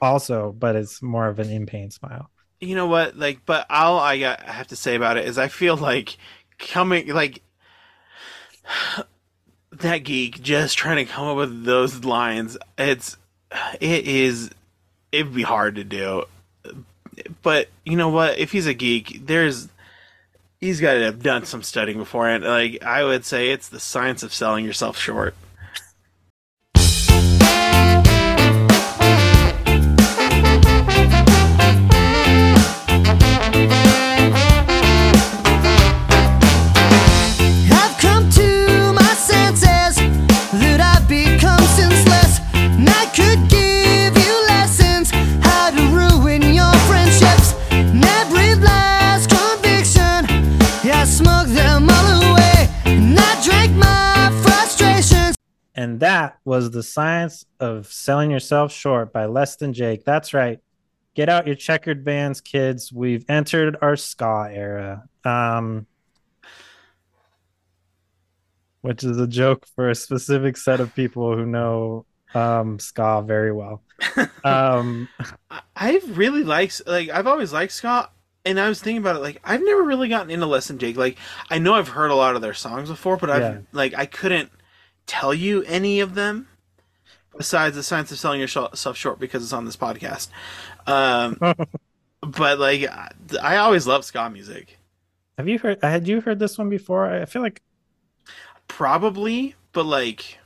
also, 0.00 0.52
but 0.52 0.76
it's 0.76 1.02
more 1.02 1.26
of 1.28 1.38
an 1.38 1.50
in 1.50 1.66
pain 1.66 1.90
smile. 1.90 2.30
you 2.60 2.74
know 2.74 2.86
what 2.86 3.16
like 3.16 3.44
but 3.46 3.66
all 3.70 3.98
i 3.98 4.18
got 4.18 4.46
I 4.46 4.52
have 4.52 4.68
to 4.68 4.76
say 4.76 4.94
about 4.94 5.16
it 5.16 5.26
is 5.26 5.38
i 5.38 5.48
feel 5.48 5.76
like 5.76 6.16
coming 6.58 7.08
like 7.08 7.42
that 9.72 9.98
geek 9.98 10.40
just 10.42 10.78
trying 10.78 10.96
to 11.04 11.10
come 11.10 11.26
up 11.26 11.36
with 11.36 11.64
those 11.64 12.04
lines 12.04 12.56
it's 12.78 13.16
it 13.80 14.06
is 14.06 14.50
it'd 15.12 15.34
be 15.34 15.42
hard 15.42 15.76
to 15.76 15.84
do. 15.84 16.24
But 17.42 17.68
you 17.84 17.96
know 17.96 18.08
what? 18.08 18.38
If 18.38 18.52
he's 18.52 18.66
a 18.66 18.74
geek 18.74 19.26
there's 19.26 19.68
he's 20.60 20.80
got 20.80 20.94
to 20.94 21.04
have 21.04 21.22
done 21.22 21.44
some 21.44 21.62
studying 21.62 21.98
beforehand. 21.98 22.44
Like 22.44 22.82
i 22.82 23.04
would 23.04 23.24
say 23.24 23.50
it's 23.50 23.68
the 23.68 23.80
science 23.80 24.22
of 24.22 24.32
selling 24.32 24.64
yourself 24.64 24.96
short 24.96 25.34
And 55.84 56.00
that 56.00 56.38
was 56.46 56.70
the 56.70 56.82
science 56.82 57.44
of 57.60 57.92
selling 57.92 58.30
yourself 58.30 58.72
short 58.72 59.12
by 59.12 59.26
Less 59.26 59.56
Than 59.56 59.74
Jake. 59.74 60.02
That's 60.04 60.32
right. 60.32 60.60
Get 61.14 61.28
out 61.28 61.46
your 61.46 61.56
checkered 61.56 62.02
vans, 62.06 62.40
kids. 62.40 62.90
We've 62.90 63.22
entered 63.28 63.76
our 63.82 63.94
ska 63.96 64.48
era. 64.50 65.04
Um, 65.26 65.86
which 68.80 69.04
is 69.04 69.18
a 69.18 69.26
joke 69.26 69.66
for 69.76 69.90
a 69.90 69.94
specific 69.94 70.56
set 70.56 70.80
of 70.80 70.94
people 70.94 71.36
who 71.36 71.44
know 71.46 72.06
um, 72.34 72.78
ska 72.78 73.22
very 73.26 73.52
well. 73.52 73.82
Um, 74.44 75.08
I- 75.50 75.62
I 75.74 76.00
really 76.08 76.44
like 76.44 76.70
like 76.86 77.08
I've 77.08 77.26
always 77.26 77.50
liked 77.52 77.72
ska. 77.72 78.10
and 78.44 78.60
I 78.60 78.68
was 78.68 78.78
thinking 78.80 78.98
about 78.98 79.16
it. 79.16 79.20
Like 79.20 79.40
I've 79.42 79.62
never 79.64 79.82
really 79.82 80.08
gotten 80.10 80.30
into 80.30 80.44
Less 80.46 80.68
Than 80.68 80.78
Jake. 80.78 80.96
Like 80.98 81.16
I 81.50 81.58
know 81.58 81.74
I've 81.74 81.88
heard 81.88 82.10
a 82.10 82.14
lot 82.14 82.36
of 82.36 82.42
their 82.42 82.52
songs 82.52 82.90
before, 82.90 83.16
but 83.16 83.30
I've 83.30 83.40
Yeah. 83.42 83.58
like 83.72 83.94
I 83.96 84.04
couldn't 84.06 84.50
tell 85.06 85.34
you 85.34 85.62
any 85.64 86.00
of 86.00 86.14
them 86.14 86.48
besides 87.36 87.76
the 87.76 87.82
science 87.82 88.12
of 88.12 88.18
selling 88.18 88.40
yourself 88.40 88.96
short 88.96 89.18
because 89.18 89.42
it's 89.42 89.52
on 89.52 89.64
this 89.64 89.76
podcast. 89.76 90.28
Um, 90.86 91.38
but 92.20 92.58
like 92.58 92.88
I- 93.40 93.56
always 93.56 93.86
love 93.86 94.04
ska 94.04 94.30
music. 94.30 94.78
Have 95.36 95.48
you 95.48 95.58
heard? 95.58 95.82
Had 95.82 96.06
you 96.06 96.20
heard 96.20 96.38
this 96.38 96.56
one 96.58 96.68
before? 96.68 97.06
I 97.06 97.24
feel 97.24 97.42
like 97.42 97.60
Probably, 98.68 99.54
but 99.72 99.84
like 99.84 100.38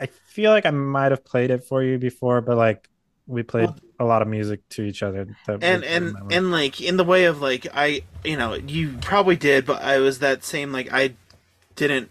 I 0.00 0.06
feel 0.06 0.50
like 0.50 0.66
I 0.66 0.70
might 0.70 1.12
have 1.12 1.24
played 1.24 1.50
it 1.50 1.64
for 1.64 1.82
you 1.82 1.98
before, 1.98 2.40
but 2.40 2.56
like 2.56 2.88
we 3.26 3.42
played 3.42 3.70
a 4.00 4.04
lot 4.04 4.22
of 4.22 4.28
music 4.28 4.68
to 4.70 4.82
each 4.82 5.02
other. 5.02 5.36
That 5.46 5.62
and 5.62 5.84
and 5.84 6.16
and 6.32 6.50
like 6.50 6.80
in 6.80 6.96
the 6.96 7.04
way 7.04 7.24
of 7.26 7.40
like 7.40 7.66
I 7.72 8.02
you 8.24 8.36
know 8.36 8.54
you 8.54 8.96
probably 9.00 9.36
did, 9.36 9.66
but 9.66 9.82
I 9.82 9.98
was 9.98 10.18
that 10.18 10.42
same 10.42 10.72
like 10.72 10.92
I 10.92 11.14
didn't 11.76 12.10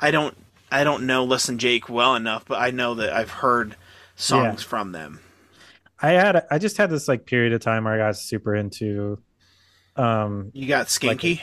I 0.00 0.10
don't 0.10 0.36
I 0.70 0.84
don't 0.84 1.06
know 1.06 1.24
Less 1.24 1.46
Than 1.46 1.58
Jake 1.58 1.88
well 1.88 2.14
enough, 2.14 2.44
but 2.46 2.60
I 2.60 2.70
know 2.70 2.94
that 2.94 3.12
I've 3.12 3.30
heard 3.30 3.76
songs 4.14 4.62
from 4.62 4.92
them. 4.92 5.20
I 6.00 6.10
had 6.10 6.44
I 6.50 6.58
just 6.58 6.76
had 6.76 6.90
this 6.90 7.08
like 7.08 7.24
period 7.26 7.52
of 7.52 7.60
time 7.60 7.84
where 7.84 7.94
I 7.94 7.98
got 7.98 8.16
super 8.16 8.54
into. 8.54 9.18
Um, 9.96 10.50
You 10.52 10.66
got 10.66 10.86
Skanky. 10.88 11.40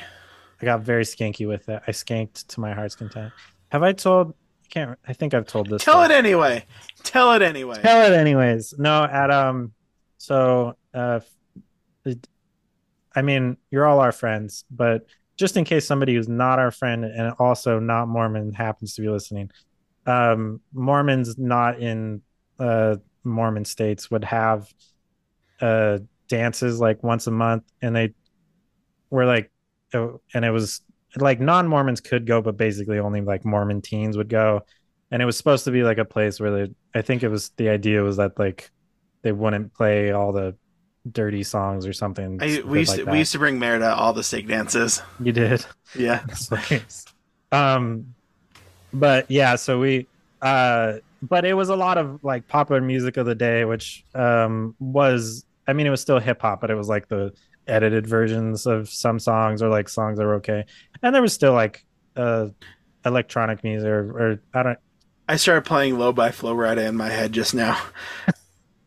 I 0.61 0.65
got 0.65 0.81
very 0.81 1.03
skanky 1.03 1.47
with 1.47 1.67
it. 1.67 1.81
I 1.87 1.91
skanked 1.91 2.47
to 2.47 2.59
my 2.61 2.73
heart's 2.73 2.95
content. 2.95 3.33
Have 3.69 3.83
I 3.83 3.91
told? 3.91 4.29
I 4.63 4.67
can't. 4.69 4.99
I 5.05 5.13
think 5.13 5.33
I've 5.33 5.47
told 5.47 5.69
this. 5.69 5.83
Tell 5.83 5.95
story. 5.95 6.05
it 6.05 6.11
anyway. 6.17 6.65
Tell 7.03 7.33
it 7.33 7.41
anyway. 7.41 7.81
Tell 7.81 8.09
it 8.09 8.15
anyways. 8.15 8.75
No, 8.77 9.03
at 9.03 9.29
um, 9.31 9.73
so 10.17 10.77
uh, 10.93 11.19
I 13.15 13.21
mean, 13.21 13.57
you're 13.71 13.85
all 13.85 13.99
our 13.99 14.11
friends, 14.11 14.65
but 14.71 15.05
just 15.37 15.57
in 15.57 15.65
case 15.65 15.87
somebody 15.87 16.15
who's 16.15 16.29
not 16.29 16.59
our 16.59 16.71
friend 16.71 17.03
and 17.03 17.33
also 17.39 17.79
not 17.79 18.07
Mormon 18.07 18.53
happens 18.53 18.95
to 18.95 19.01
be 19.01 19.09
listening, 19.09 19.51
um, 20.05 20.61
Mormons 20.73 21.37
not 21.37 21.79
in 21.79 22.21
uh 22.59 22.97
Mormon 23.23 23.65
states 23.65 24.11
would 24.11 24.23
have 24.23 24.71
uh 25.61 25.99
dances 26.27 26.79
like 26.79 27.03
once 27.03 27.27
a 27.27 27.31
month, 27.31 27.63
and 27.81 27.95
they 27.95 28.13
were 29.09 29.25
like, 29.25 29.51
oh, 29.93 30.21
and 30.33 30.45
it 30.45 30.51
was 30.51 30.81
like 31.15 31.39
non-Mormons 31.39 32.01
could 32.01 32.25
go, 32.25 32.41
but 32.41 32.57
basically 32.57 32.99
only 32.99 33.21
like 33.21 33.45
Mormon 33.45 33.81
teens 33.81 34.17
would 34.17 34.29
go. 34.29 34.61
And 35.11 35.21
it 35.21 35.25
was 35.25 35.37
supposed 35.37 35.65
to 35.65 35.71
be 35.71 35.83
like 35.83 35.99
a 35.99 36.05
place 36.05 36.39
where 36.39 36.51
they 36.51 36.73
i 36.95 37.01
think 37.01 37.23
it 37.23 37.29
was 37.29 37.49
the 37.57 37.69
idea 37.69 38.01
was 38.01 38.17
that 38.17 38.37
like 38.37 38.71
they 39.21 39.31
wouldn't 39.31 39.73
play 39.73 40.11
all 40.11 40.31
the 40.31 40.55
dirty 41.11 41.43
songs 41.43 41.85
or 41.85 41.93
something 41.93 42.39
I, 42.41 42.61
we 42.65 42.79
used 42.79 42.89
like 42.91 42.99
to, 42.99 43.05
that. 43.05 43.11
we 43.11 43.17
used 43.19 43.33
to 43.33 43.39
bring 43.39 43.59
Merida 43.59 43.93
all 43.93 44.13
the 44.13 44.23
stake 44.23 44.47
dances. 44.47 45.01
you 45.19 45.31
did 45.31 45.65
Yeah. 45.95 46.23
um 47.51 48.15
but 48.93 49.29
yeah 49.29 49.55
so 49.55 49.79
we 49.79 50.07
uh 50.41 50.93
but 51.21 51.45
it 51.45 51.53
was 51.53 51.69
a 51.69 51.75
lot 51.75 51.97
of 51.97 52.23
like 52.23 52.47
popular 52.47 52.81
music 52.81 53.17
of 53.17 53.25
the 53.25 53.35
day 53.35 53.65
which 53.65 54.05
um 54.15 54.75
was 54.79 55.45
i 55.67 55.73
mean 55.73 55.85
it 55.85 55.89
was 55.89 56.01
still 56.01 56.19
hip 56.19 56.41
hop 56.41 56.61
but 56.61 56.71
it 56.71 56.75
was 56.75 56.87
like 56.87 57.07
the 57.09 57.33
edited 57.67 58.07
versions 58.07 58.65
of 58.65 58.89
some 58.89 59.19
songs 59.19 59.61
or 59.61 59.69
like 59.69 59.89
songs 59.89 60.17
that 60.17 60.25
were 60.25 60.35
okay 60.35 60.65
and 61.01 61.13
there 61.13 61.21
was 61.21 61.33
still 61.33 61.53
like 61.53 61.85
uh 62.15 62.47
electronic 63.05 63.63
music 63.63 63.87
or, 63.89 64.31
or 64.31 64.39
i 64.53 64.63
don't 64.63 64.79
I 65.27 65.37
started 65.37 65.61
playing 65.63 65.97
Low 65.97 66.11
by 66.11 66.31
Flo 66.31 66.53
Rida 66.53 66.85
in 66.85 66.97
my 66.97 67.07
head 67.07 67.31
just 67.31 67.55
now. 67.55 67.81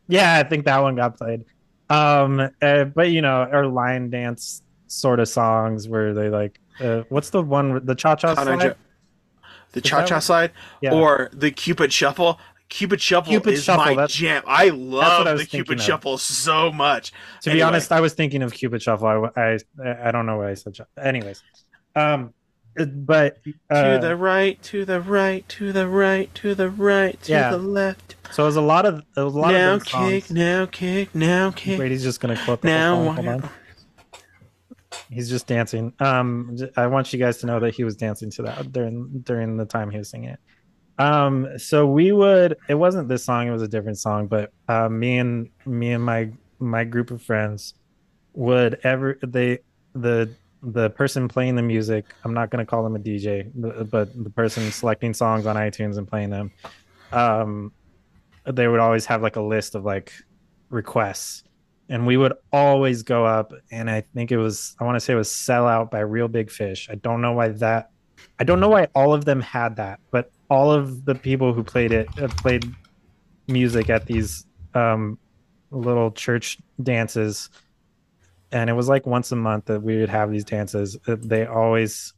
Yeah, 0.09 0.37
I 0.39 0.43
think 0.45 0.67
that 0.67 0.79
one 0.83 0.95
got 0.95 1.17
played. 1.19 1.45
Um, 1.89 2.51
uh, 2.61 2.84
but 2.84 3.11
you 3.11 3.22
know, 3.22 3.49
or 3.51 3.66
line 3.66 4.11
dance 4.11 4.62
sort 4.89 5.20
of 5.20 5.28
songs 5.28 5.89
where 5.89 6.14
they 6.14 6.28
like, 6.28 6.61
uh, 6.80 7.03
what's 7.09 7.30
the 7.30 7.43
one, 7.43 7.84
the 7.84 7.95
cha 7.95 8.16
cha 8.16 8.34
Connor 8.34 8.57
slide? 8.59 8.68
Jo- 8.68 8.74
the 9.72 9.80
Is 9.80 9.84
cha-cha 9.91 10.18
slide 10.20 10.53
Yeah. 10.80 10.95
or 10.95 11.28
the 11.32 11.51
Cupid 11.51 11.93
Shuffle. 11.93 12.41
Cupid 12.68 13.01
Shuffle 13.01 13.30
Cupid 13.32 13.55
is 13.55 13.64
Shuffle, 13.64 13.95
my 13.95 14.07
jam. 14.07 14.43
I 14.47 14.70
love 14.70 15.26
I 15.26 15.34
the 15.34 15.45
Cupid 15.47 15.78
of. 15.78 15.84
Shuffle 15.84 16.18
so 16.18 16.72
much. 16.72 17.12
to 17.43 17.51
be 17.51 17.62
honest, 17.62 17.93
I 17.93 18.01
was 18.01 18.14
thinking 18.14 18.43
of 18.43 18.53
Cupid 18.53 18.82
Shuffle. 18.82 19.30
I, 19.37 19.59
I, 19.84 20.09
I 20.09 20.11
don't 20.11 20.26
know 20.26 20.39
why 20.39 20.51
I 20.51 20.55
said. 20.55 20.76
Anyways, 21.01 21.43
um, 21.95 22.32
but 22.77 23.39
uh, 23.70 23.99
to 23.99 24.07
the 24.07 24.16
right, 24.16 24.62
to 24.64 24.85
the 24.85 25.01
right, 25.01 25.49
to 25.49 25.72
the 25.72 25.89
right, 25.89 26.35
to 26.35 26.55
the 26.55 26.70
right, 26.70 27.20
to 27.22 27.33
Yeah. 27.33 27.51
the 27.51 27.59
left. 27.59 28.16
so 28.33 28.43
it 28.43 28.47
was 28.47 28.57
a 28.57 28.61
lot 28.61 28.87
of 28.87 28.99
it 29.16 29.20
was 29.20 29.35
a 29.35 29.39
lot 29.39 29.53
Now 29.53 29.74
of 29.74 29.85
kick, 29.85 30.31
now 30.31 30.66
kick, 30.66 31.14
now 31.14 31.51
kick. 31.53 31.79
Brady's 31.79 32.03
just 32.03 32.20
gonna 32.20 32.39
quote 32.45 32.61
the 32.62 32.68
Now 32.68 32.95
song. 32.97 33.14
Hold 33.16 33.29
on. 33.29 33.51
He's 35.11 35.29
just 35.29 35.47
dancing. 35.47 35.93
Um, 36.01 36.57
I 36.77 36.87
want 36.87 37.12
you 37.12 37.18
guys 37.18 37.39
to 37.39 37.47
know 37.47 37.61
that 37.61 37.74
he 37.74 37.85
was 37.85 37.97
dancing 37.97 38.31
to 38.33 38.43
that 38.43 38.72
during 38.72 39.20
during 39.24 39.57
the 39.57 39.64
time 39.66 39.91
he 39.91 39.99
was 39.99 40.11
singing 40.11 40.31
it. 40.31 40.41
Um, 40.99 41.59
so 41.59 41.87
we 41.87 42.12
would. 42.12 42.57
It 42.68 42.74
wasn't 42.74 43.09
this 43.09 43.24
song; 43.24 43.47
it 43.47 43.51
was 43.51 43.62
a 43.62 43.68
different 43.68 43.99
song. 43.99 44.27
But 44.27 44.53
uh, 44.68 44.89
me 44.89 45.18
and 45.18 45.51
me 45.64 45.93
and 45.93 46.03
my 46.05 46.31
my 46.59 46.85
group 46.85 47.11
of 47.11 47.22
friends 47.22 47.74
would 48.33 48.81
ever 48.83 49.18
they 49.24 49.59
the 49.95 50.31
the 50.63 50.91
person 50.91 51.29
playing 51.29 51.57
the 51.57 51.63
music. 51.63 52.07
I'm 52.25 52.35
not 52.35 52.51
going 52.51 52.65
to 52.65 52.69
call 52.69 52.83
them 52.83 52.97
a 52.97 52.99
DJ, 52.99 53.51
but 53.91 54.23
the 54.23 54.31
person 54.31 54.71
selecting 54.71 55.15
songs 55.15 55.47
on 55.47 55.57
iTunes 55.57 55.99
and 55.99 56.09
playing 56.09 56.31
them. 56.31 56.51
Um, 57.13 57.73
they 58.45 58.69
would 58.69 58.81
always 58.81 59.07
have 59.07 59.23
like 59.23 59.37
a 59.37 59.41
list 59.41 59.75
of 59.75 59.85
like 59.85 60.13
requests 60.71 61.45
and 61.89 62.07
we 62.07 62.17
would 62.17 62.33
always 62.53 63.03
go 63.03 63.25
up 63.25 63.53
and 63.71 63.91
i 63.91 64.01
think 64.15 64.33
it 64.33 64.37
was 64.37 64.77
i 64.81 64.85
want 64.85 64.97
to 64.97 65.01
say 65.01 65.13
it 65.13 65.17
was 65.17 65.31
sell 65.31 65.67
out 65.67 65.91
by 65.91 66.01
Reel 66.01 66.29
Big 66.29 66.51
Fish 66.51 66.89
i 66.91 66.95
don't 66.97 67.21
know 67.21 67.33
why 67.33 67.49
that 67.49 67.91
i 68.39 68.45
don't 68.45 68.61
know 68.61 68.69
why 68.69 68.89
all 68.95 69.13
of 69.13 69.25
them 69.25 69.41
had 69.41 69.77
that 69.77 70.01
but 70.11 70.31
all 70.51 70.71
of 70.71 71.05
the 71.05 71.15
people 71.15 71.53
who 71.53 71.63
played 71.63 71.93
it 71.93 72.09
uh, 72.21 72.29
played 72.29 72.65
music 73.49 73.91
at 73.91 74.07
these 74.07 74.47
um 74.75 75.19
little 75.71 76.11
church 76.11 76.59
dances 76.83 77.51
and 78.53 78.70
it 78.70 78.74
was 78.74 78.88
like 78.88 79.07
once 79.07 79.32
a 79.32 79.36
month 79.36 79.66
that 79.66 79.80
we 79.82 79.99
would 79.99 80.09
have 80.09 80.30
these 80.30 80.44
dances 80.44 80.97
Uh, 81.07 81.16
they 81.18 81.47
always 81.47 82.14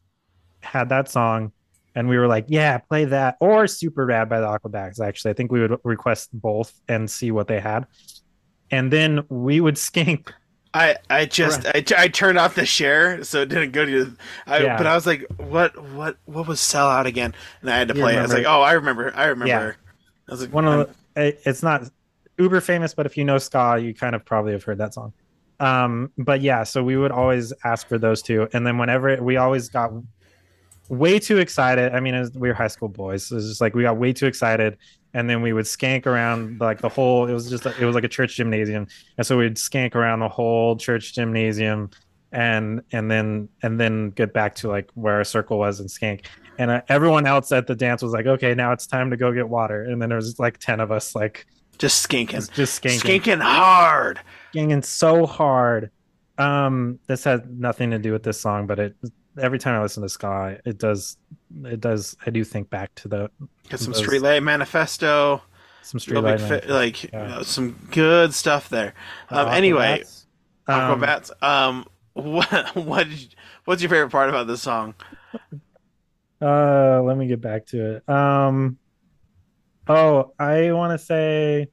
had 0.62 0.88
that 0.90 1.08
song 1.08 1.52
and 1.94 2.08
we 2.08 2.18
were 2.18 2.26
like 2.26 2.44
yeah 2.48 2.78
play 2.78 3.04
that 3.04 3.36
or 3.40 3.66
super 3.66 4.06
rad 4.06 4.28
by 4.28 4.40
the 4.40 4.46
aquabats 4.46 5.00
actually 5.00 5.30
i 5.30 5.34
think 5.34 5.50
we 5.50 5.60
would 5.60 5.78
request 5.84 6.28
both 6.32 6.72
and 6.88 7.10
see 7.10 7.30
what 7.30 7.46
they 7.48 7.60
had 7.60 7.86
and 8.70 8.92
then 8.92 9.24
we 9.28 9.60
would 9.60 9.78
skink 9.78 10.32
I, 10.74 10.96
I 11.08 11.24
just 11.24 11.64
I, 11.66 11.82
I 11.96 12.08
turned 12.08 12.38
off 12.38 12.54
the 12.54 12.66
share 12.66 13.24
so 13.24 13.40
it 13.40 13.48
didn't 13.48 13.70
go 13.72 13.86
to 13.86 13.90
you. 13.90 14.16
I, 14.46 14.58
Yeah. 14.58 14.76
But 14.76 14.86
I 14.86 14.94
was 14.94 15.06
like, 15.06 15.24
what 15.38 15.82
what 15.94 16.18
what 16.26 16.46
was 16.46 16.60
sell 16.60 16.88
out 16.88 17.06
again? 17.06 17.34
And 17.62 17.70
I 17.70 17.78
had 17.78 17.88
to 17.88 17.94
play 17.94 18.14
it. 18.14 18.18
I 18.18 18.22
was 18.22 18.34
like, 18.34 18.44
oh, 18.44 18.60
I 18.60 18.72
remember. 18.72 19.10
I 19.16 19.28
remember. 19.28 19.48
Yeah. 19.48 19.72
I 20.28 20.30
was 20.30 20.42
like, 20.42 20.52
one 20.52 20.66
I'm- 20.66 20.80
of 20.80 20.96
the, 21.14 21.48
it's 21.48 21.62
not 21.62 21.88
uber 22.38 22.60
famous 22.60 22.94
but 22.94 23.06
if 23.06 23.16
you 23.16 23.24
know 23.24 23.38
ska 23.38 23.78
you 23.80 23.94
kind 23.94 24.14
of 24.14 24.24
probably 24.24 24.52
have 24.52 24.62
heard 24.62 24.78
that 24.78 24.94
song 24.94 25.12
um 25.61 26.11
but 26.18 26.40
yeah 26.40 26.62
so 26.62 26.82
we 26.82 26.96
would 26.96 27.11
always 27.11 27.52
ask 27.64 27.88
for 27.88 27.98
those 27.98 28.22
two 28.22 28.48
and 28.52 28.66
then 28.66 28.78
whenever 28.78 29.20
we 29.22 29.36
always 29.36 29.68
got 29.68 29.90
way 30.88 31.18
too 31.18 31.38
excited 31.38 31.92
i 31.92 32.00
mean 32.00 32.14
was, 32.18 32.38
we 32.38 32.48
were 32.48 32.54
high 32.54 32.68
school 32.68 32.88
boys. 32.88 33.26
So 33.26 33.34
it 33.34 33.36
was 33.36 33.48
just 33.48 33.61
like 33.61 33.74
we 33.74 33.82
got 33.82 33.96
way 33.96 34.12
too 34.12 34.26
excited. 34.26 34.76
And 35.14 35.28
then 35.28 35.40
we 35.40 35.52
would 35.52 35.64
skank 35.64 36.06
around 36.06 36.61
like 36.61 36.80
the 36.80 36.88
whole 36.88 37.26
it 37.26 37.32
was 37.32 37.48
just 37.48 37.64
it 37.66 37.84
was 37.84 37.94
like 37.94 38.04
a 38.04 38.09
church 38.09 38.36
gymnasium. 38.36 38.86
And 39.16 39.26
so 39.26 39.38
we'd 39.38 39.56
skank 39.56 39.94
around 39.94 40.20
the 40.20 40.28
whole 40.28 40.76
church 40.76 41.14
gymnasium 41.14 41.90
and 42.30 42.82
and 42.92 43.11
then 43.11 43.48
and 43.62 43.80
then 43.80 44.11
get 44.11 44.34
back 44.34 44.54
to 44.56 44.68
like 44.68 44.90
where 44.94 45.14
our 45.14 45.24
circle 45.24 45.59
was 45.59 45.80
and 45.80 45.88
skank. 45.88 46.26
And 46.59 46.70
uh, 46.70 46.82
everyone 46.88 47.26
else 47.26 47.52
at 47.52 47.66
the 47.66 47.74
dance 47.74 48.02
was 48.02 48.12
like 48.12 48.26
okay 48.26 48.54
now 48.54 48.72
it's 48.72 48.86
time 48.86 49.11
to 49.11 49.16
go 49.16 49.32
get 49.32 49.48
water. 49.48 49.82
And 49.82 50.00
then 50.00 50.11
there 50.11 50.16
was 50.16 50.38
like 50.38 50.59
10 50.59 50.80
of 50.80 50.92
us 50.92 51.14
like 51.14 51.46
just 51.78 52.06
skinking. 52.06 52.30
just, 52.30 52.52
just 52.52 52.82
skanking 52.82 53.22
Skinking 53.22 53.40
hard. 53.40 54.20
Skanking 54.55 54.84
so 54.84 55.26
hard 55.26 55.90
um 56.38 56.99
this 57.07 57.24
has 57.24 57.40
nothing 57.49 57.90
to 57.90 57.99
do 57.99 58.12
with 58.12 58.22
this 58.22 58.40
song 58.40 58.66
but 58.66 58.78
it 58.78 58.96
every 59.40 59.59
time 59.59 59.74
i 59.78 59.82
listen 59.82 60.03
to 60.03 60.09
ska 60.09 60.59
it 60.64 60.78
does 60.78 61.16
it 61.64 61.80
does 61.80 62.16
i 62.26 62.30
do 62.30 62.44
think 62.44 62.68
back 62.70 62.94
to 62.94 63.09
the 63.09 63.30
Got 63.68 63.80
some 63.80 63.92
Those- 63.92 64.03
Streetlight 64.07 64.42
Manifesto. 64.42 65.42
some 65.82 66.01
street 66.01 66.20
light 66.20 66.40
fi- 66.40 66.61
like 66.66 67.05
Yeah. 67.12 67.22
you 67.28 67.34
know, 67.36 67.42
some 67.42 67.78
good 67.90 68.32
stuff 68.34 68.68
there. 68.68 68.94
Uh, 69.30 69.42
Um, 69.46 69.49
anyway, 69.49 70.05
um, 70.66 71.01
Aquabats. 71.01 71.30
Um, 71.42 71.86
what 72.14 72.74
what 72.76 73.07
you- 73.09 73.28
what's 73.64 73.80
your 73.82 73.88
favorite 73.90 74.11
part 74.11 74.28
about 74.30 74.46
this 74.46 74.61
song? 74.62 74.94
Uh, 76.40 77.03
let 77.03 77.16
me 77.16 77.26
get 77.26 77.40
back 77.40 77.66
to 77.66 77.96
it. 77.96 78.09
Um, 78.09 78.78
oh, 79.86 80.32
I 80.38 80.72
want 80.72 80.99
to 80.99 81.05
say, 81.05 81.68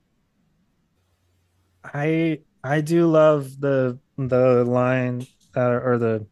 I 1.83 2.39
I 2.65 2.81
do 2.81 3.05
love 3.05 3.59
the 3.59 3.99
the 4.17 4.63
line 4.65 5.27
uh, 5.55 5.79
or 5.83 5.99
the 5.99 6.25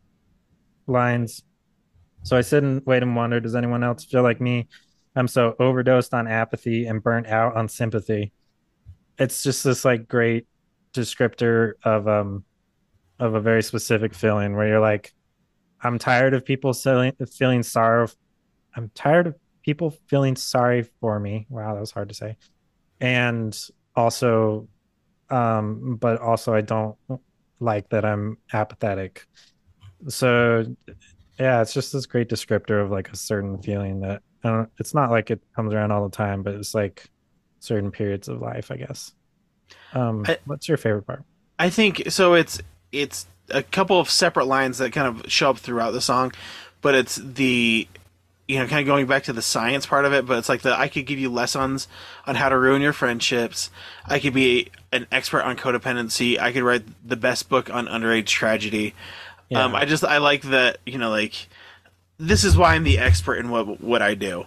lines. 0.87 1.43
So 2.23 2.35
I 2.35 2.41
sit 2.41 2.63
and 2.63 2.81
wait 2.85 3.03
and 3.03 3.15
wonder, 3.15 3.39
does 3.39 3.55
anyone 3.55 3.83
else 3.83 4.03
feel 4.03 4.23
like 4.23 4.41
me? 4.41 4.67
I'm 5.15 5.27
so 5.27 5.55
overdosed 5.59 6.11
on 6.13 6.27
apathy 6.27 6.87
and 6.87 7.03
burnt 7.03 7.27
out 7.27 7.55
on 7.55 7.67
sympathy. 7.69 8.31
It's 9.19 9.43
just 9.43 9.63
this 9.63 9.85
like 9.85 10.07
great 10.07 10.47
descriptor 10.91 11.73
of 11.83 12.07
um 12.07 12.45
of 13.19 13.35
a 13.35 13.39
very 13.39 13.61
specific 13.61 14.15
feeling 14.15 14.55
where 14.55 14.67
you're 14.67 14.79
like, 14.79 15.13
I'm 15.81 15.99
tired 15.99 16.33
of 16.33 16.43
people 16.43 16.73
feeling 16.73 17.13
feeling 17.31 17.61
sorrow. 17.61 18.07
I'm 18.75 18.89
tired 18.95 19.27
of 19.27 19.35
people 19.61 19.95
feeling 20.07 20.35
sorry 20.35 20.89
for 20.99 21.19
me. 21.19 21.45
Wow, 21.49 21.75
that 21.75 21.79
was 21.79 21.91
hard 21.91 22.09
to 22.09 22.15
say. 22.15 22.37
And 22.99 23.55
also, 23.95 24.67
um, 25.33 25.95
but 25.99 26.19
also 26.21 26.53
I 26.53 26.61
don't 26.61 26.95
like 27.59 27.89
that 27.89 28.05
I'm 28.05 28.37
apathetic. 28.53 29.25
So 30.07 30.65
yeah, 31.39 31.61
it's 31.61 31.73
just 31.73 31.91
this 31.93 32.05
great 32.05 32.29
descriptor 32.29 32.83
of 32.83 32.91
like 32.91 33.09
a 33.09 33.15
certain 33.15 33.61
feeling 33.61 34.01
that 34.01 34.21
I 34.43 34.49
don't, 34.49 34.69
it's 34.79 34.93
not 34.93 35.09
like 35.09 35.31
it 35.31 35.41
comes 35.55 35.73
around 35.73 35.91
all 35.91 36.07
the 36.07 36.15
time, 36.15 36.43
but 36.43 36.53
it's 36.53 36.75
like 36.75 37.09
certain 37.59 37.91
periods 37.91 38.27
of 38.27 38.41
life, 38.41 38.69
I 38.69 38.77
guess. 38.77 39.13
Um, 39.93 40.23
I- 40.27 40.37
what's 40.45 40.67
your 40.67 40.77
favorite 40.77 41.07
part? 41.07 41.23
I 41.57 41.69
think 41.69 42.03
so. 42.09 42.33
It's 42.33 42.59
it's 42.91 43.25
a 43.49 43.63
couple 43.63 43.99
of 43.99 44.09
separate 44.09 44.45
lines 44.45 44.77
that 44.79 44.91
kind 44.91 45.07
of 45.07 45.31
show 45.31 45.49
up 45.51 45.57
throughout 45.57 45.91
the 45.91 46.01
song, 46.01 46.33
but 46.81 46.93
it's 46.95 47.15
the 47.15 47.87
you 48.47 48.59
know 48.59 48.67
kind 48.67 48.81
of 48.81 48.85
going 48.85 49.07
back 49.07 49.23
to 49.23 49.33
the 49.33 49.41
science 49.41 49.85
part 49.85 50.05
of 50.05 50.13
it. 50.13 50.25
But 50.25 50.39
it's 50.39 50.49
like 50.49 50.61
the 50.61 50.77
I 50.77 50.87
could 50.87 51.05
give 51.05 51.19
you 51.19 51.29
lessons 51.29 51.87
on 52.27 52.35
how 52.35 52.49
to 52.49 52.57
ruin 52.57 52.81
your 52.81 52.93
friendships. 52.93 53.69
I 54.05 54.19
could 54.19 54.33
be 54.33 54.69
an 54.91 55.07
expert 55.11 55.43
on 55.43 55.57
codependency. 55.57 56.39
I 56.39 56.51
could 56.51 56.63
write 56.63 56.83
the 57.07 57.15
best 57.15 57.49
book 57.49 57.73
on 57.73 57.87
underage 57.87 58.27
tragedy. 58.27 58.93
Um, 59.55 59.75
I 59.75 59.85
just 59.85 60.03
I 60.03 60.17
like 60.17 60.43
that 60.43 60.79
you 60.85 60.97
know 60.97 61.09
like 61.09 61.47
this 62.17 62.43
is 62.43 62.57
why 62.57 62.75
I'm 62.75 62.83
the 62.83 62.97
expert 62.97 63.35
in 63.35 63.49
what 63.49 63.81
what 63.81 64.01
I 64.01 64.15
do 64.15 64.45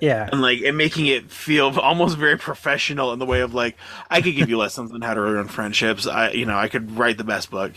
Yeah, 0.00 0.28
and 0.30 0.40
like 0.40 0.60
and 0.60 0.76
making 0.76 1.06
it 1.06 1.30
feel 1.30 1.78
almost 1.80 2.16
very 2.16 2.38
professional 2.38 3.12
in 3.12 3.18
the 3.18 3.26
way 3.26 3.40
of 3.40 3.54
like 3.54 3.76
I 4.10 4.20
could 4.20 4.36
give 4.36 4.48
you 4.48 4.58
lessons 4.64 4.92
on 4.92 5.00
how 5.00 5.14
to 5.14 5.20
ruin 5.20 5.48
friendships. 5.48 6.06
I 6.06 6.30
you 6.30 6.46
know 6.46 6.56
I 6.56 6.68
could 6.68 6.96
write 6.96 7.18
the 7.18 7.24
best 7.24 7.50
book. 7.50 7.72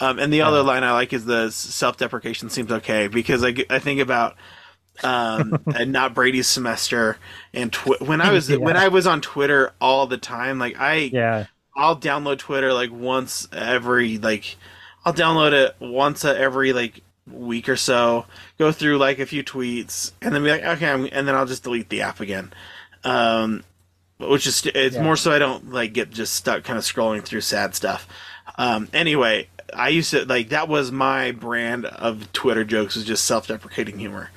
Um, 0.00 0.18
and 0.18 0.32
the 0.32 0.42
other 0.42 0.62
line 0.62 0.84
I 0.84 0.92
like 0.92 1.12
is 1.12 1.24
the 1.24 1.50
self-deprecation 1.50 2.50
seems 2.50 2.70
okay 2.70 3.08
because 3.08 3.42
I, 3.42 3.52
I 3.68 3.80
think 3.80 4.00
about 4.00 4.36
um 5.04 5.62
and 5.76 5.92
not 5.92 6.14
Brady's 6.14 6.48
semester 6.48 7.18
and 7.54 7.72
tw- 7.72 8.00
when 8.00 8.20
I 8.20 8.32
was 8.32 8.50
when 8.58 8.76
I 8.76 8.88
was 8.88 9.06
on 9.06 9.20
Twitter 9.20 9.72
all 9.80 10.06
the 10.06 10.18
time 10.18 10.58
like 10.58 10.78
I 10.78 11.10
yeah, 11.12 11.46
I'll 11.76 11.96
download 11.96 12.38
Twitter 12.38 12.72
like 12.72 12.90
once 12.92 13.46
every 13.52 14.18
like 14.18 14.56
I'll 15.04 15.14
download 15.14 15.52
it 15.52 15.76
once 15.80 16.24
every 16.24 16.72
like 16.72 17.00
week 17.30 17.68
or 17.68 17.76
so, 17.76 18.26
go 18.58 18.72
through 18.72 18.98
like 18.98 19.18
a 19.18 19.26
few 19.26 19.44
tweets, 19.44 20.12
and 20.20 20.34
then 20.34 20.42
be 20.42 20.50
like, 20.50 20.64
okay, 20.64 20.90
I'm, 20.90 21.08
and 21.12 21.28
then 21.28 21.34
I'll 21.34 21.46
just 21.46 21.62
delete 21.62 21.88
the 21.90 22.02
app 22.02 22.20
again. 22.20 22.52
Um, 23.04 23.64
which 24.18 24.46
is 24.46 24.64
it's 24.74 24.96
Yeah. 24.96 25.02
more 25.02 25.16
so 25.16 25.30
I 25.32 25.38
don't 25.38 25.70
like 25.70 25.92
get 25.92 26.10
just 26.10 26.34
stuck 26.34 26.64
kind 26.64 26.78
of 26.78 26.84
scrolling 26.84 27.22
through 27.22 27.42
sad 27.42 27.74
stuff. 27.74 28.08
Um, 28.56 28.88
anyway, 28.92 29.48
I 29.74 29.90
used 29.90 30.10
to 30.10 30.24
like 30.24 30.48
that 30.48 30.68
was 30.68 30.90
my 30.90 31.30
brand 31.32 31.86
of 31.86 32.32
Twitter 32.32 32.64
jokes 32.64 32.96
was 32.96 33.04
just 33.04 33.24
self-deprecating 33.24 33.98
humor. 33.98 34.30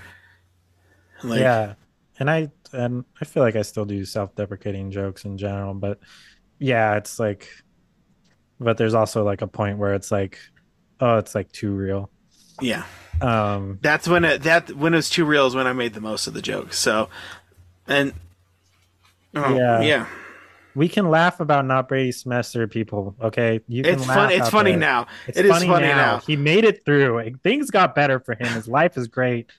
Like, 1.24 1.40
yeah. 1.40 1.74
And 2.20 2.30
I 2.30 2.52
and 2.74 3.04
I 3.20 3.26
feel 3.26 3.44
like 3.44 3.56
I 3.56 3.64
still 3.64 3.86
do 3.86 4.06
self-deprecating 4.06 4.92
jokes 4.92 5.26
in 5.26 5.38
general, 5.38 5.74
but 5.74 6.00
yeah, 6.60 6.96
it's 6.98 7.20
like, 7.20 7.50
but 8.60 8.78
there's 8.78 8.94
also 8.94 9.24
like 9.24 9.42
a 9.42 9.48
point 9.48 9.78
where 9.80 9.94
it's 9.96 10.12
like, 10.12 10.40
oh, 11.00 11.18
it's 11.18 11.34
like 11.36 11.52
too 11.52 11.72
real. 11.72 12.10
yeah. 12.62 12.86
Um, 13.22 13.78
That's 13.82 14.08
when 14.08 14.26
it 14.26 14.44
that 14.44 14.72
when 14.76 14.94
it 14.94 14.98
was 14.98 15.10
too 15.10 15.26
real 15.26 15.46
is 15.48 15.54
when 15.56 15.68
I 15.68 15.74
made 15.74 15.94
the 15.94 16.02
most 16.02 16.26
of 16.28 16.34
the 16.34 16.42
jokes. 16.42 16.80
So, 16.80 17.10
and 17.88 18.14
oh, 19.36 19.56
Yeah. 19.56 19.82
yeah, 19.82 20.06
we 20.76 20.88
can 20.90 21.10
laugh 21.10 21.40
about 21.40 21.66
not 21.66 21.88
Brady 21.88 22.12
semester, 22.14 22.68
people. 22.68 23.16
Okay, 23.22 23.60
you 23.68 23.84
can 23.84 23.96
it's 23.96 24.06
fun. 24.06 24.32
It's 24.32 24.50
funny 24.50 24.72
there. 24.72 24.80
now. 24.80 25.08
It's 25.28 25.38
It 25.38 25.46
is 25.46 25.52
funny, 25.52 25.68
funny 25.68 25.88
now. 25.88 25.96
now. 25.96 26.18
He 26.20 26.36
made 26.36 26.64
it 26.66 26.84
through. 26.86 27.36
Things 27.44 27.70
got 27.70 27.94
better 27.94 28.20
for 28.20 28.34
him. 28.34 28.48
His 28.48 28.68
life 28.68 28.98
is 28.98 29.08
great. 29.08 29.52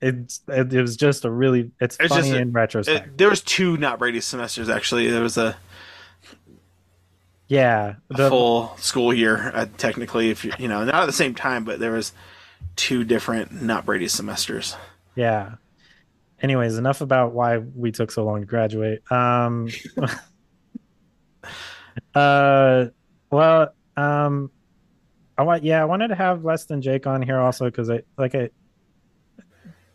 It's 0.00 0.42
it, 0.48 0.72
it 0.72 0.82
was 0.82 0.96
just 0.96 1.24
a 1.24 1.30
really 1.30 1.70
it's, 1.80 1.96
It's 1.98 2.08
funny 2.08 2.28
just 2.28 2.40
in 2.40 2.52
retrospect. 2.52 3.06
It, 3.06 3.18
there 3.18 3.30
was 3.30 3.40
two 3.40 3.76
not 3.76 3.98
Brady 3.98 4.20
semesters 4.20 4.68
actually. 4.68 5.10
There 5.10 5.22
was 5.22 5.38
a, 5.38 5.56
yeah, 7.48 7.94
a 8.10 8.28
full 8.28 8.76
school 8.76 9.14
year 9.14 9.50
uh, 9.54 9.66
technically, 9.78 10.30
if 10.30 10.44
you 10.44 10.52
you 10.58 10.68
know 10.68 10.84
not 10.84 10.94
at 10.94 11.06
the 11.06 11.12
same 11.12 11.34
time, 11.34 11.64
but 11.64 11.78
there 11.78 11.92
was 11.92 12.12
two 12.76 13.04
different 13.04 13.62
not 13.62 13.86
Brady 13.86 14.08
semesters. 14.08 14.76
yeah. 15.14 15.54
Anyways, 16.40 16.76
enough 16.76 17.00
about 17.00 17.32
why 17.32 17.58
we 17.58 17.90
took 17.90 18.10
so 18.10 18.24
long 18.24 18.40
to 18.40 18.46
graduate. 18.46 19.10
Um, 19.10 19.68
uh, 22.14 22.86
well, 23.30 23.74
um, 23.96 24.50
I 25.38 25.42
want 25.42 25.62
yeah, 25.62 25.80
I 25.80 25.86
wanted 25.86 26.08
to 26.08 26.14
have 26.14 26.44
less 26.44 26.66
than 26.66 26.82
Jake 26.82 27.06
on 27.06 27.22
here 27.22 27.38
also 27.38 27.66
because 27.66 27.88
I 27.88 28.02
like 28.18 28.34
I, 28.34 28.50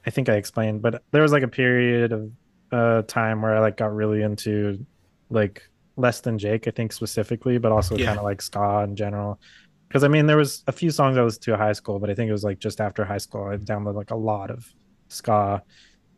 I 0.09 0.11
think 0.11 0.27
I 0.27 0.37
explained, 0.37 0.81
but 0.81 1.03
there 1.11 1.21
was 1.21 1.31
like 1.31 1.43
a 1.43 1.47
period 1.47 2.11
of 2.13 2.31
uh 2.71 3.03
time 3.03 3.41
where 3.43 3.55
I 3.55 3.59
like 3.59 3.77
got 3.77 3.93
really 3.93 4.23
into 4.23 4.85
like 5.29 5.61
less 5.97 6.21
than 6.21 6.39
Jake, 6.39 6.67
I 6.67 6.71
think 6.71 6.93
specifically, 6.93 7.59
but 7.59 7.71
also 7.71 7.95
Yeah. 7.95 8.07
kind 8.07 8.17
of 8.19 8.25
like 8.25 8.41
ska 8.41 8.81
in 8.85 8.95
general. 8.95 9.39
Because 9.87 10.03
I 10.03 10.07
mean, 10.07 10.25
there 10.25 10.37
was 10.37 10.63
a 10.67 10.71
few 10.71 10.89
songs 10.91 11.17
I 11.17 11.21
was 11.21 11.37
to 11.39 11.57
high 11.57 11.73
school, 11.73 11.99
but 11.99 12.09
I 12.09 12.15
think 12.15 12.29
it 12.29 12.33
was 12.33 12.43
like 12.43 12.59
just 12.59 12.81
after 12.81 13.05
high 13.05 13.19
school, 13.19 13.45
I 13.49 13.57
downloaded 13.57 13.95
like 13.95 14.11
a 14.11 14.15
lot 14.15 14.49
of 14.51 14.65
ska, 15.09 15.63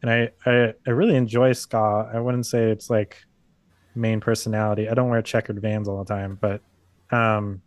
and 0.01 0.11
I 0.11 0.31
I, 0.45 0.73
I 0.87 0.91
really 0.91 1.15
enjoy 1.17 1.53
ska. 1.53 2.09
I 2.13 2.19
wouldn't 2.21 2.45
say 2.47 2.71
it's 2.71 2.89
like 2.89 3.17
main 3.95 4.21
personality. 4.21 4.89
I 4.89 4.93
don't 4.95 5.09
wear 5.09 5.21
checkered 5.23 5.61
Vans 5.61 5.87
all 5.89 6.03
the 6.03 6.13
time, 6.13 6.37
but 6.41 6.61
um, 7.11 7.63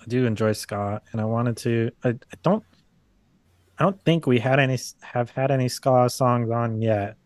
I 0.00 0.04
do 0.08 0.26
enjoy 0.26 0.52
ska, 0.52 1.02
and 1.12 1.20
I 1.20 1.24
wanted 1.24 1.56
to. 1.58 1.90
I, 2.04 2.10
I 2.10 2.36
don't. 2.42 2.64
I 3.78 3.82
don't 3.84 4.00
think 4.04 4.26
we 4.26 4.38
had 4.38 4.60
any 4.60 4.78
have 5.02 5.30
had 5.30 5.50
any 5.50 5.68
ska 5.68 6.08
songs 6.10 6.50
on 6.50 6.80
yet. 6.80 7.16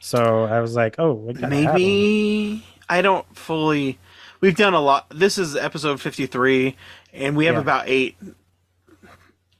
So 0.00 0.44
I 0.44 0.60
was 0.60 0.74
like, 0.74 0.96
oh, 0.98 1.12
we 1.12 1.34
gotta 1.34 1.54
have 1.54 1.64
one. 1.74 1.74
Maybe 1.74 2.64
I 2.88 3.02
don't 3.02 3.26
fully. 3.36 3.98
We've 4.40 4.56
done 4.56 4.72
a 4.72 4.80
lot. 4.80 5.06
This 5.10 5.36
is 5.36 5.54
episode 5.56 6.00
fifty-three, 6.00 6.76
and 7.12 7.36
we 7.36 7.44
have 7.46 7.56
Yeah. 7.56 7.60
about 7.60 7.84
eight. 7.88 8.16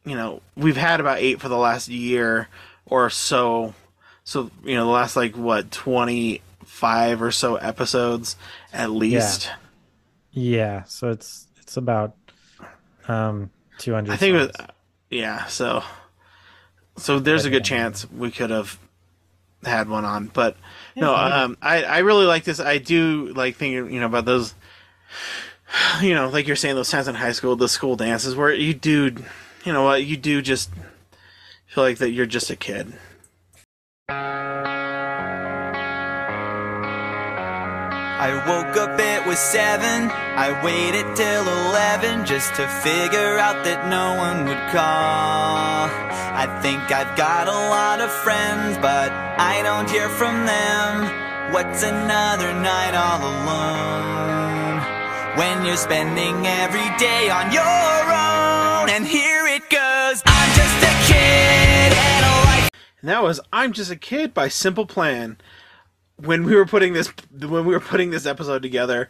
You 0.04 0.16
know, 0.16 0.40
we've 0.56 0.78
had 0.78 1.00
about 1.00 1.18
eight 1.18 1.40
for 1.40 1.48
the 1.50 1.58
last 1.58 1.88
year 1.88 2.48
or 2.86 3.10
so. 3.10 3.74
So 4.24 4.50
you 4.64 4.74
know, 4.76 4.86
the 4.86 4.90
last 4.90 5.16
like 5.16 5.36
what 5.36 5.70
twenty-five 5.70 7.20
or 7.20 7.30
so 7.30 7.56
episodes 7.56 8.36
at 8.72 8.90
least. 8.90 9.50
Yeah, 10.32 10.56
yeah. 10.56 10.82
so 10.84 11.10
it's 11.10 11.46
it's 11.60 11.76
about 11.76 12.16
um 13.08 13.50
200. 13.78 14.12
I 14.12 14.16
think 14.16 14.34
it 14.34 14.38
was. 14.38 14.50
Yeah. 15.10 15.46
So, 15.46 15.82
so 16.96 17.18
there's 17.18 17.44
a 17.44 17.50
good 17.50 17.64
chance 17.64 18.10
we 18.10 18.30
could 18.30 18.50
have 18.50 18.78
had 19.64 19.88
one 19.88 20.04
on, 20.04 20.28
but 20.28 20.56
no. 20.96 21.14
Um, 21.14 21.56
I 21.60 21.82
I 21.82 21.98
really 21.98 22.26
like 22.26 22.44
this. 22.44 22.60
I 22.60 22.78
do 22.78 23.32
like 23.34 23.56
thinking, 23.56 23.92
you 23.92 24.00
know, 24.00 24.06
about 24.06 24.24
those. 24.24 24.54
You 26.02 26.14
know, 26.14 26.28
like 26.28 26.48
you're 26.48 26.56
saying, 26.56 26.74
those 26.74 26.90
times 26.90 27.06
in 27.06 27.14
high 27.14 27.30
school, 27.30 27.54
the 27.54 27.68
school 27.68 27.94
dances 27.94 28.34
where 28.34 28.52
you 28.52 28.74
do, 28.74 29.14
you 29.64 29.72
know 29.72 29.84
what, 29.84 30.04
you 30.04 30.16
do 30.16 30.42
just 30.42 30.68
feel 31.66 31.84
like 31.84 31.98
that 31.98 32.10
you're 32.10 32.26
just 32.26 32.50
a 32.50 32.56
kid. 32.56 32.92
I 38.20 38.34
woke 38.34 38.76
up, 38.76 39.00
it 39.00 39.26
was 39.26 39.38
seven. 39.38 40.10
I 40.12 40.52
waited 40.62 41.16
till 41.16 41.40
eleven 41.40 42.26
just 42.26 42.54
to 42.56 42.68
figure 42.68 43.38
out 43.38 43.64
that 43.64 43.88
no 43.88 44.14
one 44.14 44.44
would 44.44 44.60
call. 44.68 45.88
I 45.88 46.44
think 46.60 46.92
I've 46.92 47.16
got 47.16 47.48
a 47.48 47.60
lot 47.72 48.02
of 48.02 48.12
friends, 48.12 48.76
but 48.76 49.10
I 49.40 49.62
don't 49.62 49.88
hear 49.88 50.10
from 50.10 50.44
them. 50.44 51.08
What's 51.54 51.82
another 51.82 52.52
night 52.52 52.92
all 52.92 53.24
alone? 53.24 54.84
When 55.40 55.64
you're 55.64 55.80
spending 55.80 56.46
every 56.46 56.92
day 57.00 57.30
on 57.30 57.50
your 57.56 57.64
own, 57.64 58.90
and 58.90 59.06
here 59.06 59.46
it 59.46 59.64
goes. 59.70 60.20
I'm 60.26 60.50
just 60.60 60.76
a 60.84 60.92
kid, 61.08 61.96
and. 61.96 62.20
And 63.00 63.08
that 63.08 63.22
was 63.22 63.40
"I'm 63.50 63.72
Just 63.72 63.90
a 63.90 63.96
Kid" 63.96 64.34
by 64.34 64.48
Simple 64.48 64.84
Plan. 64.84 65.38
When 66.24 66.44
we 66.44 66.54
were 66.54 66.66
putting 66.66 66.92
this, 66.92 67.12
when 67.32 67.64
we 67.64 67.72
were 67.72 67.80
putting 67.80 68.10
this 68.10 68.26
episode 68.26 68.62
together, 68.62 69.08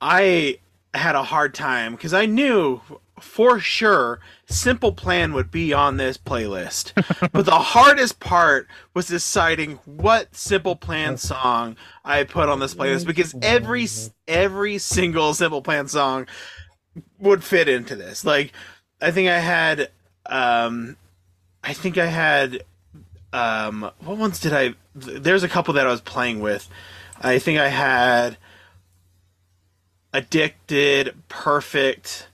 I 0.00 0.58
had 0.94 1.14
a 1.14 1.22
hard 1.22 1.54
time 1.54 1.92
because 1.92 2.12
I 2.14 2.26
knew 2.26 2.80
for 3.20 3.60
sure 3.60 4.20
Simple 4.46 4.92
Plan 4.92 5.32
would 5.34 5.50
be 5.50 5.72
on 5.72 5.96
this 5.96 6.16
playlist. 6.16 6.92
but 7.32 7.44
the 7.44 7.58
hardest 7.58 8.20
part 8.20 8.66
was 8.94 9.06
deciding 9.06 9.76
what 9.84 10.34
Simple 10.34 10.76
Plan 10.76 11.16
song 11.16 11.76
I 12.04 12.24
put 12.24 12.48
on 12.48 12.58
this 12.58 12.74
playlist 12.74 13.06
because 13.06 13.34
every 13.42 13.86
every 14.26 14.78
single 14.78 15.34
Simple 15.34 15.62
Plan 15.62 15.86
song 15.88 16.26
would 17.18 17.44
fit 17.44 17.68
into 17.68 17.94
this. 17.94 18.24
Like 18.24 18.52
I 19.00 19.10
think 19.10 19.28
I 19.28 19.38
had 19.38 19.90
um 20.26 20.96
I 21.62 21.74
think 21.74 21.98
I 21.98 22.06
had 22.06 22.64
um 23.32 23.90
what 24.00 24.16
ones 24.18 24.40
did 24.40 24.52
I 24.52 24.74
there's 24.94 25.42
a 25.42 25.48
couple 25.48 25.74
that 25.74 25.86
I 25.86 25.90
was 25.90 26.00
playing 26.00 26.40
with. 26.40 26.68
I 27.20 27.38
think 27.38 27.58
I 27.58 27.68
had 27.68 28.36
Addicted, 30.12 31.14
Perfect, 31.28 32.26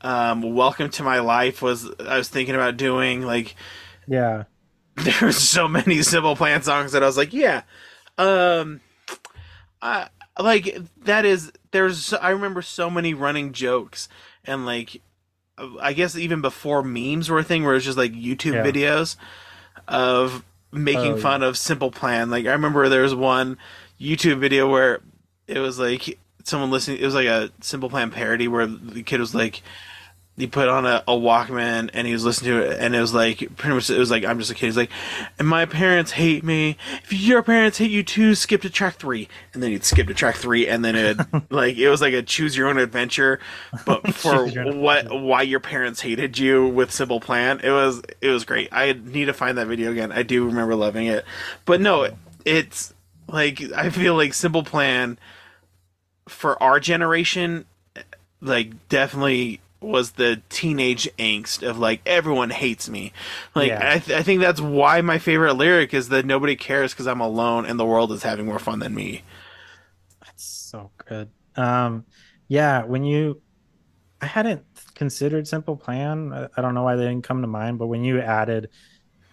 Um, 0.00 0.54
Welcome 0.54 0.90
to 0.90 1.02
My 1.04 1.20
Life 1.20 1.62
was 1.62 1.88
I 2.00 2.18
was 2.18 2.28
thinking 2.28 2.54
about 2.56 2.76
doing 2.76 3.22
like 3.22 3.54
Yeah. 4.08 4.44
there's 4.96 5.36
so 5.38 5.68
many 5.68 6.02
Simple 6.02 6.34
Plan 6.36 6.62
songs 6.62 6.92
that 6.92 7.02
I 7.02 7.06
was 7.06 7.16
like, 7.16 7.32
yeah, 7.32 7.62
um, 8.18 8.80
I 9.80 10.08
like 10.38 10.76
that 11.04 11.24
is 11.24 11.52
there's 11.70 12.12
I 12.12 12.30
remember 12.30 12.60
so 12.62 12.90
many 12.90 13.14
running 13.14 13.52
jokes 13.52 14.08
and 14.44 14.66
like 14.66 15.00
I 15.80 15.92
guess 15.92 16.16
even 16.16 16.40
before 16.40 16.82
memes 16.82 17.30
were 17.30 17.38
a 17.38 17.44
thing 17.44 17.64
where 17.64 17.74
it's 17.76 17.84
just 17.84 17.96
like 17.98 18.12
YouTube 18.12 18.54
Yeah. 18.54 18.64
videos 18.64 19.16
of 19.88 20.44
making 20.72 21.14
Oh, 21.14 21.16
fun 21.18 21.42
of 21.42 21.58
Simple 21.58 21.90
Plan. 21.90 22.30
Like 22.30 22.46
I 22.46 22.52
remember 22.52 22.88
there 22.88 23.02
was 23.02 23.14
one 23.14 23.58
YouTube 24.00 24.38
video 24.38 24.68
where 24.68 25.00
it 25.46 25.58
was 25.58 25.78
like 25.78 26.18
someone 26.44 26.70
listening. 26.70 26.98
It 26.98 27.04
was 27.04 27.14
like 27.14 27.26
a 27.26 27.50
Simple 27.60 27.90
Plan 27.90 28.10
parody 28.10 28.48
where 28.48 28.66
the 28.66 29.02
kid 29.02 29.20
was 29.20 29.34
like 29.34 29.62
he 30.36 30.46
put 30.46 30.68
on 30.68 30.86
a, 30.86 31.04
a 31.06 31.12
Walkman 31.12 31.90
and 31.92 32.06
he 32.06 32.12
was 32.12 32.24
listening 32.24 32.52
to 32.52 32.70
it, 32.70 32.78
and 32.80 32.96
it 32.96 33.00
was 33.00 33.12
like 33.12 33.38
pretty 33.56 33.74
much 33.74 33.90
it 33.90 33.98
was 33.98 34.10
like 34.10 34.24
I'm 34.24 34.38
just 34.38 34.50
a 34.50 34.54
kid. 34.54 34.66
He's 34.66 34.76
like, 34.76 34.90
and 35.38 35.46
my 35.46 35.66
parents 35.66 36.12
hate 36.12 36.42
me. 36.42 36.78
If 37.04 37.12
your 37.12 37.42
parents 37.42 37.78
hate 37.78 37.90
you 37.90 38.02
too, 38.02 38.34
skip 38.34 38.62
to 38.62 38.70
track 38.70 38.96
three, 38.96 39.28
and 39.52 39.62
then 39.62 39.70
he'd 39.72 39.84
skip 39.84 40.06
to 40.06 40.14
track 40.14 40.36
three, 40.36 40.66
and 40.66 40.82
then 40.84 40.96
it 40.96 41.18
like 41.50 41.76
it 41.76 41.90
was 41.90 42.00
like 42.00 42.14
a 42.14 42.22
choose 42.22 42.56
your 42.56 42.68
own 42.68 42.78
adventure, 42.78 43.40
but 43.84 44.08
for 44.14 44.46
Choose 44.46 44.54
your 44.54 44.68
own 44.68 44.80
what 44.80 45.20
why 45.20 45.42
your 45.42 45.60
parents 45.60 46.00
hated 46.00 46.38
you 46.38 46.66
with 46.66 46.90
Simple 46.90 47.20
Plan. 47.20 47.60
It 47.62 47.70
was 47.70 48.00
it 48.22 48.30
was 48.30 48.44
great. 48.44 48.70
I 48.72 48.92
need 48.92 49.26
to 49.26 49.34
find 49.34 49.58
that 49.58 49.66
video 49.66 49.92
again. 49.92 50.12
I 50.12 50.22
do 50.22 50.46
remember 50.46 50.74
loving 50.74 51.06
it, 51.06 51.26
but 51.66 51.80
no, 51.80 52.08
it's 52.46 52.94
like 53.28 53.60
I 53.72 53.90
feel 53.90 54.14
like 54.14 54.32
Simple 54.32 54.62
Plan 54.62 55.18
for 56.26 56.60
our 56.62 56.80
generation 56.80 57.66
like 58.40 58.88
definitely 58.88 59.60
was 59.82 60.12
the 60.12 60.42
teenage 60.48 61.08
angst 61.18 61.62
of 61.68 61.78
like 61.78 62.00
everyone 62.06 62.50
hates 62.50 62.88
me 62.88 63.12
like 63.54 63.68
Yeah. 63.68 63.94
I, 63.94 63.98
th- 63.98 64.18
I 64.18 64.22
think 64.22 64.40
that's 64.40 64.60
why 64.60 65.00
my 65.00 65.18
favorite 65.18 65.54
lyric 65.54 65.92
is 65.94 66.08
that 66.10 66.24
nobody 66.26 66.56
cares 66.56 66.92
because 66.92 67.06
i'm 67.06 67.20
alone 67.20 67.66
and 67.66 67.78
the 67.78 67.86
world 67.86 68.12
is 68.12 68.22
having 68.22 68.46
more 68.46 68.58
fun 68.58 68.78
than 68.80 68.94
me 68.94 69.22
That's 70.24 70.44
so 70.44 70.90
good. 71.08 71.30
Um, 71.56 72.06
yeah, 72.48 72.84
when 72.84 73.04
you, 73.04 73.42
I 74.20 74.26
hadn't 74.26 74.64
considered 74.94 75.46
Simple 75.48 75.76
Plan. 75.76 76.32
I, 76.32 76.48
I 76.56 76.62
don't 76.62 76.74
know 76.74 76.82
why 76.82 76.96
they 76.96 77.04
didn't 77.04 77.24
come 77.24 77.42
to 77.42 77.48
mind, 77.48 77.78
but 77.78 77.88
when 77.88 78.04
you 78.04 78.20
added 78.20 78.70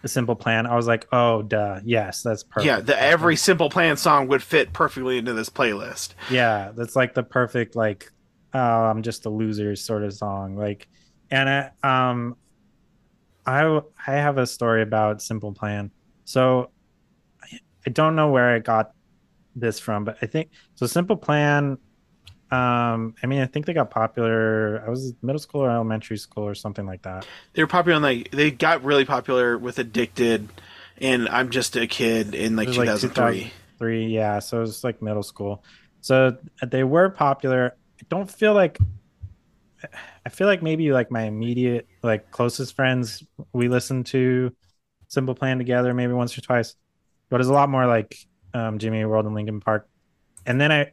a 0.04 0.08
Simple 0.08 0.36
Plan, 0.36 0.66
I 0.68 0.76
was 0.76 0.88
like, 0.88 1.08
oh, 1.12 1.42
duh, 1.44 1.82
yes, 1.84 2.24
that's 2.24 2.44
perfect. 2.44 2.66
yeah 2.66 2.80
the 2.82 3.00
every 3.02 3.36
simple 3.36 3.70
plan 3.70 3.98
song 3.98 4.28
would 4.30 4.44
fit 4.44 4.74
perfectly 4.74 5.18
into 5.18 5.34
this 5.34 5.50
playlist 5.50 6.14
yeah, 6.28 6.72
that's 6.76 6.96
like 6.96 7.14
the 7.14 7.24
perfect 7.24 7.76
like, 7.76 8.12
oh, 8.54 8.60
I'm 8.60 9.02
just 9.04 9.26
a 9.26 9.30
loser 9.30 9.76
sort 9.76 10.04
of 10.04 10.14
song. 10.14 10.56
Like, 10.56 10.88
and 11.32 11.50
I, 11.50 11.72
um, 12.12 12.36
I 13.46 13.82
I 14.08 14.12
have 14.14 14.38
a 14.38 14.46
story 14.48 14.82
about 14.82 15.22
Simple 15.22 15.54
Plan. 15.54 15.92
So, 16.26 16.72
I, 17.42 17.60
I 17.88 17.90
don't 17.90 18.16
know 18.16 18.30
where 18.32 18.50
I 18.56 18.60
got 18.60 18.92
this 19.56 19.80
from, 19.80 20.06
but 20.06 20.18
I 20.22 20.26
think 20.28 20.50
so. 20.76 20.86
Simple 20.88 21.18
Plan. 21.18 21.78
Um, 22.52 23.14
I 23.22 23.28
mean, 23.28 23.42
I 23.42 23.46
think 23.46 23.68
they 23.68 23.74
got 23.74 23.92
popular. 23.92 24.84
I 24.86 24.90
was 24.90 25.14
middle 25.22 25.40
school 25.40 25.62
or 25.62 25.70
elementary 25.70 26.18
school 26.18 26.46
or 26.46 26.56
something 26.56 26.86
like 26.88 27.04
that. 27.04 27.28
they 27.54 27.62
were 27.62 27.68
popular 27.68 27.96
on 27.96 28.02
like 28.02 28.32
they 28.32 28.50
got 28.50 28.84
really 28.84 29.06
popular 29.06 29.58
with 29.58 29.78
addicted 29.78 30.50
and 31.02 31.30
i'm 31.30 31.50
just 31.50 31.76
a 31.78 31.86
kid 31.88 32.34
in 32.36 32.56
like 32.56 32.68
It 32.68 32.70
was 32.70 32.78
like 32.78 32.88
2003 32.88 33.54
Three, 33.78 34.08
yeah. 34.08 34.40
So 34.40 34.58
it 34.58 34.62
was 34.62 34.84
like 34.84 35.02
middle 35.02 35.24
school. 35.24 35.64
So 36.02 36.38
they 36.66 36.84
were 36.84 37.10
popular. 37.10 37.76
I 38.00 38.06
don't 38.10 38.30
feel 38.30 38.54
like. 38.54 38.78
I 40.26 40.30
feel 40.30 40.48
like 40.48 40.62
maybe 40.62 40.92
like 40.92 41.10
my 41.10 41.24
immediate, 41.24 41.88
like 42.04 42.32
closest 42.32 42.76
friends, 42.76 43.24
we 43.54 43.70
listened 43.70 44.08
to 44.08 44.54
Simple 45.08 45.36
Plan 45.36 45.58
together 45.58 45.94
maybe 45.94 46.12
once 46.12 46.38
or 46.38 46.42
twice, 46.42 46.76
but 47.30 47.40
it's 47.40 47.50
a 47.50 47.54
lot 47.54 47.70
more 47.70 47.88
like 47.88 48.16
um, 48.54 48.78
Jimmy 48.78 49.06
World 49.06 49.26
and 49.26 49.34
Linkin 49.34 49.62
Park. 49.62 49.88
And 50.46 50.60
then 50.60 50.72
I, 50.72 50.92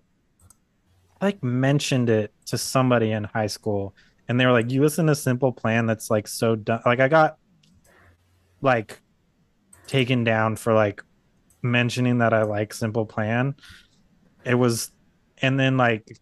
I 1.21 1.25
like 1.25 1.43
mentioned 1.43 2.11
it 2.11 2.33
to 2.47 2.59
somebody 2.59 3.11
in 3.11 3.25
high 3.25 3.49
school, 3.49 3.95
and 4.29 4.39
they 4.39 4.47
were 4.47 4.53
like, 4.53 4.71
"You 4.71 4.83
listen 4.83 5.07
to 5.07 5.15
Simple 5.15 5.53
Plan? 5.53 5.87
That's 5.87 6.11
like 6.11 6.29
so 6.29 6.55
dumb." 6.57 6.81
Like 6.87 7.01
I 7.01 7.09
got 7.09 7.39
like 8.61 9.01
taken 9.87 10.25
down 10.25 10.57
for 10.57 10.75
like 10.75 11.03
mentioning 11.63 12.19
that 12.19 12.33
I 12.33 12.43
like 12.43 12.73
Simple 12.73 13.07
Plan. 13.07 13.55
It 14.45 14.55
was, 14.55 14.93
and 15.43 15.59
then 15.59 15.77
like 15.77 16.19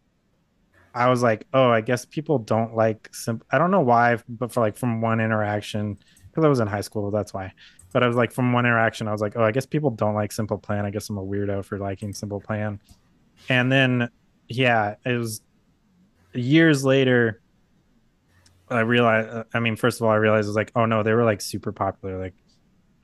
I 0.94 1.10
was 1.10 1.22
like, 1.22 1.46
oh, 1.52 1.70
I 1.70 1.80
guess 1.80 2.04
people 2.04 2.38
don't 2.38 2.76
like 2.76 3.08
simple. 3.12 3.44
I 3.50 3.58
don't 3.58 3.72
know 3.72 3.80
why, 3.80 4.18
but 4.28 4.52
for 4.52 4.60
like 4.60 4.76
from 4.76 5.00
one 5.00 5.20
interaction, 5.20 5.98
because 6.30 6.44
I 6.44 6.48
was 6.48 6.60
in 6.60 6.68
high 6.68 6.82
school, 6.82 7.10
that's 7.10 7.34
why. 7.34 7.52
But 7.92 8.02
I 8.02 8.06
was 8.06 8.16
like, 8.16 8.32
from 8.32 8.52
one 8.52 8.64
interaction, 8.64 9.08
I 9.08 9.12
was 9.12 9.20
like, 9.20 9.36
oh, 9.36 9.42
I 9.42 9.50
guess 9.50 9.66
people 9.66 9.90
don't 9.90 10.14
like 10.14 10.32
Simple 10.32 10.58
Plan. 10.58 10.84
I 10.84 10.90
guess 10.90 11.08
I'm 11.10 11.18
a 11.18 11.24
weirdo 11.24 11.64
for 11.64 11.78
liking 11.78 12.12
Simple 12.12 12.40
Plan. 12.40 12.80
And 13.48 13.70
then, 13.70 14.08
yeah, 14.48 14.94
it 15.04 15.18
was 15.18 15.42
years 16.32 16.84
later. 16.84 17.40
I 18.68 18.80
realized. 18.80 19.46
I 19.52 19.60
mean, 19.60 19.76
first 19.76 20.00
of 20.00 20.06
all, 20.06 20.12
I 20.12 20.16
realized 20.16 20.46
it 20.46 20.50
was 20.50 20.56
like, 20.56 20.72
oh 20.74 20.86
no, 20.86 21.02
they 21.02 21.12
were 21.12 21.24
like 21.24 21.40
super 21.40 21.72
popular. 21.72 22.18
Like, 22.18 22.34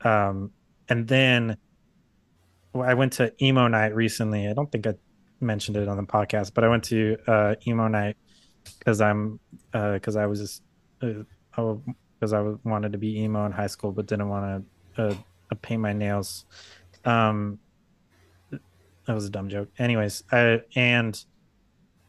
um, 0.03 0.51
and 0.89 1.07
then 1.07 1.57
I 2.73 2.93
went 2.93 3.13
to 3.13 3.33
emo 3.43 3.67
night 3.67 3.95
recently. 3.95 4.47
I 4.47 4.53
don't 4.53 4.71
think 4.71 4.87
I 4.87 4.95
mentioned 5.41 5.77
it 5.77 5.87
on 5.87 5.97
the 5.97 6.03
podcast, 6.03 6.53
but 6.53 6.63
I 6.63 6.69
went 6.69 6.83
to 6.85 7.17
uh, 7.27 7.55
emo 7.67 7.87
night 7.87 8.17
because 8.77 9.01
I'm 9.01 9.39
because 9.71 10.15
I 10.15 10.25
was 10.25 10.39
just 10.39 10.63
because 10.99 12.33
I 12.33 12.39
was, 12.39 12.57
wanted 12.63 12.91
to 12.91 12.97
be 12.97 13.19
emo 13.21 13.45
in 13.45 13.51
high 13.51 13.67
school, 13.67 13.91
but 13.91 14.05
didn't 14.05 14.29
want 14.29 14.65
to 14.95 15.03
uh, 15.03 15.15
uh, 15.51 15.55
paint 15.61 15.81
my 15.81 15.93
nails. 15.93 16.45
Um, 17.05 17.59
that 18.51 19.13
was 19.13 19.25
a 19.25 19.29
dumb 19.29 19.49
joke. 19.49 19.69
Anyways, 19.79 20.23
I, 20.31 20.61
and 20.75 21.23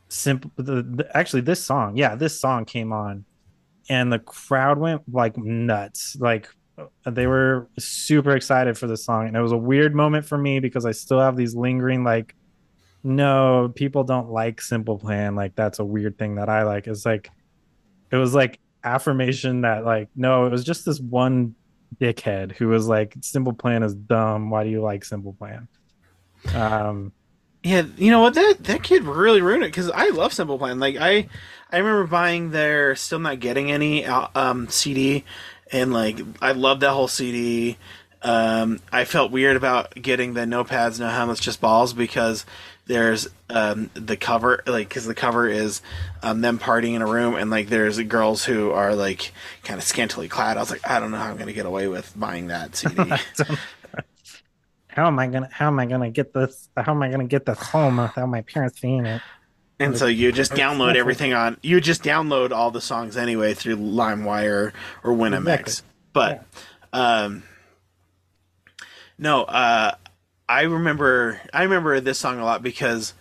simple. 0.08 0.50
The, 0.56 0.82
the, 0.82 1.16
actually, 1.16 1.42
this 1.42 1.64
song, 1.64 1.96
yeah, 1.96 2.14
this 2.14 2.38
song 2.38 2.64
came 2.64 2.92
on, 2.92 3.24
and 3.88 4.12
the 4.12 4.18
crowd 4.18 4.78
went 4.78 5.02
like 5.10 5.36
nuts. 5.38 6.16
Like 6.20 6.48
they 7.06 7.26
were 7.26 7.68
super 7.78 8.36
excited 8.36 8.76
for 8.76 8.86
the 8.86 8.96
song, 8.96 9.28
and 9.28 9.36
it 9.36 9.40
was 9.40 9.52
a 9.52 9.56
weird 9.56 9.94
moment 9.94 10.26
for 10.26 10.36
me 10.36 10.60
because 10.60 10.84
I 10.84 10.92
still 10.92 11.20
have 11.20 11.36
these 11.36 11.54
lingering 11.54 12.04
like 12.04 12.34
no, 13.04 13.72
people 13.74 14.04
don't 14.04 14.30
like 14.30 14.60
Simple 14.60 14.98
Plan. 14.98 15.34
Like 15.36 15.54
that's 15.56 15.78
a 15.78 15.84
weird 15.84 16.18
thing 16.18 16.36
that 16.36 16.48
I 16.48 16.62
like. 16.64 16.86
It's 16.86 17.04
like 17.06 17.30
it 18.10 18.16
was 18.16 18.34
like 18.34 18.60
affirmation 18.84 19.62
that 19.62 19.84
like 19.84 20.10
no, 20.16 20.46
it 20.46 20.50
was 20.52 20.64
just 20.64 20.86
this 20.86 21.00
one 21.00 21.56
dickhead 22.00 22.52
who 22.52 22.68
was 22.68 22.88
like 22.88 23.14
Simple 23.22 23.54
Plan 23.54 23.82
is 23.82 23.94
dumb. 23.94 24.50
Why 24.50 24.64
do 24.64 24.70
you 24.70 24.82
like 24.82 25.04
Simple 25.04 25.34
Plan? 25.34 25.68
Um 26.52 27.12
Yeah, 27.64 27.82
you 27.96 28.10
know 28.10 28.20
what? 28.20 28.34
That 28.34 28.56
that 28.64 28.82
kid 28.82 29.04
really 29.04 29.40
ruined 29.40 29.62
it 29.64 29.68
because 29.68 29.90
I 29.90 30.08
love 30.10 30.32
Simple 30.32 30.58
Plan. 30.58 30.80
Like 30.80 30.96
I, 30.96 31.28
I 31.70 31.78
remember 31.78 32.06
buying 32.08 32.50
their 32.50 32.96
"Still 32.96 33.20
Not 33.20 33.38
Getting 33.40 33.70
Any" 33.70 34.04
um, 34.04 34.68
CD, 34.68 35.24
and 35.70 35.92
like 35.92 36.20
I 36.40 36.52
loved 36.52 36.80
that 36.82 36.90
whole 36.92 37.06
CD. 37.08 37.78
Um, 38.22 38.80
I 38.92 39.04
felt 39.04 39.30
weird 39.32 39.56
about 39.56 39.94
getting 39.94 40.34
the 40.34 40.44
"No 40.44 40.64
Pads, 40.64 40.98
No 40.98 41.08
Helmets, 41.08 41.40
Just 41.40 41.60
Balls" 41.60 41.92
because 41.92 42.44
there's 42.86 43.28
um, 43.48 43.90
the 43.94 44.16
cover, 44.16 44.62
like 44.66 44.88
because 44.88 45.06
the 45.06 45.14
cover 45.14 45.48
is 45.48 45.82
um, 46.22 46.40
them 46.40 46.58
partying 46.58 46.94
in 46.94 47.02
a 47.02 47.06
room, 47.06 47.34
and 47.34 47.50
like 47.50 47.68
there's 47.68 48.00
girls 48.02 48.44
who 48.44 48.72
are 48.72 48.94
like 48.94 49.32
kind 49.62 49.78
of 49.78 49.84
scantily 49.84 50.28
clad. 50.28 50.56
I 50.56 50.60
was 50.60 50.70
like, 50.70 50.86
I 50.88 50.98
don't 50.98 51.10
know 51.10 51.18
how 51.18 51.30
I'm 51.30 51.36
gonna 51.36 51.52
get 51.52 51.66
away 51.66 51.88
with 51.88 52.12
buying 52.18 52.48
that 52.48 52.74
CD. 52.76 53.12
how 54.88 55.06
am 55.06 55.18
I 55.18 55.26
gonna 55.28 55.48
how 55.50 55.68
am 55.68 55.78
I 55.78 55.86
gonna 55.86 56.10
get 56.10 56.32
this 56.34 56.68
how 56.76 56.92
am 56.92 57.02
I 57.02 57.10
gonna 57.10 57.24
get 57.24 57.46
this 57.46 57.58
home 57.58 57.98
without 57.98 58.26
my 58.26 58.42
parents 58.42 58.80
seeing 58.80 59.06
it? 59.06 59.22
And 59.78 59.96
so 59.96 60.06
you 60.06 60.30
just 60.30 60.52
download 60.52 60.94
everything 60.94 61.32
on 61.32 61.56
you 61.62 61.80
just 61.80 62.02
download 62.02 62.52
all 62.52 62.70
the 62.70 62.80
songs 62.80 63.16
anyway 63.16 63.54
through 63.54 63.76
LimeWire 63.76 64.72
or 65.02 65.12
WinMX. 65.12 65.60
Exactly. 65.60 65.88
But 66.12 66.46
um 66.92 67.42
no, 69.18 69.44
uh 69.44 69.92
I 70.48 70.62
remember 70.62 71.40
I 71.52 71.62
remember 71.62 72.00
this 72.00 72.18
song 72.18 72.38
a 72.38 72.44
lot 72.44 72.62
because 72.62 73.14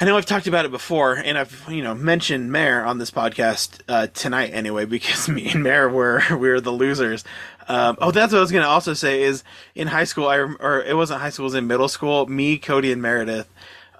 I 0.00 0.04
know 0.04 0.16
I've 0.16 0.26
talked 0.26 0.46
about 0.46 0.64
it 0.64 0.70
before, 0.70 1.14
and 1.14 1.36
I've 1.36 1.66
you 1.68 1.82
know 1.82 1.94
mentioned 1.94 2.50
Mare 2.50 2.84
on 2.84 2.98
this 2.98 3.10
podcast 3.10 3.80
uh, 3.88 4.06
tonight 4.08 4.50
anyway 4.52 4.84
because 4.86 5.28
me 5.28 5.50
and 5.50 5.62
Mare 5.62 5.88
were 5.88 6.22
we 6.30 6.48
were 6.48 6.60
the 6.60 6.72
losers. 6.72 7.24
Um, 7.68 7.96
oh, 8.00 8.10
that's 8.10 8.32
what 8.32 8.38
I 8.38 8.42
was 8.42 8.52
gonna 8.52 8.66
also 8.66 8.94
say 8.94 9.22
is 9.22 9.44
in 9.74 9.88
high 9.88 10.04
school 10.04 10.28
I 10.28 10.36
or 10.36 10.82
it 10.82 10.96
wasn't 10.96 11.20
high 11.20 11.30
school, 11.30 11.44
it 11.44 11.48
was 11.48 11.54
in 11.54 11.66
middle 11.66 11.88
school. 11.88 12.26
Me, 12.26 12.58
Cody, 12.58 12.92
and 12.92 13.02
Meredith 13.02 13.48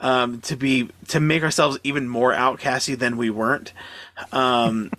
um, 0.01 0.40
to 0.43 0.57
be 0.57 0.89
to 1.09 1.20
make 1.20 1.43
ourselves 1.43 1.78
even 1.85 2.09
more 2.09 2.32
outcasty 2.32 2.98
than 2.98 3.16
we 3.16 3.31
weren't. 3.31 3.73
Um, 4.32 4.90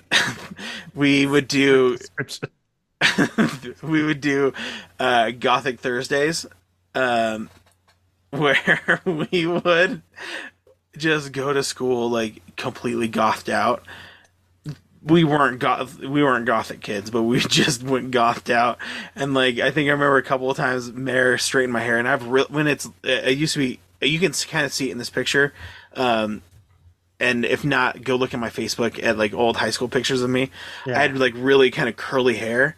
we 0.96 1.26
would 1.26 1.48
do 1.48 1.98
we 3.82 4.04
would 4.04 4.22
do 4.22 4.54
uh, 5.00 5.32
Gothic 5.32 5.80
Thursdays, 5.80 6.46
um, 6.96 7.50
where 8.32 9.02
we 9.06 9.46
would 9.46 10.02
just 10.98 11.32
go 11.32 11.54
to 11.54 11.64
school 11.64 12.10
like 12.10 12.42
completely 12.56 13.08
gothed 13.08 13.50
out. 13.50 13.84
we 15.04 15.24
weren't 15.24 15.60
goth 15.60 16.00
we 16.00 16.24
weren't 16.24 16.46
gothic 16.46 16.82
kids, 16.82 17.10
but 17.10 17.24
we 17.24 17.40
just 17.40 17.84
went 17.84 18.12
gothed 18.12 18.52
out. 18.52 18.78
And 19.16 19.34
like 19.34 19.60
I 19.60 19.72
think 19.72 19.88
I 19.88 19.92
remember 19.92 20.18
a 20.18 20.24
couple 20.24 20.50
of 20.50 20.58
times 20.58 20.92
Mare 20.92 21.38
straightened 21.38 21.74
my 21.74 21.82
hair, 21.82 21.98
and 21.98 22.08
I've 22.08 22.28
re- 22.28 22.46
when 22.50 22.68
it's 22.68 22.90
it 23.04 23.38
used 23.38 23.54
to 23.54 23.60
be 23.60 23.80
you 24.02 24.20
can 24.20 24.32
kind 24.34 24.66
of 24.66 24.74
see 24.74 24.90
it 24.90 24.92
in 24.92 24.98
this 24.98 25.10
picture. 25.10 25.54
Um, 25.96 26.42
and 27.20 27.46
if 27.46 27.64
not, 27.64 28.04
go 28.04 28.16
look 28.16 28.34
at 28.34 28.40
my 28.40 28.50
Facebook 28.50 29.02
at 29.02 29.18
like 29.18 29.34
old 29.34 29.58
high 29.58 29.70
school 29.70 29.88
pictures 29.88 30.24
of 30.24 30.30
me. 30.30 30.50
Yeah. 30.88 30.98
I 30.98 31.04
had 31.04 31.18
like 31.18 31.34
really 31.36 31.70
kind 31.70 31.88
of 31.88 31.96
curly 31.96 32.36
hair, 32.36 32.76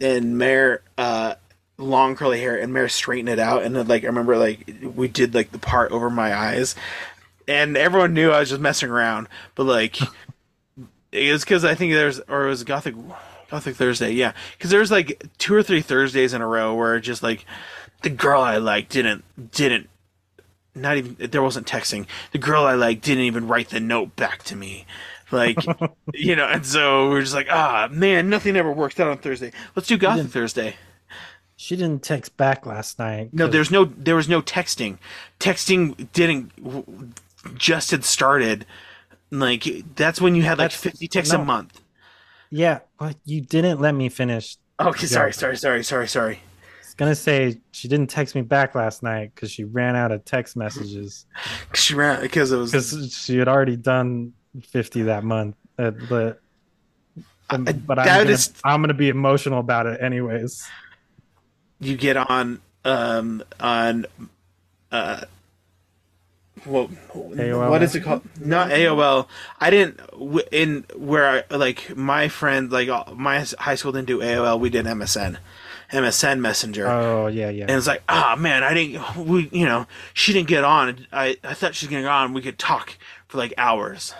and 0.00 0.38
Mare 0.38 0.80
uh, 0.96 1.34
long 1.78 2.16
curly 2.16 2.40
hair, 2.40 2.56
and 2.56 2.72
Mare 2.72 2.88
straightened 2.88 3.28
it 3.28 3.38
out. 3.38 3.62
And 3.62 3.74
then, 3.74 3.86
like 3.86 4.04
I 4.04 4.06
remember 4.06 4.36
like 4.36 4.70
we 4.94 5.08
did 5.08 5.34
like 5.34 5.52
the 5.52 5.58
part 5.58 5.92
over 5.92 6.10
my 6.10 6.34
eyes, 6.34 6.74
and 7.48 7.76
everyone 7.76 8.14
knew 8.14 8.30
I 8.30 8.40
was 8.40 8.50
just 8.50 8.60
messing 8.60 8.90
around. 8.90 9.28
But 9.54 9.64
like 9.64 9.98
it 11.14 11.32
was 11.32 11.44
because 11.44 11.64
I 11.64 11.74
think 11.74 11.92
there's 11.92 12.20
or 12.20 12.46
it 12.46 12.48
was 12.48 12.64
Gothic 12.64 12.94
Gothic 13.50 13.76
Thursday, 13.76 14.12
yeah. 14.12 14.32
Because 14.56 14.70
there's 14.70 14.90
like 14.90 15.24
two 15.38 15.54
or 15.54 15.62
three 15.62 15.80
Thursdays 15.80 16.32
in 16.32 16.42
a 16.42 16.46
row 16.46 16.74
where 16.74 16.98
just 17.00 17.22
like 17.22 17.46
the 18.02 18.10
girl 18.10 18.40
I 18.40 18.56
like 18.58 18.88
didn't 18.88 19.24
didn't 19.52 19.88
not 20.74 20.96
even 20.96 21.16
there 21.30 21.42
wasn't 21.42 21.66
texting. 21.66 22.06
The 22.32 22.38
girl 22.38 22.64
I 22.64 22.74
like 22.74 23.00
didn't 23.00 23.24
even 23.24 23.46
write 23.46 23.70
the 23.70 23.80
note 23.80 24.16
back 24.16 24.42
to 24.44 24.56
me. 24.56 24.86
Like 25.30 25.58
you 26.14 26.34
know, 26.34 26.46
and 26.46 26.66
so 26.66 27.10
we 27.10 27.16
are 27.16 27.22
just 27.22 27.34
like, 27.34 27.48
ah 27.50 27.88
man, 27.90 28.28
nothing 28.28 28.56
ever 28.56 28.72
worked 28.72 28.98
out 28.98 29.08
on 29.08 29.18
Thursday. 29.18 29.52
Let's 29.76 29.88
do 29.88 29.96
Gothic 29.96 30.28
Thursday. 30.28 30.76
She 31.64 31.76
didn't 31.76 32.02
text 32.02 32.36
back 32.36 32.66
last 32.66 32.98
night. 32.98 33.30
No, 33.32 33.46
there's 33.46 33.70
no 33.70 33.86
there 33.86 34.14
was 34.16 34.28
no 34.28 34.42
texting. 34.42 34.98
Texting 35.40 36.12
didn't 36.12 36.52
just 37.54 37.90
had 37.90 38.04
started. 38.04 38.66
Like 39.30 39.64
that's 39.96 40.20
when 40.20 40.34
you 40.34 40.42
had 40.42 40.58
like 40.58 40.72
That's- 40.72 40.80
50 40.82 41.08
texts 41.08 41.32
no. 41.32 41.40
a 41.40 41.44
month. 41.44 41.80
Yeah, 42.50 42.80
but 42.98 43.16
you 43.24 43.40
didn't 43.40 43.80
let 43.80 43.94
me 43.94 44.10
finish. 44.10 44.58
Okay, 44.78 45.06
sorry, 45.06 45.32
sorry, 45.32 45.56
sorry, 45.56 45.82
sorry, 45.82 46.06
sorry. 46.06 46.34
I 46.36 46.80
was 46.84 46.94
gonna 46.96 47.14
say 47.14 47.58
she 47.72 47.88
didn't 47.88 48.10
text 48.10 48.34
me 48.34 48.42
back 48.42 48.74
last 48.74 49.02
night 49.02 49.32
because 49.34 49.50
she 49.50 49.64
ran 49.64 49.96
out 49.96 50.12
of 50.12 50.22
text 50.26 50.56
messages 50.56 51.24
She 51.74 51.94
ran 51.94 52.20
because 52.20 52.52
it 52.52 52.58
was. 52.58 52.72
because 52.72 53.14
she 53.14 53.38
had 53.38 53.48
already 53.48 53.76
done 53.76 54.34
fifty 54.68 55.00
that 55.04 55.24
month. 55.24 55.56
Uh, 55.78 55.92
but 56.10 56.40
um, 57.48 57.66
I- 57.66 57.72
but 57.72 57.98
I'm 57.98 58.06
gonna, 58.06 58.30
is- 58.30 58.52
I'm 58.64 58.82
gonna 58.82 58.92
be 58.92 59.08
emotional 59.08 59.60
about 59.60 59.86
it 59.86 60.02
anyways. 60.02 60.62
You 61.80 61.96
get 61.96 62.16
on 62.16 62.60
um 62.84 63.42
on 63.60 64.06
uh 64.92 65.24
well 66.66 66.88
AOL? 66.88 67.68
what 67.68 67.82
is 67.82 67.94
it 67.94 68.00
called? 68.00 68.22
Not 68.40 68.70
aol 68.70 69.26
i 69.60 69.70
didn't 69.70 70.00
in 70.50 70.84
where 70.96 71.44
I, 71.50 71.54
like 71.54 71.96
my 71.96 72.28
friend 72.28 72.70
like 72.70 72.88
uh, 72.88 73.04
my 73.14 73.44
high 73.58 73.74
school 73.74 73.92
didn't 73.92 74.06
do 74.06 74.20
aol 74.20 74.58
we 74.60 74.70
did 74.70 74.86
msn 74.86 75.38
msn 75.90 76.40
messenger. 76.40 76.88
Oh 76.88 77.26
yeah, 77.28 77.50
yeah. 77.50 77.62
and 77.64 77.72
it's 77.72 77.86
like 77.86 78.02
ah 78.08 78.36
man 78.38 78.62
i 78.62 78.74
didn't 78.74 79.26
we 79.26 79.48
you 79.52 79.66
know 79.66 79.86
she 80.12 80.32
didn't 80.32 80.48
get 80.48 80.64
on. 80.64 81.06
I 81.12 81.36
i 81.44 81.54
thought 81.54 81.74
she 81.74 81.86
was 81.86 81.90
gonna 81.90 82.02
get 82.02 82.10
on. 82.10 82.32
We 82.34 82.42
could 82.42 82.58
talk 82.58 82.96
for 83.28 83.38
like 83.38 83.52
hours 83.58 84.14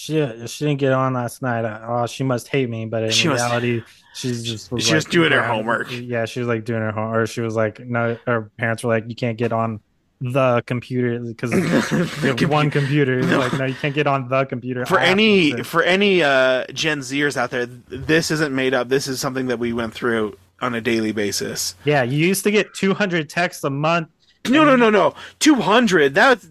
She 0.00 0.14
she 0.46 0.64
didn't 0.64 0.80
get 0.80 0.92
on 0.92 1.12
last 1.12 1.42
night. 1.42 1.66
Oh, 1.86 2.06
she 2.06 2.24
must 2.24 2.48
hate 2.48 2.70
me, 2.70 2.86
but 2.86 3.02
in 3.02 3.10
She 3.10 3.28
reality, 3.28 3.82
she's 4.14 4.42
just 4.50 4.72
was 4.72 4.82
She 4.86 4.94
was 4.94 5.04
doing 5.04 5.30
her 5.30 5.42
homework. 5.42 5.88
Yeah, 5.90 6.24
she 6.24 6.40
was 6.40 6.48
like 6.48 6.64
doing 6.64 6.80
her 6.80 6.90
homework. 6.90 7.18
Or 7.18 7.26
she 7.26 7.42
was 7.42 7.54
like, 7.54 7.80
no, 7.80 8.16
her 8.26 8.50
parents 8.56 8.82
were 8.82 8.88
like, 8.88 9.04
you 9.08 9.14
can't 9.14 9.36
get 9.36 9.52
on 9.52 9.80
the 10.22 10.62
computer 10.64 11.18
because 11.20 11.50
one 12.48 12.70
computer. 12.70 13.18
It's 13.18 13.28
Like, 13.28 13.52
no, 13.52 13.66
you 13.66 13.74
can't 13.74 13.94
get 13.94 14.06
on 14.06 14.26
the 14.28 14.46
computer. 14.46 14.86
for 14.86 14.98
any 14.98 15.62
for 15.64 15.82
any 15.82 16.22
uh 16.22 16.64
gen 16.72 17.00
zers 17.00 17.36
out 17.36 17.50
there 17.50 17.66
this 17.66 18.30
isn't 18.30 18.54
made 18.54 18.72
up 18.72 18.88
this 18.88 19.06
is 19.06 19.20
something 19.20 19.48
that 19.48 19.58
we 19.58 19.74
went 19.74 19.92
through 19.92 20.38
on 20.62 20.74
a 20.74 20.80
daily 20.80 21.12
basis 21.12 21.74
yeah, 21.84 22.02
you 22.04 22.26
used 22.26 22.44
to 22.44 22.50
get 22.50 22.72
200 22.72 23.28
texts 23.28 23.64
a 23.64 23.70
month. 23.70 24.08
no 24.48 24.64
no 24.64 24.76
no 24.76 24.88
no 24.88 25.14
200 25.40 26.14
that's 26.14 26.48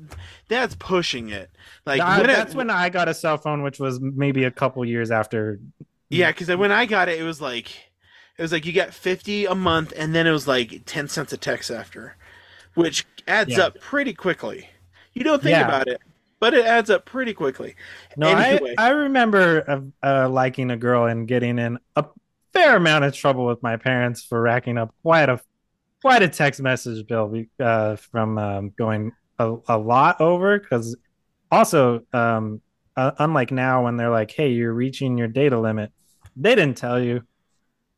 that's 0.48 0.76
pushing 0.76 1.30
it 1.30 1.50
like 1.98 2.18
when 2.22 2.30
it- 2.30 2.36
that's 2.36 2.56
when 2.56 2.70
I 2.70 2.90
got 2.90 3.08
a 3.10 3.14
cell 3.14 3.38
phone, 3.38 3.64
which 3.64 3.80
was 3.80 4.00
maybe 4.00 4.44
a 4.46 4.52
couple 4.52 4.84
years 4.86 5.12
after. 5.12 5.60
yeah 6.10 6.32
because 6.32 6.48
when 6.58 6.72
i 6.72 6.86
got 6.86 7.08
it 7.10 7.20
it 7.20 7.24
was 7.24 7.40
like 7.40 7.68
it 8.38 8.42
was 8.42 8.52
like 8.52 8.66
you 8.66 8.74
got 8.74 8.94
50 8.94 9.46
a 9.46 9.54
month 9.56 9.94
and 9.98 10.16
then 10.16 10.26
it 10.26 10.32
was 10.32 10.48
like 10.48 10.82
10 10.86 11.08
cents 11.08 11.32
a 11.34 11.38
text 11.38 11.70
after 11.70 12.16
which 12.74 13.06
adds 13.28 13.52
Yeah. 13.58 13.66
up 13.66 13.80
pretty 13.80 14.14
quickly 14.14 14.70
you 15.14 15.24
don't 15.24 15.44
think 15.44 15.52
Yeah. 15.58 15.68
about 15.68 15.88
it 15.88 16.02
but 16.40 16.54
it 16.56 16.66
adds 16.66 16.90
up 16.90 17.06
pretty 17.06 17.34
quickly 17.34 17.76
No, 18.18 18.30
Anyway. 18.30 18.74
I, 18.78 18.88
I 18.88 18.90
remember 18.92 19.64
uh, 19.70 19.82
uh, 20.26 20.30
liking 20.30 20.72
a 20.72 20.78
girl 20.78 21.06
and 21.06 21.28
getting 21.28 21.60
in 21.60 21.78
a 21.96 22.06
fair 22.54 22.76
amount 22.78 23.04
of 23.06 23.14
trouble 23.14 23.46
with 23.46 23.62
my 23.62 23.78
parents 23.78 24.24
for 24.24 24.42
racking 24.42 24.78
up 24.80 24.94
quite 25.04 25.30
a 25.30 25.40
quite 26.02 26.24
a 26.24 26.30
text 26.30 26.60
message 26.62 27.06
bill 27.06 27.44
uh, 27.60 27.98
from 27.98 28.38
um, 28.40 28.70
going 28.78 29.12
a, 29.38 29.58
a 29.68 29.78
lot 29.78 30.20
over. 30.22 30.58
Because 30.58 30.96
also, 31.52 32.04
um, 32.14 32.62
uh, 32.96 33.12
unlike 33.20 33.52
now 33.52 33.84
when 33.86 33.98
they're 33.98 34.10
like, 34.10 34.32
"Hey, 34.32 34.50
you're 34.52 34.74
reaching 34.74 35.18
your 35.18 35.28
data 35.28 35.60
limit," 35.60 35.92
they 36.36 36.56
didn't 36.56 36.78
tell 36.78 37.00
you. 37.00 37.24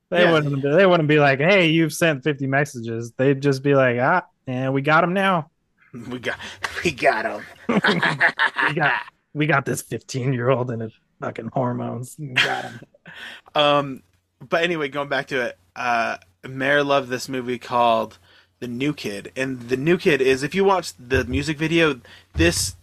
They 0.10 0.24
Yeah. 0.24 0.32
wouldn't. 0.32 0.62
They 0.62 0.86
wouldn't 0.86 1.08
be 1.10 1.20
like, 1.20 1.40
"Hey, 1.40 1.68
you've 1.68 1.94
sent 1.94 2.24
50 2.24 2.48
messages." 2.48 3.12
They'd 3.14 3.42
just 3.42 3.64
be 3.64 3.76
like, 3.76 3.98
"Ah, 4.00 4.24
and 4.48 4.74
we 4.74 4.82
got 4.82 5.02
them 5.02 5.14
now. 5.14 5.50
we 6.10 6.20
got 6.20 6.38
we 6.86 6.92
got 6.92 7.26
him 7.26 7.44
We 8.68 8.74
got 8.74 8.94
we 9.34 9.46
got 9.48 9.66
this 9.66 9.82
15 9.82 10.34
year 10.34 10.50
old 10.50 10.70
and 10.72 10.82
his 10.82 10.94
fucking 11.20 11.50
hormones. 11.54 12.16
We 12.20 12.28
got 12.34 12.66
'em." 12.66 12.80
Um, 13.56 14.04
but 14.48 14.64
anyway, 14.64 14.88
going 14.88 15.10
back 15.10 15.28
to 15.28 15.42
it, 15.48 15.58
uh, 15.76 16.18
Mare 16.48 16.84
loved 16.84 17.10
this 17.10 17.28
movie 17.28 17.58
called 17.60 18.18
The 18.60 18.68
New 18.68 18.94
Kid, 18.94 19.32
and 19.36 19.68
The 19.70 19.76
New 19.78 19.98
Kid 19.98 20.22
is 20.22 20.44
if 20.44 20.56
you 20.56 20.64
watch 20.64 20.94
the 20.96 21.26
music 21.26 21.58
video, 21.58 22.00
this 22.36 22.76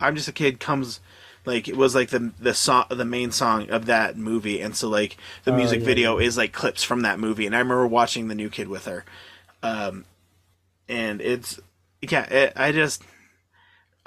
I'm 0.00 0.16
just 0.16 0.28
a 0.28 0.32
kid 0.32 0.60
comes 0.60 1.00
like 1.44 1.68
it 1.68 1.76
was 1.76 1.94
like 1.94 2.10
the 2.10 2.32
the 2.38 2.54
song 2.54 2.86
the 2.90 3.04
main 3.04 3.30
song 3.32 3.70
of 3.70 3.86
that 3.86 4.16
movie, 4.16 4.60
and 4.60 4.76
so 4.76 4.88
like 4.88 5.16
the 5.44 5.50
Oh, 5.50 5.52
music 5.52 5.80
yeah, 5.80 5.82
video 5.82 6.18
is 6.18 6.36
like 6.36 6.52
clips 6.52 6.84
from 6.84 7.02
that 7.02 7.18
movie, 7.20 7.46
and 7.46 7.54
I 7.54 7.58
remember 7.58 7.86
watching 7.86 8.28
The 8.28 8.34
New 8.34 8.50
Kid 8.50 8.68
with 8.68 8.86
her, 8.86 9.04
um, 9.62 10.04
and 10.88 11.20
it's 11.22 11.60
yeah, 12.02 12.24
it, 12.32 12.52
I 12.56 12.72
just 12.72 13.02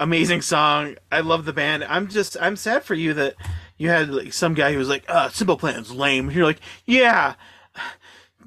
amazing 0.00 0.42
song. 0.42 0.96
I 1.10 1.20
love 1.20 1.44
the 1.44 1.52
band. 1.52 1.84
I'm 1.84 2.08
just 2.08 2.36
I'm 2.40 2.56
sad 2.56 2.84
for 2.84 2.94
you 2.94 3.14
that 3.14 3.34
you 3.78 3.88
had 3.88 4.10
like 4.10 4.32
some 4.32 4.54
guy 4.54 4.72
who 4.72 4.78
was 4.78 4.88
like, 4.88 5.04
"Uh, 5.08 5.28
Simple 5.28 5.56
Plan's 5.56 5.90
lame." 5.90 6.28
And 6.28 6.36
you're 6.36 6.46
like, 6.46 6.60
"Yeah, 6.86 7.34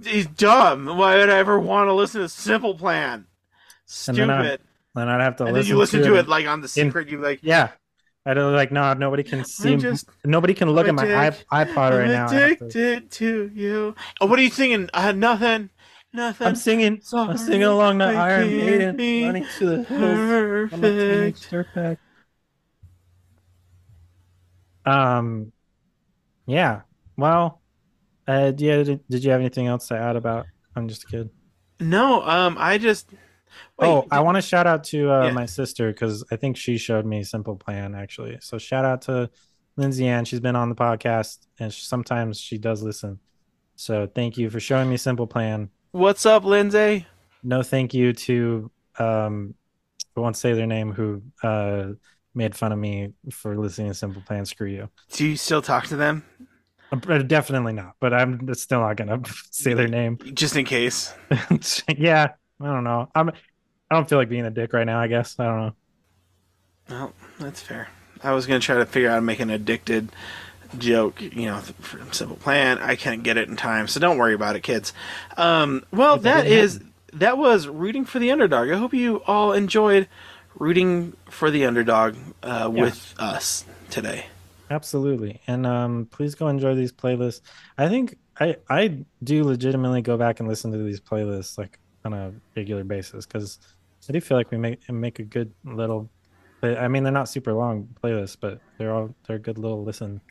he's 0.04 0.28
dumb. 0.28 0.86
Why 0.98 1.18
would 1.18 1.30
I 1.30 1.38
ever 1.38 1.60
want 1.60 1.88
to 1.88 1.94
listen 1.94 2.22
to 2.22 2.30
Simple 2.30 2.76
Plan? 2.76 3.28
Stupid." 3.86 4.62
Then 4.96 5.10
I'd 5.10 5.22
have 5.22 5.36
to 5.38 5.46
And 5.46 5.54
listen, 5.54 5.70
you 5.70 5.78
listen 5.78 6.00
to, 6.02 6.08
to 6.08 6.16
it. 6.16 6.20
it 6.22 6.28
like 6.30 6.48
on 6.48 6.62
the 6.62 6.68
secret. 6.70 7.10
You 7.10 7.20
like, 7.22 7.40
Yeah, 7.44 7.72
I 8.26 8.34
don't 8.34 8.54
like 8.56 8.72
no, 8.72 8.94
nobody 8.94 9.24
can 9.24 9.44
see. 9.44 9.76
Just 9.76 10.08
nobody 10.24 10.54
can 10.54 10.70
look 10.72 10.88
at 10.88 10.96
my 10.96 11.06
iPod 11.06 11.76
right 12.00 12.08
now. 12.08 12.28
I 12.30 12.34
have 12.50 12.70
to- 12.70 13.02
to 13.02 13.52
you. 13.54 13.94
Oh, 14.22 14.26
what 14.26 14.40
are 14.40 14.42
you 14.42 14.50
singing? 14.50 14.90
Uh, 14.94 15.12
nothing. 15.12 15.70
Nothing. 16.14 16.48
I'm 16.48 16.56
singing. 16.56 17.02
I'm 17.14 17.38
singing 17.38 17.64
along 17.64 18.00
to 18.00 18.06
I 18.06 18.14
Iron 18.30 18.48
Maiden, 18.48 19.26
running 19.26 19.46
to 19.58 19.66
the 19.66 19.84
hills. 19.84 20.70
I'm 20.74 20.84
a 20.84 20.90
teenage 20.90 21.50
perfect. 21.50 21.76
dirtbag. 21.76 21.98
Um, 24.86 25.52
yeah. 26.46 26.82
Well, 27.18 27.62
uh, 28.28 28.54
yeah. 28.58 28.84
Did, 28.84 29.00
did 29.10 29.24
you 29.24 29.32
have 29.32 29.40
anything 29.42 29.68
else 29.68 29.88
to 29.90 29.98
add 29.98 30.16
about? 30.16 30.46
I'm 30.76 30.88
just 30.88 31.04
a 31.04 31.08
kid. 31.08 31.30
No, 31.80 32.22
um, 32.24 32.56
I 32.58 32.78
just. 32.78 33.10
Wait, 33.80 33.88
oh, 33.88 34.06
I 34.12 34.20
want 34.22 34.36
to 34.36 34.42
shout 34.42 34.68
out 34.68 34.84
to 34.86 35.12
uh, 35.12 35.26
Yeah. 35.28 35.32
my 35.34 35.46
sister 35.46 35.92
because 35.92 36.24
I 36.32 36.36
think 36.36 36.58
she 36.58 36.78
showed 36.78 37.06
me 37.06 37.24
Simple 37.24 37.56
Plan 37.56 37.96
actually. 37.96 38.38
So 38.42 38.58
shout 38.58 38.86
out 38.86 39.02
to 39.04 39.30
Lindsay 39.78 40.08
Ann. 40.08 40.26
She's 40.26 40.40
been 40.40 40.56
on 40.56 40.70
the 40.70 40.76
podcast 40.76 41.40
and 41.60 41.74
sh 41.74 41.84
sometimes 41.84 42.40
she 42.40 42.58
does 42.58 42.82
listen. 42.84 43.20
So 43.76 44.08
thank 44.14 44.38
you 44.38 44.50
for 44.50 44.60
showing 44.60 44.90
me 44.90 44.98
Simple 44.98 45.28
Plan. 45.28 45.70
What's 45.92 46.26
up, 46.26 46.44
Lindsay? 46.46 47.06
No 47.44 47.62
thank 47.64 47.94
you 47.94 48.14
to 48.14 48.72
um 49.00 49.54
I 50.18 50.20
won't 50.22 50.38
say 50.38 50.54
their 50.54 50.68
name 50.68 50.92
who 50.94 51.22
uh 51.44 51.94
made 52.34 52.56
fun 52.56 52.72
of 52.72 52.80
me 52.80 53.14
for 53.32 53.58
listening 53.58 53.88
to 53.90 53.94
Simple 53.94 54.22
Plan. 54.22 54.46
Screw 54.46 54.68
you. 54.68 54.90
Do 55.12 55.26
you 55.26 55.38
still 55.38 55.62
talk 55.62 55.88
to 55.88 55.96
them? 55.96 56.24
Uh, 56.92 57.18
Definitely 57.20 57.74
not, 57.74 57.94
but 58.00 58.14
I'm 58.14 58.54
still 58.54 58.80
not 58.82 58.96
gonna 58.96 59.22
say 59.52 59.74
their 59.74 59.88
name. 59.88 60.18
Just 60.34 60.56
in 60.56 60.66
case. 60.66 61.14
yeah, 61.98 62.34
I 62.62 62.66
don't 62.66 62.84
know. 62.84 63.10
I'm 63.14 63.30
I 63.30 63.96
don't 63.96 64.10
feel 64.10 64.18
like 64.18 64.30
being 64.30 64.46
a 64.46 64.52
dick 64.52 64.74
right 64.74 64.86
now, 64.86 65.00
I 65.00 65.08
guess. 65.08 65.36
I 65.40 65.46
don't 65.46 65.60
know. 65.60 65.76
Well, 66.90 67.14
that's 67.40 67.62
fair. 67.62 67.90
I 68.24 68.32
was 68.34 68.46
gonna 68.46 68.60
try 68.60 68.76
to 68.76 68.86
figure 68.86 69.10
out 69.10 69.14
how 69.14 69.18
to 69.18 69.22
make 69.22 69.40
an 69.40 69.50
addicted 69.50 70.10
joke, 70.78 71.22
you 71.22 71.46
know, 71.46 71.60
from 71.60 72.12
Simple 72.12 72.38
Plan. 72.38 72.80
I 72.80 72.96
can't 72.96 73.24
get 73.24 73.38
it 73.38 73.50
in 73.50 73.56
time, 73.56 73.88
so 73.88 74.00
don't 74.00 74.18
worry 74.18 74.34
about 74.34 74.56
it, 74.56 74.62
kids. 74.62 74.94
Um, 75.38 75.84
well, 75.92 76.18
that 76.18 76.48
is 76.48 76.80
that 77.14 77.38
was 77.38 77.68
rooting 77.68 78.06
for 78.06 78.20
the 78.20 78.32
underdog. 78.32 78.70
I 78.70 78.78
hope 78.78 78.94
you 78.94 79.24
all 79.26 79.54
enjoyed 79.54 80.08
rooting 80.58 81.14
for 81.30 81.52
the 81.52 81.66
underdog 81.66 82.16
uh, 82.44 82.70
with 82.72 83.14
us 83.18 83.66
today. 83.90 84.28
Absolutely. 84.70 85.42
And 85.48 85.66
um, 85.66 86.08
please 86.12 86.36
go 86.36 86.48
enjoy 86.48 86.76
these 86.76 86.92
playlists. 86.92 87.42
I 87.78 87.88
think 87.90 88.18
I 88.40 88.58
I 88.70 89.06
do 89.24 89.44
legitimately 89.44 90.02
go 90.02 90.18
back 90.18 90.40
and 90.40 90.50
listen 90.50 90.72
to 90.72 90.78
these 90.78 91.00
playlists 91.00 91.58
like 91.58 91.80
on 92.06 92.14
a 92.14 92.34
regular 92.56 92.84
basis 92.84 93.26
because 93.26 93.60
I 94.10 94.14
do 94.14 94.22
feel 94.22 94.38
like 94.38 94.52
we 94.52 94.58
make 94.58 94.88
make 94.90 95.20
a 95.20 95.24
good 95.24 95.52
little. 95.64 96.10
I 96.62 96.88
mean, 96.88 97.04
they're 97.04 97.12
not 97.12 97.30
super 97.30 97.54
long 97.54 97.90
playlists, 98.04 98.38
but 98.40 98.60
they're 98.78 98.94
all 98.94 99.14
they're 99.28 99.36
a 99.36 99.40
good 99.40 99.58
little 99.58 99.84
listen. 99.84 100.22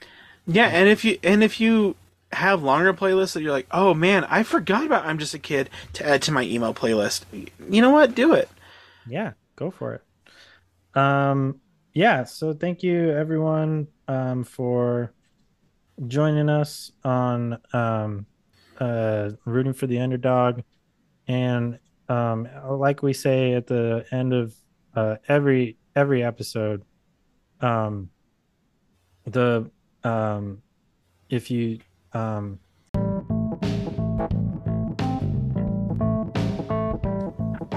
Yeah, 0.47 0.67
and 0.67 0.89
if 0.89 1.05
you 1.05 1.19
and 1.23 1.43
if 1.43 1.61
you 1.61 1.97
have 2.33 2.63
longer 2.63 2.93
playlists 2.93 3.35
that 3.35 3.43
you're 3.43 3.53
like, 3.53 3.69
oh 3.71 3.95
man, 3.95 4.25
I 4.25 4.43
forgot 4.43 4.85
about 4.85 5.07
I'm 5.07 5.19
just 5.19 5.35
a 5.35 5.39
kid 5.39 5.71
to 5.95 6.07
add 6.07 6.23
to 6.23 6.33
my 6.33 6.43
email 6.43 6.75
playlist. 6.75 7.25
You 7.33 7.83
know 7.83 7.91
what? 7.91 8.15
Do 8.15 8.33
it. 8.35 8.49
Yeah, 9.07 9.33
go 9.57 9.71
for 9.71 9.95
it. 9.95 10.99
Um, 10.99 11.61
yeah. 11.93 12.25
So 12.25 12.53
thank 12.53 12.83
you 12.83 13.11
everyone 13.11 13.89
um 14.07 14.45
for 14.45 15.13
joining 16.07 16.49
us 16.49 16.93
on 17.05 17.59
um 17.73 18.27
uh 18.79 19.31
rooting 19.45 19.73
for 19.73 19.87
the 19.87 20.01
underdog 20.01 20.61
and 21.27 21.79
um 22.09 22.49
like 22.69 23.03
we 23.03 23.13
say 23.13 23.55
at 23.55 23.67
the 23.67 24.05
end 24.11 24.33
of 24.33 24.55
uh 24.95 25.17
every 25.29 25.77
every 25.97 26.23
episode 26.23 26.83
um 27.61 28.11
the 29.27 29.71
um 30.03 30.61
if 31.31 31.51
you 31.51 31.79
um 32.13 32.59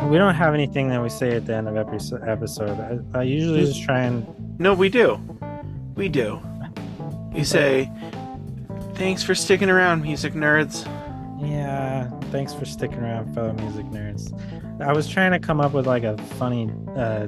we 0.09 0.17
don't 0.17 0.35
have 0.35 0.53
anything 0.53 0.89
that 0.89 1.01
we 1.01 1.09
say 1.09 1.35
at 1.35 1.45
the 1.45 1.55
end 1.55 1.67
of 1.67 1.75
every 1.75 1.99
episode 2.27 2.79
i, 3.13 3.19
I 3.19 3.23
usually 3.23 3.65
just 3.65 3.83
try 3.83 4.01
and 4.03 4.25
No, 4.59 4.73
we 4.73 4.89
do. 4.89 5.19
We 5.95 6.09
do. 6.09 6.41
You 7.33 7.43
say, 7.43 7.91
thanks 8.95 9.21
for 9.21 9.35
sticking 9.35 9.69
around, 9.69 10.01
music 10.01 10.33
nerds. 10.33 10.85
Yeah, 11.39 12.09
thanks 12.31 12.53
for 12.53 12.65
sticking 12.65 12.97
around, 12.99 13.33
fellow 13.33 13.53
music 13.53 13.85
nerds. 13.87 14.31
I 14.81 14.91
was 14.93 15.07
trying 15.07 15.31
to 15.31 15.39
come 15.39 15.61
up 15.61 15.73
with 15.73 15.85
like 15.85 16.03
a 16.03 16.17
funny, 16.39 16.71
uh, 16.95 17.27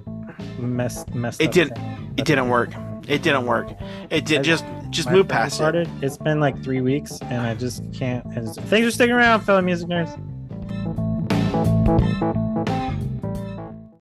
mess, 0.58 1.06
messed 1.14 1.42
It 1.42 1.52
didn't- 1.52 1.76
thing, 1.78 2.14
It 2.18 2.26
didn't 2.26 2.50
work. 2.50 2.70
It 3.08 3.22
didn't 3.24 3.46
work. 3.46 3.72
It 4.10 4.26
did 4.26 4.40
I- 4.40 4.44
just 4.44 4.66
just 4.90 5.10
move 5.12 5.28
past 5.28 5.62
it. 5.62 5.88
It's 6.02 6.18
been 6.18 6.40
like 6.40 6.62
three 6.64 6.82
weeks, 6.82 7.20
and 7.22 7.42
I 7.46 7.54
just 7.54 7.84
can't. 7.94 8.26
it's- 8.32 8.56
Thanks 8.58 8.86
for 8.88 8.92
sticking 8.92 9.14
around, 9.16 9.42
fellow 9.42 9.62
music 9.62 9.88
nerds. 9.88 10.18